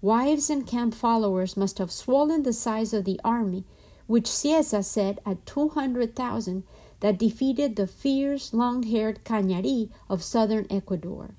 Wives 0.00 0.50
and 0.50 0.66
camp 0.66 0.94
followers 0.94 1.56
must 1.56 1.78
have 1.78 1.92
swollen 1.92 2.42
the 2.42 2.52
size 2.52 2.92
of 2.92 3.04
the 3.04 3.20
army, 3.24 3.64
which 4.06 4.24
Cieza 4.28 4.82
said 4.84 5.18
at 5.24 5.46
200,000 5.46 6.64
that 7.00 7.18
defeated 7.18 7.76
the 7.76 7.86
fierce, 7.86 8.52
long 8.52 8.82
haired 8.82 9.24
Cañari 9.24 9.90
of 10.08 10.22
southern 10.22 10.66
Ecuador. 10.70 11.34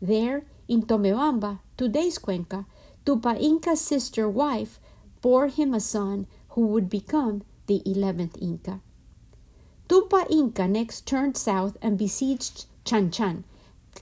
There, 0.00 0.44
in 0.68 0.82
Tomebamba, 0.82 1.60
today's 1.76 2.18
Cuenca, 2.18 2.66
Tupa 3.04 3.38
Inca's 3.40 3.80
sister 3.80 4.28
wife 4.28 4.80
bore 5.20 5.48
him 5.48 5.74
a 5.74 5.80
son 5.80 6.26
who 6.50 6.66
would 6.66 6.88
become 6.88 7.42
the 7.68 7.82
11th 7.86 8.36
Inca. 8.42 8.80
Tupa 9.88 10.26
Inca 10.28 10.66
next 10.66 11.06
turned 11.06 11.36
south 11.36 11.76
and 11.80 11.96
besieged 11.96 12.66
Chan 12.84 13.10
Chan, 13.10 13.44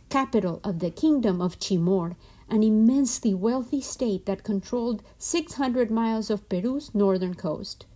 capital 0.09 0.61
of 0.65 0.79
the 0.79 0.91
kingdom 0.91 1.41
of 1.41 1.59
Chimor, 1.59 2.17
an 2.49 2.63
immensely 2.63 3.35
wealthy 3.35 3.81
state 3.81 4.25
that 4.27 4.45
controlled 4.45 5.03
600 5.19 5.91
miles 5.91 6.31
of 6.31 6.49
Peru's 6.49 6.95
northern 6.95 7.35
coast. 7.35 7.87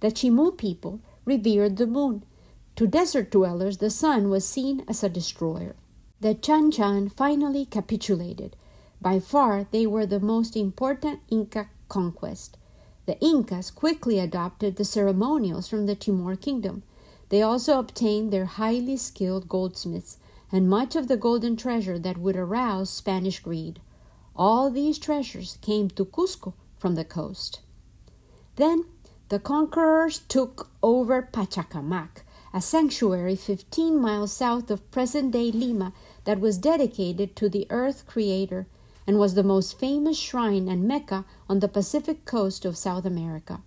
The 0.00 0.08
Chimu 0.08 0.56
people 0.56 1.00
revered 1.24 1.76
the 1.76 1.86
moon. 1.86 2.24
To 2.76 2.86
desert 2.86 3.30
dwellers, 3.30 3.78
the 3.78 3.90
sun 3.90 4.28
was 4.28 4.46
seen 4.46 4.84
as 4.86 5.02
a 5.02 5.08
destroyer. 5.08 5.76
The 6.20 6.34
Chan 6.34 6.72
Chan 6.72 7.08
finally 7.08 7.64
capitulated. 7.64 8.54
By 9.00 9.18
far, 9.18 9.66
they 9.70 9.86
were 9.86 10.06
the 10.06 10.20
most 10.20 10.56
important 10.56 11.20
Inca 11.30 11.70
conquest. 11.88 12.56
The 13.06 13.18
Incas 13.20 13.70
quickly 13.70 14.18
adopted 14.18 14.76
the 14.76 14.84
ceremonials 14.84 15.68
from 15.68 15.86
the 15.86 15.94
Chimor 15.94 16.34
kingdom. 16.40 16.82
They 17.28 17.40
also 17.40 17.78
obtained 17.78 18.32
their 18.32 18.46
highly 18.46 18.96
skilled 18.96 19.48
goldsmiths 19.48 20.18
and 20.50 20.68
much 20.68 20.96
of 20.96 21.08
the 21.08 21.16
golden 21.16 21.56
treasure 21.56 21.98
that 22.00 22.18
would 22.18 22.36
arouse 22.36 22.90
Spanish 22.90 23.38
greed. 23.38 23.80
All 24.34 24.70
these 24.70 24.98
treasures 24.98 25.58
came 25.62 25.88
to 25.90 26.04
Cusco 26.04 26.54
from 26.76 26.94
the 26.94 27.04
coast. 27.04 27.60
Then 28.56 28.84
the 29.28 29.38
conquerors 29.38 30.20
took 30.28 30.70
over 30.82 31.22
Pachacamac, 31.22 32.22
a 32.52 32.60
sanctuary 32.60 33.36
15 33.36 34.00
miles 34.00 34.32
south 34.32 34.70
of 34.70 34.90
present 34.90 35.30
day 35.32 35.50
Lima 35.50 35.92
that 36.24 36.40
was 36.40 36.58
dedicated 36.58 37.36
to 37.36 37.48
the 37.48 37.66
earth 37.70 38.06
creator 38.06 38.66
and 39.06 39.18
was 39.18 39.34
the 39.34 39.42
most 39.42 39.78
famous 39.78 40.18
shrine 40.18 40.68
and 40.68 40.86
Mecca 40.86 41.24
on 41.48 41.60
the 41.60 41.68
Pacific 41.68 42.24
coast 42.24 42.64
of 42.64 42.76
South 42.76 43.04
America. 43.04 43.62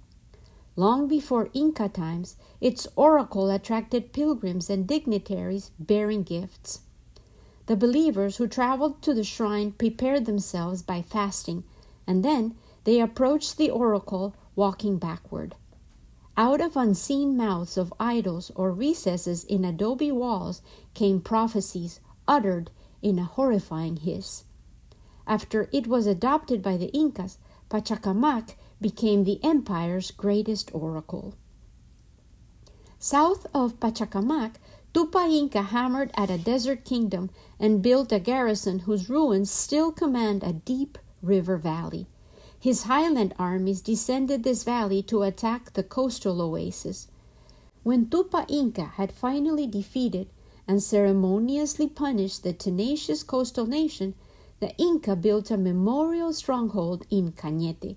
Long 0.75 1.07
before 1.07 1.49
Inca 1.53 1.89
times, 1.89 2.35
its 2.61 2.87
oracle 2.95 3.49
attracted 3.49 4.13
pilgrims 4.13 4.69
and 4.69 4.87
dignitaries 4.87 5.71
bearing 5.79 6.23
gifts. 6.23 6.81
The 7.65 7.75
believers 7.75 8.37
who 8.37 8.47
traveled 8.47 9.01
to 9.01 9.13
the 9.13 9.23
shrine 9.23 9.73
prepared 9.73 10.25
themselves 10.25 10.81
by 10.81 11.01
fasting, 11.01 11.63
and 12.07 12.23
then 12.23 12.55
they 12.83 12.99
approached 12.99 13.57
the 13.57 13.69
oracle 13.69 14.33
walking 14.55 14.97
backward. 14.97 15.55
Out 16.35 16.61
of 16.61 16.77
unseen 16.77 17.35
mouths 17.35 17.77
of 17.77 17.93
idols 17.99 18.51
or 18.55 18.71
recesses 18.71 19.43
in 19.43 19.65
adobe 19.65 20.11
walls 20.11 20.61
came 20.93 21.19
prophecies 21.19 21.99
uttered 22.27 22.71
in 23.01 23.19
a 23.19 23.25
horrifying 23.25 23.97
hiss. 23.97 24.45
After 25.29 25.69
it 25.71 25.85
was 25.85 26.07
adopted 26.07 26.63
by 26.63 26.75
the 26.75 26.91
Incas, 26.91 27.37
Pachacamac 27.69 28.55
became 28.81 29.25
the 29.25 29.39
empire's 29.43 30.09
greatest 30.09 30.73
oracle. 30.73 31.35
South 32.97 33.45
of 33.53 33.79
Pachacamac, 33.79 34.55
Tupa 34.91 35.29
Inca 35.29 35.61
hammered 35.61 36.09
at 36.15 36.31
a 36.31 36.39
desert 36.39 36.83
kingdom 36.83 37.29
and 37.59 37.83
built 37.83 38.11
a 38.11 38.19
garrison 38.19 38.79
whose 38.79 39.07
ruins 39.07 39.51
still 39.51 39.91
command 39.91 40.41
a 40.41 40.51
deep 40.51 40.97
river 41.21 41.57
valley. 41.57 42.07
His 42.59 42.83
highland 42.83 43.35
armies 43.37 43.81
descended 43.81 44.41
this 44.41 44.63
valley 44.63 45.03
to 45.03 45.21
attack 45.21 45.73
the 45.73 45.83
coastal 45.83 46.41
oasis. 46.41 47.07
When 47.83 48.07
Tupa 48.07 48.49
Inca 48.49 48.85
had 48.97 49.11
finally 49.11 49.67
defeated 49.67 50.27
and 50.67 50.81
ceremoniously 50.81 51.87
punished 51.87 52.41
the 52.41 52.51
tenacious 52.51 53.21
coastal 53.21 53.67
nation, 53.67 54.15
the 54.59 54.75
Inca 54.77 55.15
built 55.15 55.49
a 55.49 55.57
memorial 55.57 56.33
stronghold 56.33 57.05
in 57.09 57.31
Cañete. 57.31 57.95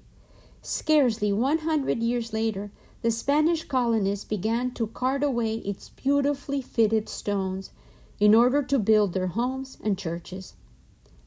Scarcely 0.61 1.33
100 1.33 2.03
years 2.03 2.33
later, 2.33 2.71
the 3.03 3.11
Spanish 3.11 3.65
colonists 3.65 4.25
began 4.25 4.71
to 4.73 4.87
cart 4.87 5.25
away 5.25 5.57
its 5.57 5.89
beautifully 5.89 6.63
fitted 6.63 7.09
stones 7.09 7.73
in 8.21 8.33
order 8.33 8.63
to 8.63 8.79
build 8.79 9.13
their 9.13 9.27
homes 9.27 9.77
and 9.83 9.99
churches. 9.99 10.55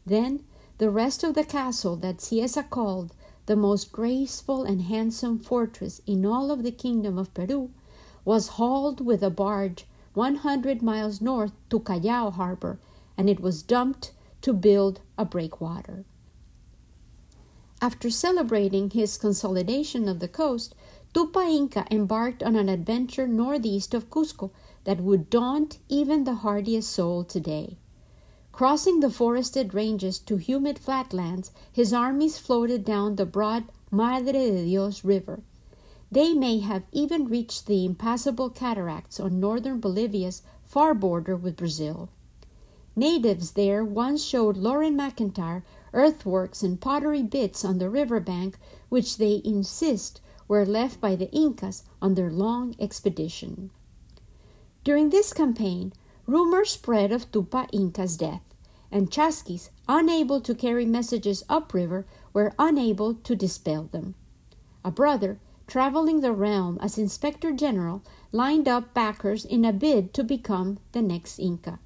Then 0.05 0.45
the 0.77 0.89
rest 0.89 1.23
of 1.23 1.35
the 1.35 1.43
castle 1.43 1.97
that 1.97 2.19
Cieza 2.19 2.63
called 2.69 3.13
the 3.45 3.57
most 3.57 3.91
graceful 3.91 4.63
and 4.63 4.83
handsome 4.83 5.37
fortress 5.37 5.99
in 6.07 6.25
all 6.25 6.49
of 6.49 6.63
the 6.63 6.71
kingdom 6.71 7.17
of 7.17 7.33
Peru 7.33 7.71
was 8.23 8.55
hauled 8.55 9.01
with 9.01 9.21
a 9.21 9.29
barge 9.29 9.85
100 10.13 10.81
miles 10.81 11.19
north 11.19 11.51
to 11.69 11.79
Callao 11.81 12.29
harbor 12.31 12.79
and 13.17 13.29
it 13.29 13.41
was 13.41 13.61
dumped 13.61 14.13
to 14.45 14.53
build 14.53 15.01
a 15.17 15.25
breakwater. 15.25 16.05
After 17.81 18.11
celebrating 18.11 18.91
his 18.91 19.17
consolidation 19.17 20.07
of 20.07 20.19
the 20.19 20.27
coast, 20.27 20.75
Tupa 21.15 21.43
Inca 21.49 21.87
embarked 21.89 22.43
on 22.43 22.55
an 22.55 22.69
adventure 22.69 23.27
northeast 23.27 23.95
of 23.95 24.11
Cusco 24.11 24.51
that 24.83 25.01
would 25.01 25.31
daunt 25.31 25.79
even 25.89 26.25
the 26.25 26.35
hardiest 26.45 26.91
soul 26.91 27.23
today. 27.23 27.79
Crossing 28.51 28.99
the 28.99 29.09
forested 29.09 29.73
ranges 29.73 30.19
to 30.19 30.37
humid 30.37 30.77
flatlands, 30.77 31.49
his 31.71 31.91
armies 31.91 32.37
floated 32.37 32.85
down 32.85 33.15
the 33.15 33.25
broad 33.25 33.63
Madre 33.89 34.51
de 34.51 34.63
Dios 34.63 35.03
River. 35.03 35.41
They 36.11 36.35
may 36.35 36.59
have 36.59 36.85
even 36.91 37.25
reached 37.25 37.65
the 37.65 37.83
impassable 37.83 38.51
cataracts 38.51 39.19
on 39.19 39.39
northern 39.39 39.79
Bolivia's 39.79 40.43
far 40.63 40.93
border 40.93 41.35
with 41.35 41.57
Brazil. 41.57 42.09
Natives 42.97 43.51
there 43.51 43.83
once 43.83 44.23
showed 44.23 44.55
Loren 44.55 44.97
McIntyre 44.97 45.63
earthworks 45.91 46.63
and 46.63 46.79
pottery 46.79 47.23
bits 47.23 47.65
on 47.65 47.77
the 47.77 47.89
river 47.89 48.21
bank, 48.21 48.57
which 48.87 49.17
they 49.17 49.41
insist 49.43 50.21
were 50.47 50.65
left 50.65 51.01
by 51.01 51.15
the 51.15 51.29
Incas 51.31 51.83
on 52.01 52.13
their 52.13 52.31
long 52.31 52.73
expedition. 52.79 53.69
During 54.85 55.09
this 55.09 55.33
campaign, 55.33 55.91
rumors 56.25 56.69
spread 56.71 57.11
of 57.11 57.31
Tupa 57.31 57.67
Inca's 57.73 58.15
death, 58.15 58.55
and 58.91 59.11
Chasquis, 59.11 59.71
unable 59.89 60.39
to 60.39 60.55
carry 60.55 60.85
messages 60.85 61.43
upriver, 61.49 62.05
were 62.31 62.53
unable 62.57 63.13
to 63.15 63.35
dispel 63.35 63.89
them. 63.91 64.15
A 64.85 64.91
brother, 64.91 65.39
traveling 65.67 66.21
the 66.21 66.31
realm 66.31 66.77
as 66.79 66.97
inspector 66.97 67.51
general, 67.51 68.03
lined 68.31 68.69
up 68.69 68.93
backers 68.93 69.43
in 69.43 69.65
a 69.65 69.73
bid 69.73 70.13
to 70.13 70.23
become 70.23 70.77
the 70.93 71.01
next 71.01 71.39
Inca. 71.39 71.79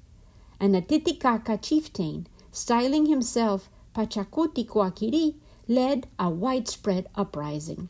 And 0.60 0.76
a 0.76 0.82
Titicaca 0.82 1.56
chieftain, 1.56 2.26
styling 2.52 3.06
himself 3.06 3.70
Pachacuti 3.94 4.68
Coaquiri 4.68 5.36
led 5.66 6.06
a 6.18 6.28
widespread 6.28 7.08
uprising. 7.14 7.88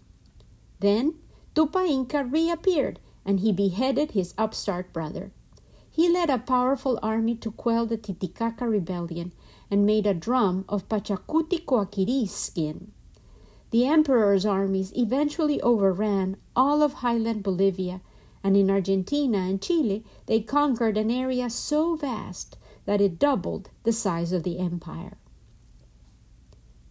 Then 0.78 1.14
Tupa 1.54 1.84
Inca 1.86 2.24
reappeared 2.24 3.00
and 3.24 3.40
he 3.40 3.52
beheaded 3.52 4.12
his 4.12 4.34
upstart 4.38 4.92
brother. 4.92 5.32
He 5.90 6.08
led 6.08 6.30
a 6.30 6.38
powerful 6.38 6.98
army 7.02 7.34
to 7.36 7.50
quell 7.50 7.86
the 7.86 7.96
Titicaca 7.96 8.68
rebellion 8.68 9.32
and 9.70 9.84
made 9.84 10.06
a 10.06 10.14
drum 10.14 10.64
of 10.68 10.88
Pachacuti 10.88 11.64
Coaquiri's 11.66 12.30
skin. 12.30 12.92
The 13.70 13.86
emperor's 13.86 14.46
armies 14.46 14.92
eventually 14.96 15.60
overran 15.60 16.36
all 16.56 16.82
of 16.82 16.94
highland 16.94 17.42
Bolivia, 17.42 18.00
and 18.42 18.56
in 18.56 18.70
Argentina 18.70 19.38
and 19.38 19.60
Chile 19.60 20.04
they 20.26 20.40
conquered 20.40 20.96
an 20.96 21.10
area 21.10 21.50
so 21.50 21.94
vast 21.94 22.56
that 22.84 23.00
it 23.00 23.18
doubled 23.18 23.70
the 23.84 23.92
size 23.92 24.32
of 24.32 24.42
the 24.42 24.58
empire. 24.58 25.16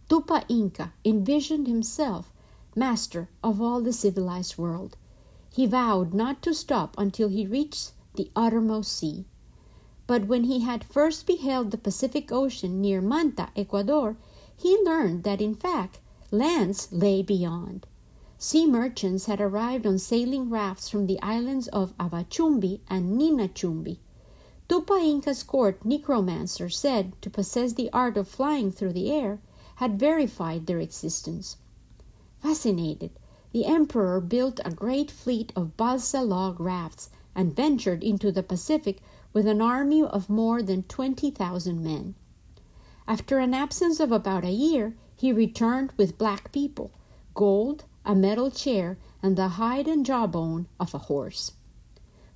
Tupa 0.08 0.44
Inca 0.48 0.92
envisioned 1.04 1.66
himself 1.66 2.32
master 2.74 3.28
of 3.42 3.60
all 3.60 3.80
the 3.80 3.92
civilized 3.92 4.58
world. 4.58 4.96
He 5.52 5.66
vowed 5.66 6.14
not 6.14 6.42
to 6.42 6.54
stop 6.54 6.94
until 6.98 7.28
he 7.28 7.46
reached 7.46 7.92
the 8.14 8.30
uttermost 8.34 8.92
sea. 8.92 9.24
But 10.06 10.26
when 10.26 10.44
he 10.44 10.60
had 10.60 10.82
first 10.82 11.26
beheld 11.26 11.70
the 11.70 11.78
Pacific 11.78 12.32
Ocean 12.32 12.80
near 12.80 13.00
Manta, 13.00 13.50
Ecuador, 13.54 14.16
he 14.56 14.76
learned 14.82 15.24
that 15.24 15.40
in 15.40 15.54
fact 15.54 16.00
lands 16.30 16.92
lay 16.92 17.22
beyond. 17.22 17.86
Sea 18.36 18.66
merchants 18.66 19.26
had 19.26 19.40
arrived 19.40 19.86
on 19.86 19.98
sailing 19.98 20.50
rafts 20.50 20.88
from 20.88 21.06
the 21.06 21.20
islands 21.22 21.68
of 21.68 21.96
Avachumbi 21.98 22.80
and 22.88 23.20
Ninachumbi. 23.20 23.98
Tupa 24.70 25.02
Inca's 25.02 25.42
court 25.42 25.84
necromancer, 25.84 26.68
said 26.68 27.20
to 27.22 27.28
possess 27.28 27.72
the 27.72 27.90
art 27.92 28.16
of 28.16 28.28
flying 28.28 28.70
through 28.70 28.92
the 28.92 29.10
air, 29.10 29.40
had 29.74 29.98
verified 29.98 30.66
their 30.66 30.78
existence. 30.78 31.56
Fascinated, 32.38 33.10
the 33.50 33.66
emperor 33.66 34.20
built 34.20 34.60
a 34.64 34.70
great 34.70 35.10
fleet 35.10 35.52
of 35.56 35.76
balsa 35.76 36.22
log 36.22 36.60
rafts 36.60 37.10
and 37.34 37.56
ventured 37.56 38.04
into 38.04 38.30
the 38.30 38.44
Pacific 38.44 39.02
with 39.32 39.48
an 39.48 39.60
army 39.60 40.04
of 40.04 40.30
more 40.30 40.62
than 40.62 40.84
20,000 40.84 41.82
men. 41.82 42.14
After 43.08 43.40
an 43.40 43.54
absence 43.54 43.98
of 43.98 44.12
about 44.12 44.44
a 44.44 44.52
year, 44.52 44.94
he 45.16 45.32
returned 45.32 45.92
with 45.96 46.16
black 46.16 46.52
people, 46.52 46.92
gold, 47.34 47.86
a 48.04 48.14
metal 48.14 48.52
chair, 48.52 48.98
and 49.20 49.34
the 49.34 49.48
hide 49.48 49.88
and 49.88 50.06
jawbone 50.06 50.68
of 50.78 50.94
a 50.94 50.98
horse. 51.10 51.54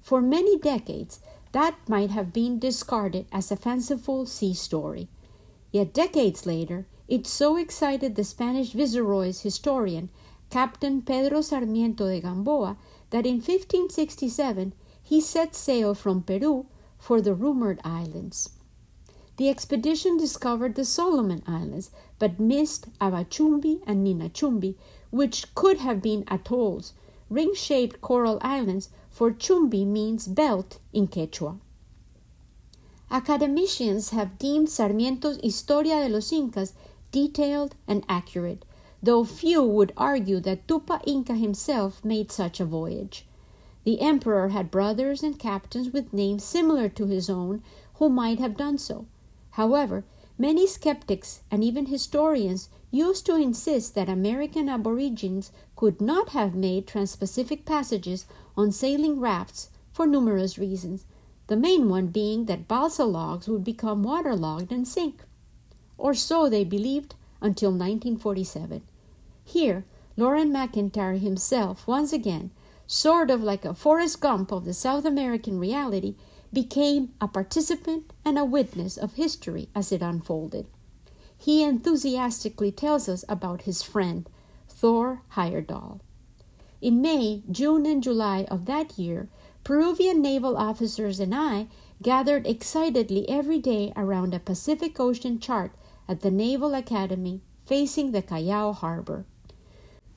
For 0.00 0.20
many 0.20 0.58
decades, 0.58 1.20
that 1.54 1.88
might 1.88 2.10
have 2.10 2.32
been 2.32 2.58
discarded 2.58 3.26
as 3.30 3.52
a 3.52 3.56
fanciful 3.56 4.26
sea 4.26 4.52
story. 4.52 5.08
Yet 5.70 5.94
decades 5.94 6.46
later, 6.46 6.84
it 7.06 7.28
so 7.28 7.56
excited 7.56 8.16
the 8.16 8.24
Spanish 8.24 8.72
Viceroy's 8.72 9.42
historian, 9.42 10.10
Captain 10.50 11.00
Pedro 11.00 11.42
Sarmiento 11.42 12.08
de 12.08 12.20
Gamboa, 12.20 12.76
that 13.10 13.24
in 13.24 13.36
1567 13.36 14.72
he 15.00 15.20
set 15.20 15.54
sail 15.54 15.94
from 15.94 16.24
Peru 16.24 16.66
for 16.98 17.20
the 17.20 17.34
rumored 17.34 17.80
islands. 17.84 18.50
The 19.36 19.48
expedition 19.48 20.16
discovered 20.16 20.74
the 20.74 20.84
Solomon 20.84 21.44
Islands, 21.46 21.92
but 22.18 22.40
missed 22.40 22.86
Avachumbi 23.00 23.80
and 23.86 24.04
Ninachumbi, 24.04 24.74
which 25.10 25.54
could 25.54 25.78
have 25.78 26.02
been 26.02 26.24
atolls, 26.26 26.94
ring 27.30 27.54
shaped 27.54 28.00
coral 28.00 28.38
islands, 28.40 28.88
for 29.14 29.30
chumbi 29.30 29.86
means 29.86 30.26
belt 30.26 30.80
in 30.92 31.06
Quechua. 31.06 31.56
Academicians 33.12 34.10
have 34.10 34.40
deemed 34.40 34.68
Sarmiento's 34.68 35.38
Historia 35.40 36.02
de 36.02 36.08
los 36.08 36.32
Incas 36.32 36.72
detailed 37.12 37.76
and 37.86 38.04
accurate, 38.08 38.64
though 39.00 39.22
few 39.22 39.62
would 39.62 39.92
argue 39.96 40.40
that 40.40 40.66
Tupa 40.66 41.00
Inca 41.06 41.34
himself 41.34 42.04
made 42.04 42.32
such 42.32 42.58
a 42.58 42.64
voyage. 42.64 43.24
The 43.84 44.00
emperor 44.00 44.48
had 44.48 44.72
brothers 44.72 45.22
and 45.22 45.38
captains 45.38 45.92
with 45.92 46.12
names 46.12 46.42
similar 46.42 46.88
to 46.88 47.06
his 47.06 47.30
own 47.30 47.62
who 47.98 48.08
might 48.08 48.40
have 48.40 48.56
done 48.56 48.78
so. 48.78 49.06
However, 49.50 50.02
many 50.36 50.66
skeptics 50.66 51.42
and 51.52 51.62
even 51.62 51.86
historians 51.86 52.68
used 52.90 53.26
to 53.26 53.36
insist 53.36 53.94
that 53.94 54.08
American 54.08 54.68
aborigines 54.68 55.52
could 55.76 56.00
not 56.00 56.30
have 56.30 56.56
made 56.56 56.88
transpacific 56.88 57.64
passages 57.64 58.26
on 58.56 58.72
sailing 58.72 59.20
rafts 59.20 59.70
for 59.92 60.06
numerous 60.06 60.58
reasons, 60.58 61.04
the 61.46 61.56
main 61.56 61.88
one 61.88 62.08
being 62.08 62.46
that 62.46 62.68
balsa 62.68 63.04
logs 63.04 63.48
would 63.48 63.64
become 63.64 64.02
waterlogged 64.02 64.72
and 64.72 64.86
sink. 64.86 65.22
Or 65.98 66.14
so 66.14 66.48
they 66.48 66.64
believed 66.64 67.14
until 67.40 67.70
1947. 67.70 68.82
Here, 69.44 69.84
Loren 70.16 70.52
McIntyre 70.52 71.20
himself, 71.20 71.86
once 71.86 72.12
again, 72.12 72.50
sort 72.86 73.30
of 73.30 73.42
like 73.42 73.64
a 73.64 73.74
Forrest 73.74 74.20
Gump 74.20 74.52
of 74.52 74.64
the 74.64 74.74
South 74.74 75.04
American 75.04 75.58
reality, 75.58 76.14
became 76.52 77.12
a 77.20 77.28
participant 77.28 78.12
and 78.24 78.38
a 78.38 78.44
witness 78.44 78.96
of 78.96 79.14
history 79.14 79.68
as 79.74 79.92
it 79.92 80.02
unfolded 80.02 80.66
he 81.44 81.62
enthusiastically 81.62 82.72
tells 82.72 83.06
us 83.06 83.22
about 83.28 83.62
his 83.62 83.82
friend, 83.82 84.30
Thor 84.66 85.20
Heyerdahl. 85.32 86.00
In 86.84 87.00
May, 87.00 87.42
June, 87.50 87.86
and 87.86 88.02
July 88.02 88.44
of 88.50 88.66
that 88.66 88.98
year, 88.98 89.30
Peruvian 89.64 90.20
naval 90.20 90.54
officers 90.58 91.18
and 91.18 91.34
I 91.34 91.66
gathered 92.02 92.46
excitedly 92.46 93.26
every 93.26 93.58
day 93.58 93.90
around 93.96 94.34
a 94.34 94.38
Pacific 94.38 95.00
Ocean 95.00 95.40
chart 95.40 95.72
at 96.06 96.20
the 96.20 96.30
Naval 96.30 96.74
Academy 96.74 97.40
facing 97.64 98.12
the 98.12 98.20
Callao 98.20 98.72
harbor. 98.72 99.24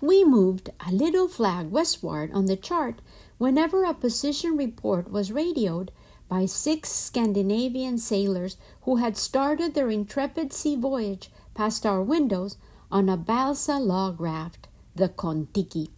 We 0.01 0.26
moved 0.26 0.70
a 0.86 0.91
little 0.91 1.30
flag 1.30 1.72
westward 1.72 2.34
on 2.34 2.47
the 2.47 2.57
chart 2.57 3.01
whenever 3.38 3.86
a 3.86 3.93
position 3.93 4.57
report 4.57 5.09
was 5.09 5.32
radioed 5.32 5.93
by 6.28 6.47
six 6.47 6.91
Scandinavian 6.91 7.97
sailors 7.97 8.57
who 8.82 8.97
had 8.97 9.15
started 9.15 9.74
their 9.74 9.89
intrepid 9.89 10.51
sea 10.51 10.76
voyage 10.76 11.32
past 11.53 11.86
our 11.86 12.03
windows 12.03 12.57
on 12.91 13.07
a 13.07 13.15
balsa 13.15 13.80
log 13.80 14.20
raft, 14.20 14.68
the 14.93 15.07
Kon-Tiki. 15.07 15.91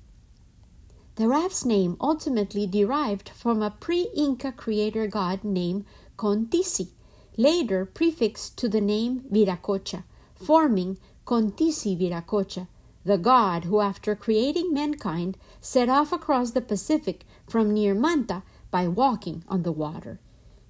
The 1.19 1.27
raft's 1.27 1.65
name 1.65 1.97
ultimately 1.99 2.65
derived 2.65 3.27
from 3.27 3.61
a 3.61 3.71
pre 3.71 4.03
Inca 4.15 4.53
creator 4.53 5.05
god 5.05 5.43
named 5.43 5.83
Contisi, 6.15 6.91
later 7.35 7.85
prefixed 7.85 8.57
to 8.59 8.69
the 8.69 8.79
name 8.79 9.25
Viracocha, 9.29 10.05
forming 10.33 10.97
Contisi 11.25 11.99
Viracocha, 11.99 12.69
the 13.03 13.17
god 13.17 13.65
who, 13.65 13.81
after 13.81 14.15
creating 14.15 14.73
mankind, 14.73 15.37
set 15.59 15.89
off 15.89 16.13
across 16.13 16.51
the 16.51 16.61
Pacific 16.61 17.25
from 17.45 17.73
near 17.73 17.93
Manta 17.93 18.41
by 18.71 18.87
walking 18.87 19.43
on 19.49 19.63
the 19.63 19.73
water. 19.73 20.21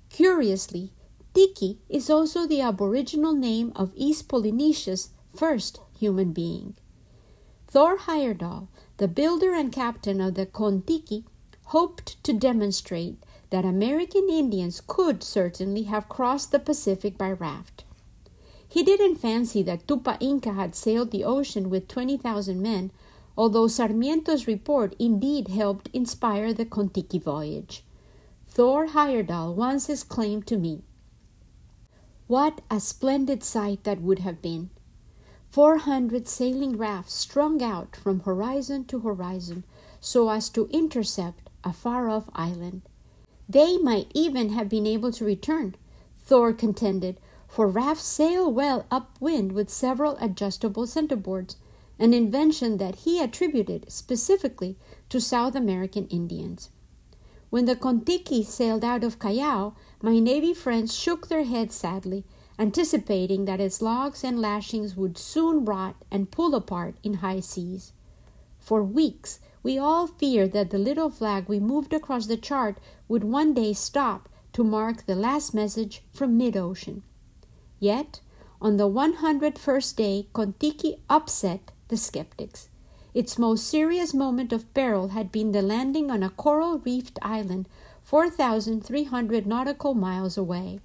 Curiously, 0.10 0.92
Tiki 1.36 1.78
is 1.90 2.10
also 2.10 2.48
the 2.48 2.62
aboriginal 2.62 3.36
name 3.36 3.72
of 3.76 3.94
East 3.96 4.28
Polynesia's 4.28 5.10
first 5.32 5.80
human 6.00 6.34
being. 6.34 6.76
Thor 7.68 8.00
Heyerdahl, 8.00 8.68
the 9.00 9.08
builder 9.08 9.54
and 9.54 9.72
captain 9.72 10.20
of 10.20 10.34
the 10.34 10.46
Kon-Tiki, 10.46 11.24
hoped 11.68 12.22
to 12.22 12.34
demonstrate 12.34 13.16
that 13.50 13.64
American 13.64 14.28
Indians 14.30 14.82
could 14.86 15.24
certainly 15.24 15.84
have 15.84 16.10
crossed 16.10 16.52
the 16.52 16.60
Pacific 16.60 17.18
by 17.18 17.32
raft. 17.32 17.86
He 18.68 18.84
didn't 18.84 19.16
fancy 19.16 19.64
that 19.64 19.88
Tupa 19.88 20.18
Inca 20.20 20.52
had 20.52 20.76
sailed 20.76 21.12
the 21.12 21.24
ocean 21.24 21.70
with 21.70 21.88
20,000 21.88 22.62
men, 22.62 22.92
although 23.38 23.68
Sarmiento's 23.68 24.48
report 24.48 24.98
indeed 25.00 25.48
helped 25.48 25.90
inspire 25.94 26.54
the 26.54 26.66
Kon-Tiki 26.66 27.20
voyage. 27.20 27.86
Thor 28.48 28.88
Heyerdahl 28.88 29.56
once 29.56 29.88
exclaimed 29.88 30.46
to 30.48 30.58
me, 30.58 30.84
What 32.28 32.60
a 32.70 32.82
splendid 32.82 33.46
sight 33.46 33.86
that 33.86 34.02
would 34.02 34.20
have 34.20 34.42
been! 34.42 34.72
Four 35.50 35.80
hundred 35.80 36.28
sailing 36.28 36.78
rafts 36.78 37.16
strung 37.16 37.64
out 37.64 37.96
from 37.96 38.20
horizon 38.20 38.86
to 38.86 39.00
horizon 39.00 39.64
so 40.00 40.30
as 40.30 40.48
to 40.50 40.70
intercept 40.72 41.50
a 41.64 41.74
far 41.74 42.08
off 42.08 42.30
island. 42.34 42.84
They 43.50 43.78
might 43.78 44.12
even 44.14 44.50
have 44.50 44.70
been 44.70 44.86
able 44.86 45.12
to 45.12 45.26
return, 45.26 45.76
Thor 46.24 46.54
contended, 46.54 47.20
for 47.48 47.68
rafts 47.68 48.04
sail 48.04 48.52
well 48.52 48.86
upwind 48.92 49.54
with 49.54 49.72
several 49.72 50.18
adjustable 50.22 50.86
centerboards, 50.86 51.56
an 51.98 52.14
invention 52.14 52.78
that 52.78 52.98
he 52.98 53.20
attributed 53.20 53.92
specifically 53.92 54.78
to 55.10 55.20
South 55.20 55.56
American 55.56 56.08
Indians. 56.10 56.70
When 57.50 57.66
the 57.66 57.76
Kon-Tiki 57.76 58.44
sailed 58.44 58.86
out 58.86 59.04
of 59.04 59.18
Callao, 59.18 59.74
my 60.00 60.20
Navy 60.20 60.54
friends 60.54 60.96
shook 60.96 61.28
their 61.28 61.44
heads 61.44 61.74
sadly, 61.74 62.24
anticipating 62.60 63.46
that 63.46 63.62
its 63.62 63.82
logs 63.82 64.24
and 64.24 64.40
lashings 64.40 64.96
would 64.96 65.18
soon 65.18 65.64
rot 65.64 65.96
and 66.12 66.30
pull 66.30 66.54
apart 66.54 66.96
in 67.02 67.16
high 67.16 67.40
seas. 67.40 67.94
For 68.60 68.84
weeks, 68.84 69.40
we 69.64 69.78
all 69.78 70.06
feared 70.08 70.52
that 70.52 70.70
the 70.70 70.78
little 70.78 71.10
flag 71.10 71.48
we 71.48 71.60
moved 71.60 71.94
across 71.94 72.28
the 72.28 72.38
chart 72.38 72.78
would 73.08 73.24
one 73.24 73.54
day 73.54 73.72
stop 73.74 74.28
to 74.54 74.64
mark 74.64 75.06
the 75.06 75.16
last 75.16 75.54
message 75.54 76.04
from 76.12 76.38
mid 76.38 76.58
ocean. 76.58 77.02
Yet, 77.80 78.20
on 78.62 78.76
the 78.76 78.90
101st 78.90 79.96
day, 79.96 80.28
Kon-Tiki 80.34 80.98
upset 81.10 81.72
the 81.88 81.96
skeptics. 81.96 82.68
Its 83.14 83.40
most 83.40 83.68
serious 83.68 84.14
moment 84.14 84.52
of 84.52 84.72
peril 84.74 85.10
had 85.10 85.32
been 85.32 85.54
the 85.54 85.62
landing 85.62 86.12
on 86.12 86.24
a 86.24 86.30
coral 86.30 86.80
reefed 86.80 87.18
island 87.22 87.70
4,300 88.04 89.48
nautical 89.48 89.94
miles 89.94 90.38
away. 90.38 90.80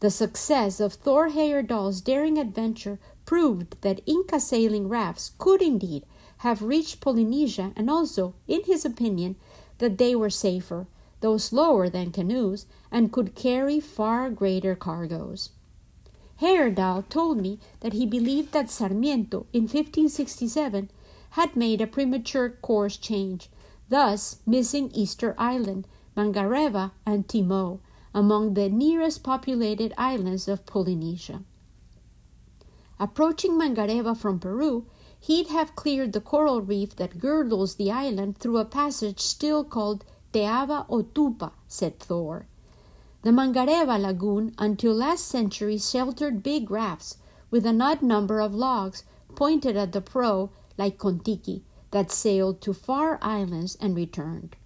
The 0.00 0.10
success 0.10 0.78
of 0.78 0.94
Thor 0.94 1.30
Heyerdahl's 1.30 2.00
daring 2.00 2.38
adventure 2.38 3.00
proved 3.24 3.80
that 3.80 4.00
Inca 4.06 4.38
sailing 4.38 4.88
rafts 4.88 5.32
could 5.38 5.60
indeed 5.60 6.06
have 6.38 6.62
reached 6.62 7.00
Polynesia 7.00 7.72
and 7.74 7.90
also, 7.90 8.34
in 8.46 8.62
his 8.64 8.84
opinion, 8.84 9.34
that 9.78 9.98
they 9.98 10.14
were 10.14 10.30
safer, 10.30 10.86
though 11.20 11.36
slower 11.36 11.88
than 11.88 12.12
canoes, 12.12 12.66
and 12.92 13.10
could 13.10 13.34
carry 13.34 13.80
far 13.80 14.30
greater 14.30 14.76
cargoes. 14.76 15.50
Heyerdahl 16.40 17.08
told 17.08 17.40
me 17.40 17.58
that 17.80 17.92
he 17.92 18.06
believed 18.06 18.52
that 18.52 18.70
Sarmiento 18.70 19.46
in 19.52 19.62
1567 19.62 20.90
had 21.30 21.56
made 21.56 21.80
a 21.80 21.88
premature 21.88 22.50
course 22.50 22.96
change, 22.96 23.50
thus 23.88 24.38
missing 24.46 24.92
Easter 24.94 25.34
Island, 25.36 25.88
Mangareva, 26.16 26.92
and 27.04 27.28
Timor, 27.28 27.80
among 28.18 28.54
the 28.54 28.68
nearest 28.68 29.22
populated 29.22 29.94
islands 29.96 30.48
of 30.48 30.66
Polynesia. 30.66 31.40
Approaching 32.98 33.52
Mangareva 33.52 34.16
from 34.16 34.40
Peru, 34.40 34.86
he'd 35.20 35.46
have 35.46 35.76
cleared 35.76 36.12
the 36.12 36.20
coral 36.20 36.60
reef 36.60 36.96
that 36.96 37.20
girdles 37.20 37.76
the 37.76 37.92
island 37.92 38.36
through 38.36 38.58
a 38.58 38.64
passage 38.64 39.20
still 39.20 39.62
called 39.62 40.04
Teava 40.32 40.84
o 40.88 41.04
Tupa, 41.04 41.52
said 41.68 42.00
Thor. 42.00 42.48
The 43.22 43.30
Mangareva 43.30 43.96
lagoon 44.00 44.52
until 44.58 44.94
last 44.94 45.24
century 45.26 45.78
sheltered 45.78 46.42
big 46.42 46.72
rafts 46.72 47.18
with 47.52 47.64
an 47.66 47.80
odd 47.80 48.02
number 48.02 48.40
of 48.40 48.52
logs 48.52 49.04
pointed 49.36 49.76
at 49.76 49.92
the 49.92 50.00
prow 50.00 50.50
like 50.76 50.98
Kon-Tiki 50.98 51.62
that 51.92 52.10
sailed 52.10 52.60
to 52.62 52.74
far 52.74 53.20
islands 53.22 53.76
and 53.80 53.94
returned. 53.94 54.56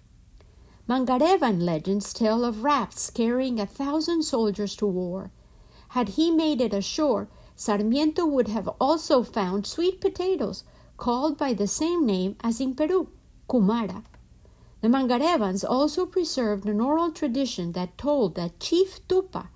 Mangarevan 0.92 1.64
legends 1.64 2.12
tell 2.12 2.44
of 2.44 2.64
rafts 2.64 3.08
carrying 3.08 3.58
a 3.58 3.64
thousand 3.64 4.24
soldiers 4.24 4.76
to 4.76 4.84
war. 4.84 5.30
Had 5.88 6.10
he 6.20 6.30
made 6.30 6.60
it 6.60 6.74
ashore, 6.74 7.30
Sarmiento 7.56 8.26
would 8.26 8.48
have 8.48 8.68
also 8.78 9.22
found 9.22 9.66
sweet 9.66 10.02
potatoes, 10.02 10.64
called 10.98 11.38
by 11.38 11.54
the 11.54 11.66
same 11.66 12.04
name 12.04 12.36
as 12.42 12.60
in 12.60 12.74
Peru, 12.74 13.08
cumara. 13.48 14.04
The 14.82 14.90
Mangarevans 14.90 15.64
also 15.64 16.04
preserved 16.04 16.66
an 16.66 16.78
oral 16.78 17.10
tradition 17.10 17.72
that 17.72 17.96
told 17.96 18.34
that 18.34 18.60
Chief 18.60 19.00
Tupa 19.08 19.48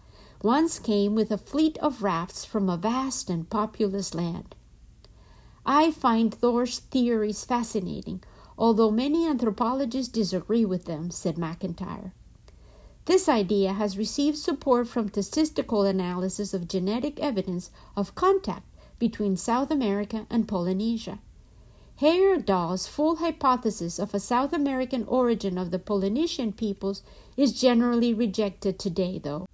once 0.42 0.78
came 0.78 1.14
with 1.14 1.30
a 1.30 1.36
fleet 1.36 1.76
of 1.82 2.02
rafts 2.02 2.46
from 2.46 2.70
a 2.70 2.78
vast 2.78 3.28
and 3.28 3.50
populous 3.50 4.14
land. 4.14 4.54
I 5.66 5.90
find 5.90 6.32
Thor's 6.32 6.78
theories 6.78 7.44
fascinating, 7.44 8.24
although 8.58 8.90
many 8.90 9.26
anthropologists 9.26 10.12
disagree 10.12 10.64
with 10.64 10.84
them, 10.84 11.10
said 11.10 11.36
McIntyre. 11.36 12.12
This 13.06 13.28
idea 13.28 13.72
has 13.72 13.98
received 13.98 14.36
support 14.36 14.88
from 14.88 15.08
statistical 15.08 15.82
analysis 15.82 16.52
of 16.52 16.66
genetic 16.66 17.20
evidence 17.20 17.70
of 17.94 18.14
contact 18.14 18.66
between 18.98 19.36
South 19.36 19.70
America 19.70 20.26
and 20.28 20.48
Polynesia. 20.48 21.20
Heyerdahl's 22.00 22.86
full 22.86 23.16
hypothesis 23.16 23.98
of 23.98 24.12
a 24.12 24.20
South 24.20 24.52
American 24.52 25.04
origin 25.04 25.56
of 25.56 25.70
the 25.70 25.78
Polynesian 25.78 26.52
peoples 26.52 27.02
is 27.36 27.58
generally 27.58 28.12
rejected 28.12 28.78
today, 28.78 29.18
though. 29.18 29.46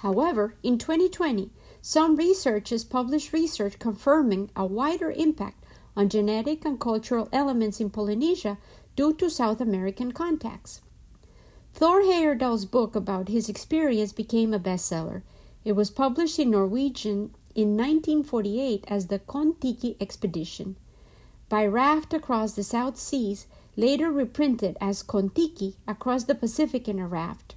However, 0.00 0.56
in 0.62 0.76
2020, 0.76 1.50
some 1.80 2.16
researchers 2.16 2.84
published 2.84 3.32
research 3.32 3.78
confirming 3.78 4.50
a 4.54 4.66
wider 4.66 5.10
impact 5.10 5.64
on 5.96 6.08
genetic 6.08 6.64
and 6.64 6.78
cultural 6.78 7.28
elements 7.32 7.80
in 7.80 7.90
Polynesia 7.90 8.58
due 8.94 9.14
to 9.14 9.30
South 9.30 9.60
American 9.60 10.12
contacts. 10.12 10.80
Thor 11.74 12.02
Heyerdahl's 12.02 12.64
book 12.64 12.96
about 12.96 13.28
his 13.28 13.48
experience 13.48 14.12
became 14.12 14.54
a 14.54 14.58
bestseller. 14.58 15.22
It 15.64 15.72
was 15.72 15.90
published 15.90 16.38
in 16.38 16.50
Norwegian 16.50 17.34
in 17.54 17.76
1948 17.76 18.84
as 18.88 19.06
the 19.06 19.18
Kon-Tiki 19.18 19.96
Expedition. 20.00 20.76
By 21.48 21.66
raft 21.66 22.12
across 22.14 22.52
the 22.52 22.62
South 22.62 22.98
Seas, 22.98 23.46
later 23.76 24.10
reprinted 24.10 24.76
as 24.80 25.02
Kon-Tiki 25.02 25.76
across 25.86 26.24
the 26.24 26.34
Pacific 26.34 26.88
in 26.88 26.98
a 26.98 27.06
raft. 27.06 27.56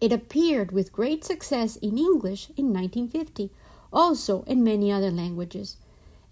It 0.00 0.12
appeared 0.12 0.72
with 0.72 0.92
great 0.92 1.24
success 1.24 1.76
in 1.76 1.96
English 1.96 2.50
in 2.56 2.72
1950, 2.72 3.50
also 3.92 4.42
in 4.42 4.62
many 4.62 4.92
other 4.92 5.10
languages. 5.10 5.76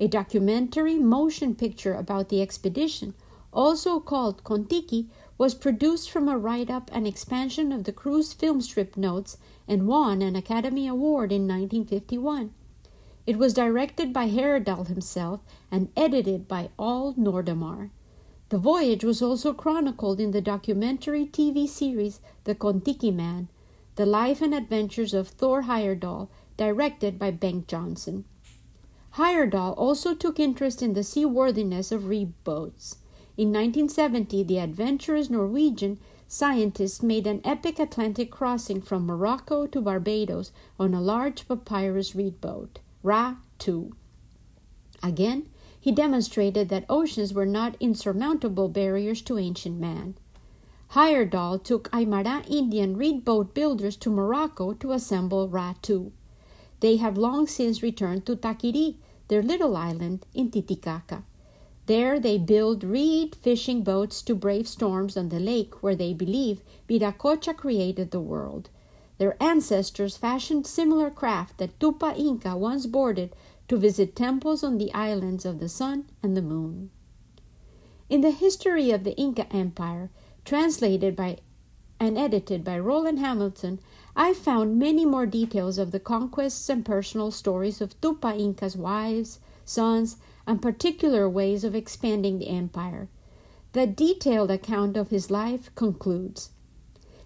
A 0.01 0.09
documentary 0.09 0.99
motion 0.99 1.55
picture 1.55 1.95
about 1.95 2.29
the 2.29 2.43
expedition, 2.43 3.15
also 3.53 4.01
called 4.01 4.43
Kon-Tiki, 4.43 5.09
was 5.39 5.55
produced 5.55 6.11
from 6.11 6.29
a 6.29 6.37
write 6.37 6.69
up 6.69 6.91
and 6.93 7.07
expansion 7.07 7.71
of 7.71 7.85
the 7.85 7.93
crew's 7.93 8.33
film 8.33 8.61
strip 8.61 8.97
notes 8.97 9.39
and 9.69 9.87
won 9.87 10.21
an 10.21 10.35
Academy 10.35 10.89
Award 10.89 11.31
in 11.31 11.43
1951. 11.43 12.53
It 13.27 13.39
was 13.39 13.55
directed 13.55 14.13
by 14.13 14.29
Heyerdahl 14.29 14.89
himself 14.89 15.41
and 15.71 15.91
edited 15.97 16.47
by 16.49 16.71
Olle 16.79 17.15
Nordemar. 17.15 17.91
The 18.51 18.59
voyage 18.59 19.05
was 19.05 19.23
also 19.23 19.53
chronicled 19.55 20.21
in 20.21 20.33
the 20.33 20.41
documentary 20.41 21.25
TV 21.25 21.69
series 21.69 22.21
The 22.45 22.55
Kon-Tiki 22.55 23.11
Man, 23.11 23.49
The 23.95 24.07
Life 24.07 24.43
and 24.43 24.55
Adventures 24.55 25.15
of 25.15 25.29
Thor 25.29 25.63
Heyerdahl, 25.63 26.29
directed 26.57 27.19
by 27.19 27.31
Bengt 27.31 27.67
Jonson. 27.67 28.25
Heyerdahl 29.17 29.75
also 29.77 30.13
took 30.13 30.41
interest 30.41 30.83
in 30.83 30.95
the 30.95 31.05
seaworthiness 31.05 31.93
of 31.93 32.09
reed 32.09 32.33
boats. 32.43 32.97
In 33.37 33.49
1970, 33.49 34.43
the 34.43 34.59
adventurous 34.59 35.31
Norwegian 35.31 36.01
scientist 36.27 37.01
made 37.01 37.29
an 37.29 37.41
epic 37.45 37.79
Atlantic 37.79 38.33
crossing 38.33 38.81
from 38.81 39.07
Morocco 39.07 39.67
to 39.67 39.81
Barbados 39.81 40.51
on 40.81 40.95
a 40.95 41.01
large 41.01 41.47
papyrus 41.47 42.17
reed 42.17 42.41
boat, 42.41 42.81
Ra 43.05 43.37
2. 43.61 43.93
Again, 45.01 45.49
he 45.79 45.93
demonstrated 45.93 46.69
that 46.71 46.87
oceans 46.89 47.33
were 47.33 47.47
not 47.47 47.77
insurmountable 47.79 48.69
barriers 48.69 49.23
to 49.23 49.39
ancient 49.39 49.79
man. 49.79 50.17
Heyerdahl 50.93 51.63
took 51.63 51.89
Aymara 51.93 52.45
Indian 52.51 52.97
reed 52.97 53.25
boat 53.25 53.55
builders 53.55 53.95
to 53.99 54.11
Morocco 54.11 54.73
to 54.75 54.91
assemble 54.91 55.49
Ra 55.49 55.75
2. 55.83 56.11
They 56.81 56.97
have 56.97 57.17
long 57.17 57.47
since 57.47 57.83
returned 57.83 58.27
to 58.27 58.37
Taquiri, 58.37 58.97
their 59.29 59.43
little 59.43 59.77
island 59.77 60.27
in 60.35 60.51
Titicaca. 60.51 61.25
There 61.87 62.19
they 62.19 62.39
build 62.39 62.83
reed 62.83 63.35
fishing 63.35 63.83
boats 63.83 64.23
to 64.23 64.35
brave 64.35 64.67
storms 64.67 65.17
on 65.17 65.29
the 65.29 65.41
lake 65.41 65.83
where 65.83 65.95
they 65.95 66.15
believe 66.15 66.63
Viracocha 66.89 67.55
created 67.55 68.11
the 68.11 68.21
world. 68.21 68.71
Their 69.19 69.41
ancestors 69.43 70.17
fashioned 70.17 70.67
similar 70.67 71.11
craft 71.11 71.59
that 71.59 71.79
Tupa 71.79 72.17
Inca 72.19 72.57
once 72.57 72.87
boarded 72.87 73.35
to 73.69 73.77
visit 73.77 74.17
temples 74.17 74.65
on 74.65 74.79
the 74.79 74.93
islands 74.93 75.45
of 75.45 75.59
the 75.59 75.69
sun 75.69 76.07
and 76.23 76.37
the 76.37 76.43
moon. 76.43 76.91
In 78.09 78.23
the 78.23 78.31
history 78.31 78.91
of 78.91 79.05
the 79.05 79.17
Inca 79.17 79.51
Empire, 79.55 80.11
translated 80.45 81.17
by 81.17 81.39
and 82.01 82.19
edited 82.19 82.65
by 82.65 82.79
Roland 82.79 83.19
Hamilton, 83.19 83.79
I 84.17 84.33
found 84.33 84.79
many 84.79 85.05
more 85.05 85.27
details 85.27 85.77
of 85.77 85.91
the 85.91 85.99
conquests 85.99 86.69
and 86.69 86.85
personal 86.85 87.33
stories 87.33 87.81
of 87.81 88.01
Tupa 88.01 88.39
Inca's 88.39 88.77
wives, 88.77 89.41
sons, 89.65 90.19
and 90.47 90.63
particular 90.63 91.29
ways 91.29 91.65
of 91.65 91.75
expanding 91.75 92.39
the 92.39 92.49
empire. 92.49 93.09
The 93.73 93.89
detailed 93.89 94.53
account 94.53 94.97
of 94.97 95.11
his 95.11 95.33
life 95.33 95.75
concludes 95.75 96.51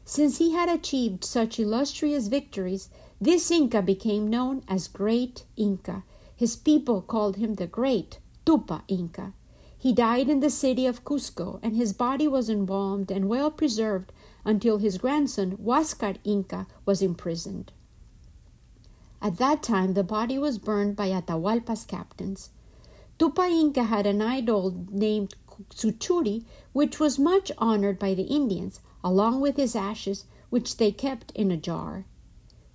Since 0.07 0.39
he 0.39 0.53
had 0.53 0.71
achieved 0.71 1.25
such 1.25 1.61
illustrious 1.61 2.29
victories, 2.29 2.89
this 3.21 3.51
Inca 3.51 3.83
became 3.83 4.31
known 4.31 4.63
as 4.67 4.89
Great 4.89 5.45
Inca. 5.57 6.05
His 6.35 6.57
people 6.57 7.03
called 7.03 7.37
him 7.37 7.57
the 7.57 7.67
Great 7.67 8.19
Tupa 8.47 8.83
Inca. 8.89 9.35
He 9.77 9.93
died 9.93 10.31
in 10.31 10.41
the 10.41 10.49
city 10.49 10.87
of 10.87 11.05
Cusco, 11.05 11.61
and 11.63 11.77
his 11.77 11.93
body 11.93 12.27
was 12.27 12.49
embalmed 12.49 13.11
and 13.11 13.29
well 13.29 13.51
preserved 13.51 14.11
until 14.45 14.79
his 14.79 14.99
grandson, 14.99 15.57
Huascar 15.57 16.17
Inca, 16.25 16.67
was 16.85 17.03
imprisoned. 17.03 17.73
At 19.21 19.39
that 19.39 19.63
time, 19.63 19.95
the 19.95 20.05
body 20.05 20.39
was 20.39 20.59
burned 20.59 20.97
by 20.97 21.11
Atahualpa's 21.11 21.85
captains. 21.85 22.51
Tupa 23.19 23.51
Inca 23.51 23.85
had 23.85 24.07
an 24.07 24.23
idol 24.23 24.87
named 24.91 25.35
Tsuchuri, 25.71 26.45
which 26.73 27.01
was 27.01 27.19
much 27.19 27.51
honored 27.59 27.99
by 27.99 28.15
the 28.15 28.23
Indians, 28.23 28.81
along 29.03 29.41
with 29.41 29.57
his 29.57 29.75
ashes, 29.75 30.25
which 30.51 30.77
they 30.77 30.93
kept 30.93 31.33
in 31.33 31.51
a 31.51 31.57
jar. 31.57 32.05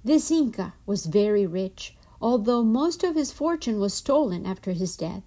This 0.04 0.30
Inca 0.30 0.74
was 0.86 1.06
very 1.06 1.46
rich, 1.46 1.96
although 2.22 2.64
most 2.64 3.04
of 3.04 3.16
his 3.16 3.32
fortune 3.32 3.80
was 3.80 3.94
stolen 3.94 4.46
after 4.46 4.74
his 4.74 4.98
death. 4.98 5.24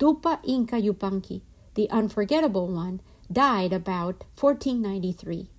Tupa 0.00 0.40
Inca 0.44 0.80
Yupanqui, 0.80 1.42
the 1.74 1.88
unforgettable 1.90 2.66
one, 2.66 3.00
died 3.30 3.72
about 3.72 4.24
1493. 4.40 5.50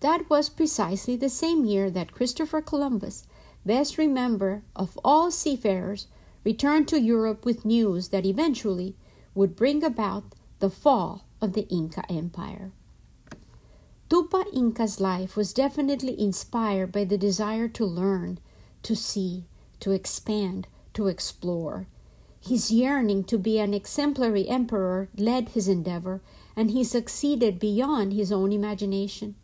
That 0.00 0.30
was 0.30 0.48
precisely 0.48 1.16
the 1.16 1.28
same 1.28 1.64
year 1.64 1.90
that 1.90 2.12
Christopher 2.12 2.62
Columbus, 2.62 3.26
best 3.66 3.98
remembered 3.98 4.62
of 4.74 4.98
all 5.04 5.30
seafarers, 5.30 6.06
returned 6.44 6.88
to 6.88 7.00
Europe 7.00 7.44
with 7.44 7.64
news 7.64 8.08
that 8.08 8.24
eventually 8.24 8.96
would 9.34 9.56
bring 9.56 9.84
about 9.84 10.24
the 10.60 10.70
fall 10.70 11.24
of 11.40 11.52
the 11.52 11.68
Inca 11.68 12.04
Empire. 12.10 12.72
Tupa 14.08 14.44
Inca's 14.52 15.00
life 15.00 15.36
was 15.36 15.52
definitely 15.52 16.20
inspired 16.20 16.90
by 16.90 17.04
the 17.04 17.18
desire 17.18 17.68
to 17.68 17.84
learn, 17.84 18.38
to 18.82 18.96
see, 18.96 19.44
to 19.78 19.92
expand, 19.92 20.66
to 20.94 21.06
explore. 21.06 21.86
His 22.40 22.70
yearning 22.70 23.24
to 23.24 23.38
be 23.38 23.58
an 23.58 23.74
exemplary 23.74 24.48
emperor 24.48 25.08
led 25.16 25.50
his 25.50 25.68
endeavor, 25.68 26.22
and 26.60 26.72
he 26.72 26.84
succeeded 26.84 27.58
beyond 27.58 28.12
his 28.12 28.30
own 28.30 28.52
imagination. 28.52 29.34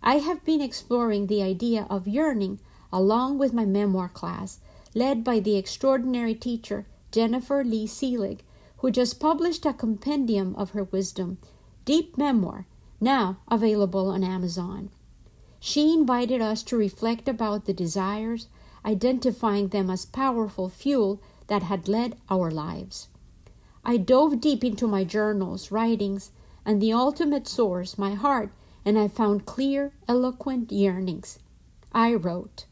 I 0.00 0.18
have 0.18 0.44
been 0.44 0.60
exploring 0.60 1.26
the 1.26 1.42
idea 1.42 1.88
of 1.90 2.06
yearning 2.06 2.60
along 2.92 3.36
with 3.38 3.52
my 3.52 3.64
memoir 3.64 4.08
class, 4.08 4.60
led 4.94 5.24
by 5.24 5.40
the 5.40 5.56
extraordinary 5.56 6.36
teacher 6.36 6.86
Jennifer 7.10 7.64
Lee 7.64 7.88
Seelig, 7.88 8.42
who 8.76 8.92
just 8.92 9.18
published 9.18 9.66
a 9.66 9.72
compendium 9.72 10.54
of 10.54 10.70
her 10.70 10.84
wisdom, 10.84 11.38
Deep 11.84 12.16
Memoir, 12.16 12.66
now 13.00 13.38
available 13.48 14.06
on 14.10 14.22
Amazon. 14.22 14.90
She 15.58 15.92
invited 15.92 16.40
us 16.40 16.62
to 16.62 16.76
reflect 16.76 17.28
about 17.28 17.64
the 17.64 17.74
desires, 17.74 18.46
identifying 18.84 19.70
them 19.70 19.90
as 19.90 20.06
powerful 20.06 20.68
fuel 20.68 21.20
that 21.48 21.64
had 21.64 21.88
led 21.88 22.16
our 22.30 22.52
lives. 22.52 23.08
I 23.84 23.96
dove 23.96 24.40
deep 24.40 24.62
into 24.62 24.86
my 24.86 25.02
journals, 25.02 25.72
writings, 25.72 26.30
and 26.64 26.80
the 26.80 26.92
ultimate 26.92 27.48
source, 27.48 27.98
my 27.98 28.14
heart, 28.14 28.52
and 28.84 28.98
I 28.98 29.08
found 29.08 29.46
clear, 29.46 29.92
eloquent 30.08 30.72
yearnings. 30.72 31.38
I 31.92 32.14
wrote, 32.14 32.66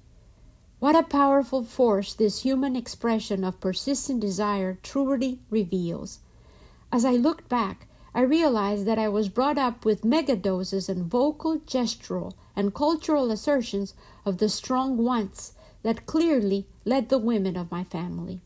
What 0.78 0.96
a 0.96 1.02
powerful 1.02 1.62
force 1.62 2.14
this 2.14 2.42
human 2.42 2.76
expression 2.76 3.44
of 3.44 3.60
persistent 3.60 4.20
desire 4.20 4.78
truly 4.82 5.40
reveals. 5.50 6.20
As 6.92 7.04
I 7.04 7.12
looked 7.12 7.48
back, 7.48 7.86
I 8.14 8.22
realized 8.22 8.86
that 8.86 8.98
I 8.98 9.08
was 9.08 9.28
brought 9.28 9.58
up 9.58 9.84
with 9.84 10.02
megadoses 10.02 10.88
and 10.88 11.04
vocal, 11.04 11.58
gestural, 11.60 12.32
and 12.56 12.74
cultural 12.74 13.30
assertions 13.30 13.94
of 14.24 14.38
the 14.38 14.48
strong 14.48 14.96
wants 14.96 15.52
that 15.82 16.06
clearly 16.06 16.66
led 16.84 17.08
the 17.08 17.18
women 17.18 17.56
of 17.56 17.70
my 17.70 17.84
family. 17.84 18.40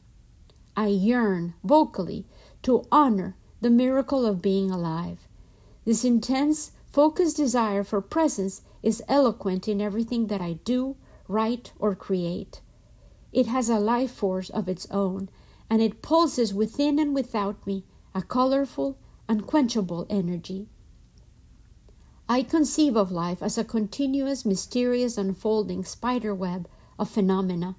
I 0.76 0.88
yearn 0.88 1.55
vocally 1.64 2.26
to 2.62 2.84
honor 2.92 3.36
the 3.61 3.70
miracle 3.70 4.26
of 4.26 4.42
being 4.42 4.70
alive. 4.70 5.24
This 5.85 6.05
intense, 6.05 6.72
focused 6.87 7.37
desire 7.37 7.85
for 7.85 8.01
presence 8.01 8.62
is 8.82 9.03
eloquent 9.09 9.68
in 9.68 9.80
everything 9.80 10.28
that 10.28 10.41
I 10.41 10.55
do, 10.64 10.97
write, 11.28 11.72
or 11.78 11.95
create. 11.95 12.61
It 13.32 13.47
has 13.47 13.68
a 13.68 13.78
life 13.78 14.12
force 14.12 14.49
of 14.49 14.68
its 14.68 14.87
own, 14.91 15.28
and 15.68 15.82
it 15.82 16.03
pulses 16.03 16.55
within 16.55 16.99
and 16.99 17.14
without 17.14 17.66
me 17.66 17.85
a 18.14 18.22
colorful, 18.22 18.97
unquenchable 19.28 20.07
energy. 20.09 20.68
I 22.28 22.43
conceive 22.43 22.97
of 22.97 23.12
life 23.12 23.43
as 23.43 23.59
a 23.59 23.64
continuous, 23.64 24.47
mysterious, 24.47 25.18
unfolding 25.18 25.85
spider 25.85 26.35
web 26.35 26.68
of 26.99 27.11
phenomena, 27.11 27.76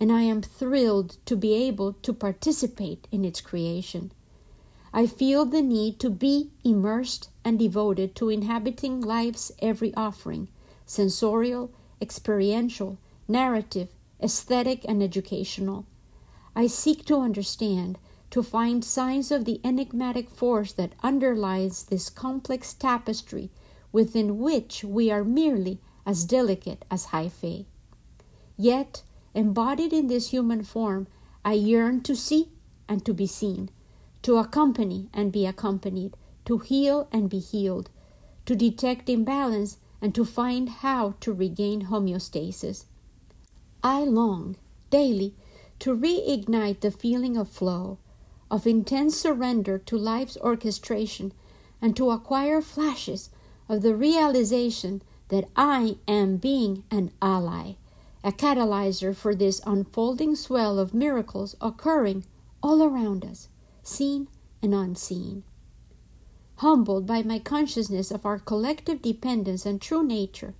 and 0.00 0.10
I 0.10 0.22
am 0.22 0.40
thrilled 0.40 1.18
to 1.26 1.36
be 1.36 1.52
able 1.54 1.92
to 1.94 2.14
participate 2.14 3.06
in 3.12 3.24
its 3.24 3.42
creation. 3.42 4.12
I 4.94 5.06
feel 5.06 5.44
the 5.44 5.62
need 5.62 5.98
to 6.00 6.10
be 6.10 6.52
immersed 6.64 7.28
and 7.44 7.58
devoted 7.58 8.14
to 8.16 8.28
inhabiting 8.28 9.00
life's 9.00 9.52
every 9.60 9.94
offering 9.94 10.48
sensorial, 10.84 11.70
experiential, 12.00 12.98
narrative, 13.28 13.88
aesthetic, 14.22 14.84
and 14.86 15.02
educational. 15.02 15.86
I 16.54 16.66
seek 16.66 17.04
to 17.06 17.16
understand, 17.16 17.98
to 18.30 18.42
find 18.42 18.84
signs 18.84 19.30
of 19.30 19.44
the 19.44 19.60
enigmatic 19.64 20.28
force 20.28 20.72
that 20.74 20.94
underlies 21.02 21.84
this 21.84 22.10
complex 22.10 22.74
tapestry 22.74 23.50
within 23.90 24.38
which 24.38 24.84
we 24.84 25.10
are 25.10 25.24
merely 25.24 25.80
as 26.04 26.24
delicate 26.24 26.84
as 26.90 27.06
hyphae. 27.06 27.66
Yet, 28.56 29.02
embodied 29.34 29.92
in 29.92 30.08
this 30.08 30.30
human 30.30 30.62
form, 30.62 31.06
I 31.44 31.54
yearn 31.54 32.02
to 32.02 32.14
see 32.14 32.50
and 32.88 33.04
to 33.04 33.14
be 33.14 33.26
seen, 33.26 33.70
to 34.22 34.36
accompany 34.36 35.08
and 35.12 35.32
be 35.32 35.46
accompanied, 35.46 36.16
to 36.44 36.58
heal 36.58 37.08
and 37.12 37.30
be 37.30 37.38
healed, 37.38 37.90
to 38.46 38.56
detect 38.56 39.08
imbalance 39.08 39.78
and 40.00 40.14
to 40.14 40.24
find 40.24 40.68
how 40.68 41.14
to 41.20 41.32
regain 41.32 41.86
homeostasis. 41.86 42.84
I 43.82 44.04
long 44.04 44.56
daily 44.90 45.34
to 45.78 45.96
reignite 45.96 46.80
the 46.80 46.90
feeling 46.90 47.36
of 47.36 47.48
flow, 47.48 47.98
of 48.50 48.66
intense 48.66 49.16
surrender 49.16 49.78
to 49.78 49.96
life's 49.96 50.36
orchestration, 50.38 51.32
and 51.80 51.96
to 51.96 52.10
acquire 52.10 52.60
flashes 52.60 53.30
of 53.68 53.82
the 53.82 53.94
realization 53.94 55.02
that 55.28 55.48
I 55.56 55.96
am 56.06 56.36
being 56.36 56.84
an 56.90 57.10
ally, 57.20 57.74
a 58.22 58.30
catalyzer 58.30 59.14
for 59.16 59.34
this 59.34 59.60
unfolding 59.66 60.36
swell 60.36 60.78
of 60.78 60.94
miracles 60.94 61.56
occurring 61.60 62.24
all 62.62 62.82
around 62.82 63.24
us, 63.24 63.48
seen 63.82 64.28
and 64.62 64.74
unseen. 64.74 65.42
Humbled 66.62 67.06
by 67.06 67.24
my 67.24 67.40
consciousness 67.40 68.12
of 68.12 68.24
our 68.24 68.38
collective 68.38 69.02
dependence 69.02 69.66
and 69.66 69.80
true 69.80 70.04
nature, 70.04 70.54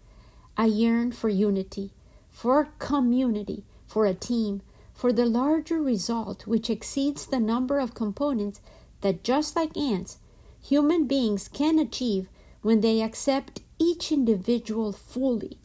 I 0.57 0.67
yearn 0.67 1.13
for 1.13 1.29
unity, 1.29 1.93
for 2.29 2.71
community, 2.81 3.63
for 3.87 4.07
a 4.07 4.13
team, 4.13 4.63
for 4.93 5.13
the 5.13 5.27
larger 5.27 5.81
result 5.81 6.45
which 6.45 6.69
exceeds 6.69 7.25
the 7.25 7.39
number 7.39 7.79
of 7.79 7.95
components 7.95 8.61
that, 9.03 9.23
just 9.23 9.55
like 9.55 9.77
ants, 9.77 10.19
human 10.61 11.07
beings 11.07 11.47
can 11.47 11.79
achieve 11.79 12.29
when 12.63 12.81
they 12.81 13.01
accept 13.01 13.61
each 13.79 14.11
individual 14.11 14.91
fully, 14.91 15.57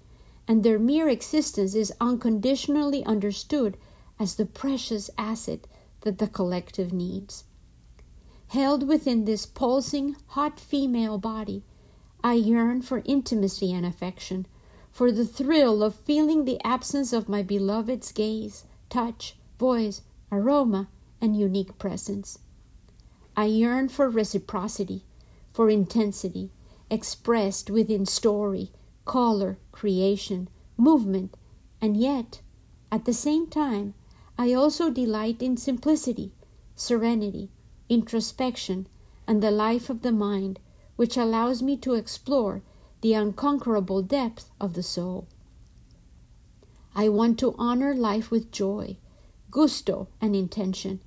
and 0.48 0.62
their 0.64 0.78
mere 0.78 1.10
existence 1.10 1.74
is 1.74 1.92
unconditionally 2.00 3.04
understood 3.06 3.76
as 4.20 4.36
the 4.36 4.46
precious 4.46 5.10
asset 5.18 5.66
that 6.02 6.20
the 6.20 6.28
collective 6.28 6.94
needs. 6.94 7.44
Held 8.50 8.88
within 8.88 9.26
this 9.26 9.46
pulsing, 9.46 10.16
hot 10.28 10.60
female 10.60 11.18
body, 11.18 11.64
I 12.24 12.34
yearn 12.34 12.82
for 12.82 13.02
intimacy 13.04 13.74
and 13.74 13.86
affection, 13.86 14.48
for 14.90 15.12
the 15.12 15.26
thrill 15.26 15.84
of 15.84 15.96
feeling 15.96 16.46
the 16.46 16.60
absence 16.66 17.12
of 17.12 17.28
my 17.28 17.44
beloved's 17.44 18.12
gaze, 18.12 18.66
touch, 18.90 19.36
voice, 19.60 20.02
aroma, 20.32 20.88
and 21.20 21.36
unique 21.36 21.78
presence. 21.78 22.40
I 23.36 23.46
yearn 23.46 23.90
for 23.90 24.10
reciprocity, 24.10 25.04
for 25.50 25.70
intensity, 25.70 26.52
expressed 26.90 27.70
within 27.70 28.06
story, 28.06 28.72
color, 29.04 29.58
creation, 29.72 30.48
movement, 30.78 31.36
and 31.82 31.98
yet, 31.98 32.42
at 32.92 33.06
the 33.06 33.14
same 33.14 33.48
time, 33.48 33.94
I 34.38 34.54
also 34.54 34.90
delight 34.90 35.42
in 35.42 35.58
simplicity, 35.58 36.32
serenity, 36.76 37.52
introspection, 37.90 38.88
and 39.28 39.42
the 39.42 39.52
life 39.52 39.90
of 39.90 40.02
the 40.02 40.12
mind, 40.12 40.60
which 40.96 41.18
allows 41.18 41.62
me 41.62 41.78
to 41.78 41.94
explore 41.94 42.62
the 43.02 43.14
unconquerable 43.14 44.02
depth 44.02 44.50
of 44.60 44.74
the 44.74 44.84
soul. 44.84 45.28
I 46.96 47.10
want 47.10 47.38
to 47.40 47.54
honor 47.58 47.94
life 47.94 48.32
with 48.32 48.52
joy, 48.52 48.98
gusto, 49.52 50.08
and 50.20 50.36
intention, 50.36 51.02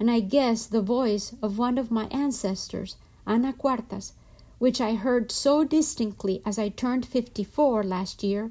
and 0.00 0.10
I 0.10 0.20
guess 0.20 0.66
the 0.66 0.82
voice 0.82 1.34
of 1.40 1.58
one 1.58 1.78
of 1.78 1.90
my 1.90 2.06
ancestors, 2.06 2.96
Ana 3.26 3.52
Cuartas, 3.52 4.12
which 4.58 4.80
I 4.80 4.94
heard 4.94 5.30
so 5.30 5.64
distinctly 5.64 6.42
as 6.44 6.58
I 6.58 6.68
turned 6.68 7.06
fifty 7.06 7.44
four 7.44 7.84
last 7.84 8.24
year, 8.24 8.50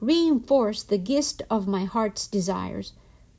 reinforced 0.00 0.88
the 0.88 0.98
gist 0.98 1.42
of 1.48 1.68
my 1.68 1.84
heart's 1.84 2.26
desires, 2.26 2.92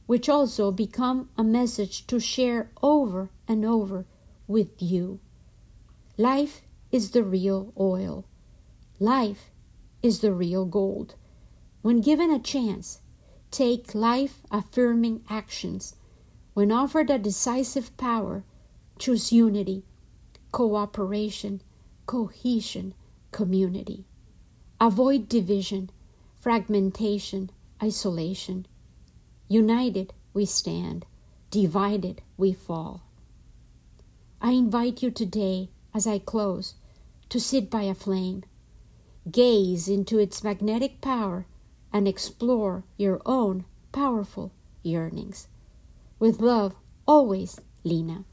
which 0.06 0.28
also 0.28 0.72
become 0.72 1.30
a 1.38 1.44
message 1.44 2.06
to 2.08 2.20
share 2.20 2.70
over 2.82 3.30
and 3.48 3.66
over 3.66 4.06
with 4.48 4.82
you. 4.82 5.20
Life 6.18 6.62
is 6.92 7.12
the 7.12 7.24
real 7.24 7.74
oil. 7.80 8.26
Life 9.00 9.50
is 10.02 10.20
the 10.20 10.34
real 10.34 10.66
gold. 10.66 11.16
When 11.82 12.02
given 12.02 12.32
a 12.32 12.40
chance, 12.40 13.00
take 13.52 13.96
life 13.96 14.42
affirming 14.52 15.24
actions. 15.30 15.96
When 16.54 16.72
offered 16.72 17.10
a 17.10 17.18
decisive 17.18 17.96
power, 17.98 18.44
choose 19.00 19.32
unity, 19.32 19.84
cooperation, 20.52 21.62
cohesion, 22.06 22.94
community. 23.32 24.06
Avoid 24.80 25.30
division, 25.30 25.90
fragmentation, 26.36 27.50
isolation. 27.82 28.68
United, 29.54 30.14
we 30.34 30.46
stand. 30.46 31.06
Divided, 31.52 32.22
we 32.38 32.54
fall. 32.54 33.04
I 34.42 34.52
invite 34.52 35.04
you 35.04 35.12
today, 35.12 35.70
as 35.94 36.08
I 36.08 36.18
close, 36.18 36.74
to 37.30 37.40
sit 37.40 37.70
by 37.70 37.84
a 37.84 37.94
flame 37.94 38.44
gaze 39.30 39.88
into 39.88 40.20
its 40.20 40.44
magnetic 40.44 41.02
power, 41.02 41.46
and 41.94 42.08
explore 42.08 42.84
your 42.98 43.22
own 43.26 43.64
powerful 43.92 44.52
yearnings. 44.82 45.48
With 46.20 46.42
love, 46.42 46.76
always, 47.08 47.60
Lena. 47.84 48.26